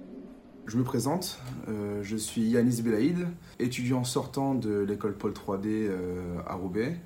[0.65, 3.27] Je me présente, euh, je suis Yanis Belaïd,
[3.59, 6.97] étudiant sortant de l'école Paul 3D euh, à Roubaix.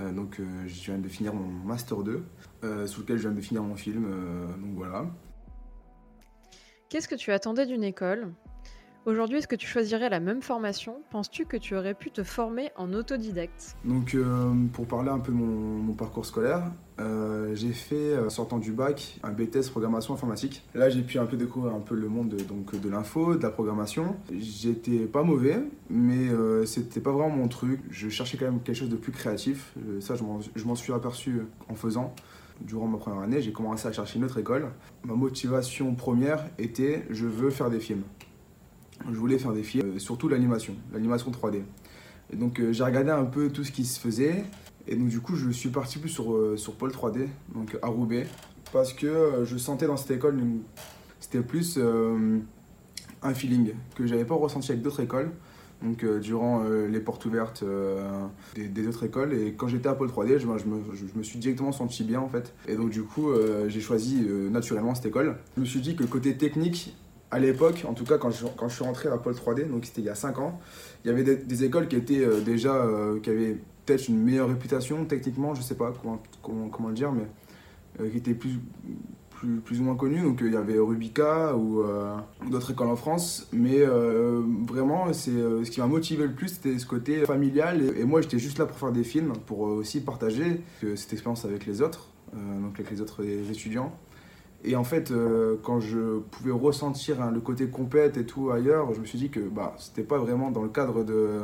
[0.00, 2.24] Euh, donc euh, je viens de finir mon Master 2,
[2.64, 4.04] euh, sous lequel je viens de finir mon film.
[4.60, 5.06] donc voilà.
[6.88, 8.32] Qu'est-ce que tu attendais d'une école?
[9.06, 10.96] Aujourd'hui, est-ce que tu choisirais la même formation?
[11.12, 13.76] Penses-tu que tu aurais pu te former en autodidacte?
[13.84, 18.58] Donc, euh, pour parler un peu de mon, parcours scolaire, euh, j'ai fait, euh, sortant
[18.58, 20.64] du bac, un BTS programmation informatique.
[20.74, 23.42] Là, j'ai pu un peu découvrir un peu le monde de, donc, de l'info, de
[23.44, 24.16] la programmation.
[24.36, 26.26] J'étais pas mauvais, mais
[26.66, 27.78] c'était pas vraiment mon truc.
[27.90, 29.72] Je cherchais quand même quelque chose de plus créatif.
[30.00, 32.12] ça, je m'en suis aperçu en faisant
[32.60, 34.70] durant ma première année, j'ai commencé à chercher une autre école.
[35.04, 38.02] Ma motivation première était je veux faire des films
[39.10, 41.62] je voulais faire des films, euh, surtout l'animation, l'animation 3D.
[42.32, 44.44] Et donc euh, j'ai regardé un peu tout ce qui se faisait,
[44.86, 47.88] et donc du coup je suis parti plus sur, euh, sur Pôle 3D, donc à
[47.88, 48.26] Roubaix,
[48.72, 50.40] parce que je sentais dans cette école,
[51.20, 51.78] c'était plus
[53.22, 55.30] un feeling que j'avais pas ressenti avec d'autres écoles.
[55.82, 57.62] Donc durant les portes ouvertes
[58.54, 61.70] des, autres écoles et quand j'étais à Pôle 3D, je, me, je, me, suis directement
[61.70, 62.54] senti bien en fait.
[62.66, 63.28] Et donc du coup
[63.68, 65.36] j'ai choisi naturellement cette école.
[65.56, 66.96] Je me suis dit que côté technique
[67.30, 69.84] à l'époque, en tout cas quand je, quand je suis rentré à Pôle 3D, donc
[69.84, 70.60] c'était il y a 5 ans,
[71.04, 74.48] il y avait des, écoles qui étaient euh, déjà, euh, qui avaient peut-être une meilleure
[74.48, 75.92] réputation techniquement, je sais pas
[76.42, 77.26] comment, comment, le dire, mais
[78.00, 78.58] euh, qui étaient plus,
[79.30, 80.22] plus, plus, ou moins connues.
[80.22, 81.84] Donc il y avait Rubica ou
[82.48, 87.24] d'autres écoles en France, mais vraiment ce qui m'a motivé le plus, c'était ce côté
[87.26, 87.82] familial.
[87.96, 91.66] Et moi j'étais juste là pour faire des films, pour aussi partager cette expérience avec
[91.66, 93.92] les autres, donc avec les autres étudiants.
[94.66, 98.92] Et en fait, euh, quand je pouvais ressentir hein, le côté compète et tout ailleurs,
[98.92, 101.40] je me suis dit que bah, c'était pas vraiment dans le cadre de,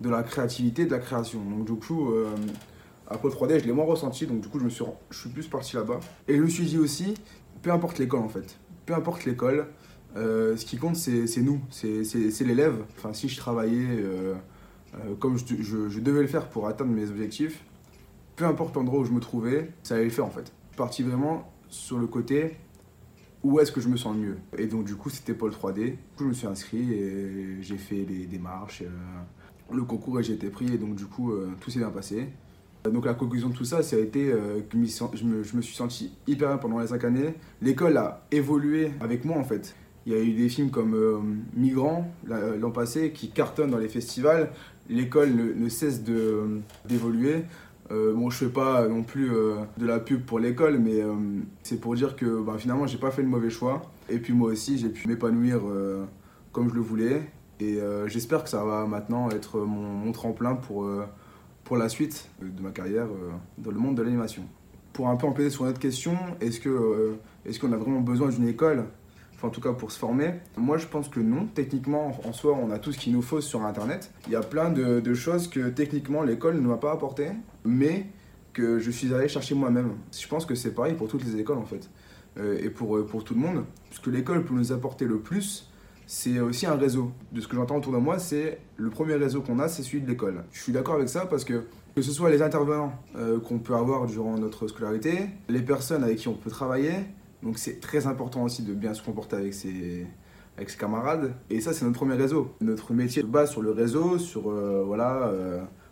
[0.00, 1.40] de la créativité, de la création.
[1.44, 2.26] Donc du coup, euh,
[3.08, 5.46] Apple 3D, je l'ai moins ressenti, donc du coup, je, me suis, je suis plus
[5.46, 6.00] parti là-bas.
[6.26, 7.14] Et je me suis dit aussi,
[7.62, 9.68] peu importe l'école en fait, peu importe l'école,
[10.16, 12.82] euh, ce qui compte, c'est nous, c'est l'élève.
[12.98, 14.04] Enfin, si je travaillais
[15.20, 17.62] comme je, je, je, devais le faire pour atteindre mes objectifs,
[18.34, 20.52] peu importe l'endroit où je me trouvais, ça allait le faire en fait.
[20.70, 22.56] Je suis parti vraiment sur le côté
[23.42, 24.36] où est-ce que je me sens le mieux?
[24.58, 25.94] Et donc du coup c'était Pôle 3D.
[26.18, 30.50] je me suis inscrit et j'ai fait les démarches, euh, le concours et j'ai été
[30.50, 32.28] pris et donc du coup euh, tout s'est bien passé.
[32.84, 34.76] Donc la conclusion de tout ça, ça a été euh, que
[35.16, 37.34] je me, je me, suis senti hyper bien pendant les 5 années.
[37.60, 39.74] L'école a évolué avec moi en fait.
[40.06, 44.50] Il y a eu des films comme Migrants l'an passé qui cartonnent dans les festivals.
[44.88, 47.44] L'école ne, ne, cesse d'évoluer.
[47.90, 51.14] Euh, bon, je fais pas non plus euh, de la pub pour l'école, mais euh,
[51.62, 53.82] c'est pour dire que bah, finalement, j'ai pas fait le mauvais choix.
[54.08, 55.60] Et puis moi aussi, j'ai pu m'épanouir
[56.52, 57.22] comme je le voulais.
[57.60, 60.88] Et j'espère que ça va maintenant être mon, tremplin pour,
[61.62, 63.06] pour la suite de ma carrière
[63.58, 64.42] dans le monde de l'animation.
[64.92, 67.14] Pour un peu empiéter sur notre question, est-ce qu'on
[67.46, 68.86] est qu'on a vraiment besoin d'une école?
[69.42, 70.34] En tout cas pour se former.
[70.56, 73.40] Moi je pense que non, techniquement en soi on a tout ce qu'il nous faut
[73.40, 74.12] sur internet.
[74.26, 77.28] Il y a plein de, choses que techniquement l'école ne va pas apporter,
[77.64, 78.06] mais
[78.52, 79.92] que je suis allé chercher moi-même.
[80.12, 81.90] Je pense que c'est pareil pour toutes les écoles en fait,
[82.38, 83.64] euh, et pour, euh, pour tout le monde.
[83.90, 85.70] Ce que l'école peut nous apporter le plus,
[86.06, 87.12] c'est aussi un réseau.
[87.32, 90.00] De ce que j'entends autour de moi, c'est le premier réseau qu'on a, c'est celui
[90.00, 90.44] de l'école.
[90.52, 91.64] Je suis d'accord avec ça parce que
[91.94, 96.18] que ce soit les intervenants euh, qu'on peut avoir durant notre scolarité, les personnes avec
[96.18, 96.92] qui on peut travailler,
[97.42, 100.06] donc c'est très important aussi de bien se comporter avec ses,
[100.56, 101.34] avec ses camarades.
[101.48, 102.54] Et ça, c'est notre premier réseau.
[102.60, 105.32] Notre métier se base sur le réseau, sur voilà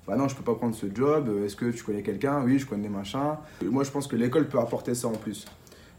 [0.08, 2.42] bah non, je peux pas prendre ce job, est-ce que tu connais quelqu'un?
[2.42, 3.36] Oui, je connais des machins.
[3.62, 5.44] Moi, je pense que l'école peut apporter ça en plus.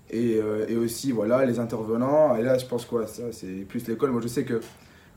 [0.10, 2.36] Et, euh, et, aussi, voilà, les intervenants.
[2.36, 3.06] Et là, je pense quoi?
[3.06, 4.10] Ça, c'est plus l'école.
[4.10, 4.62] Moi, je sais que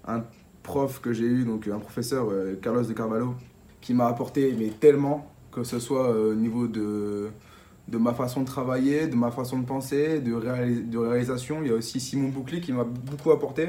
[0.06, 0.22] un
[0.62, 3.34] prof que j'ai eu, donc un professeur, euh, Carlos de Carvalho,
[3.80, 7.30] qui m'a apporté mais tellement, que ce soit euh, au niveau de,
[7.88, 10.32] de ma façon de travailler, de ma façon de penser, de,
[10.98, 11.62] réalisation.
[11.62, 13.68] Il y a aussi Simon Bouclier qui m'a beaucoup apporté.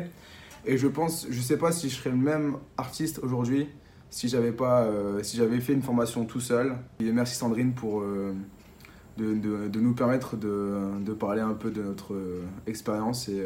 [0.66, 3.68] Et je pense, je sais pas si je serais le même artiste aujourd'hui
[4.14, 6.76] si j'avais pas, euh, si j'avais fait une formation tout seul.
[7.00, 8.36] Et merci Sandrine pour euh,
[9.18, 13.42] de, de, de, nous permettre de, de, parler un peu de notre euh, expérience et,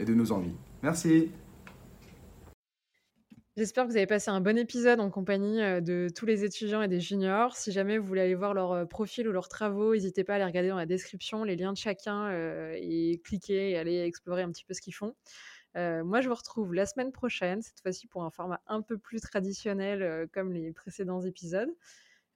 [0.00, 0.56] et de nos envies.
[0.82, 1.30] Merci.
[3.58, 6.86] J'espère que vous avez passé un bon épisode en compagnie de tous les étudiants et
[6.86, 7.56] des juniors.
[7.56, 10.44] Si jamais vous voulez aller voir leur profil ou leurs travaux, n'hésitez pas à les
[10.44, 12.30] regarder dans la description, les liens de chacun,
[12.76, 15.16] et cliquer et aller explorer un petit peu ce qu'ils font.
[15.76, 18.98] Euh, moi, je vous retrouve la semaine prochaine, cette fois-ci pour un format un peu
[18.98, 21.70] plus traditionnel euh, comme les précédents épisodes.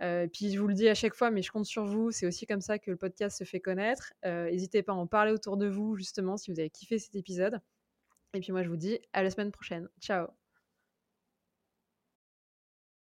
[0.02, 2.10] Euh, puis je vous le dis à chaque fois, mais je compte sur vous.
[2.10, 4.12] C'est aussi comme ça que le podcast se fait connaître.
[4.24, 7.60] N'hésitez pas à en parler autour de vous, justement, si vous avez kiffé cet épisode.
[8.34, 9.88] Et puis moi, je vous dis à la semaine prochaine.
[10.00, 10.41] Ciao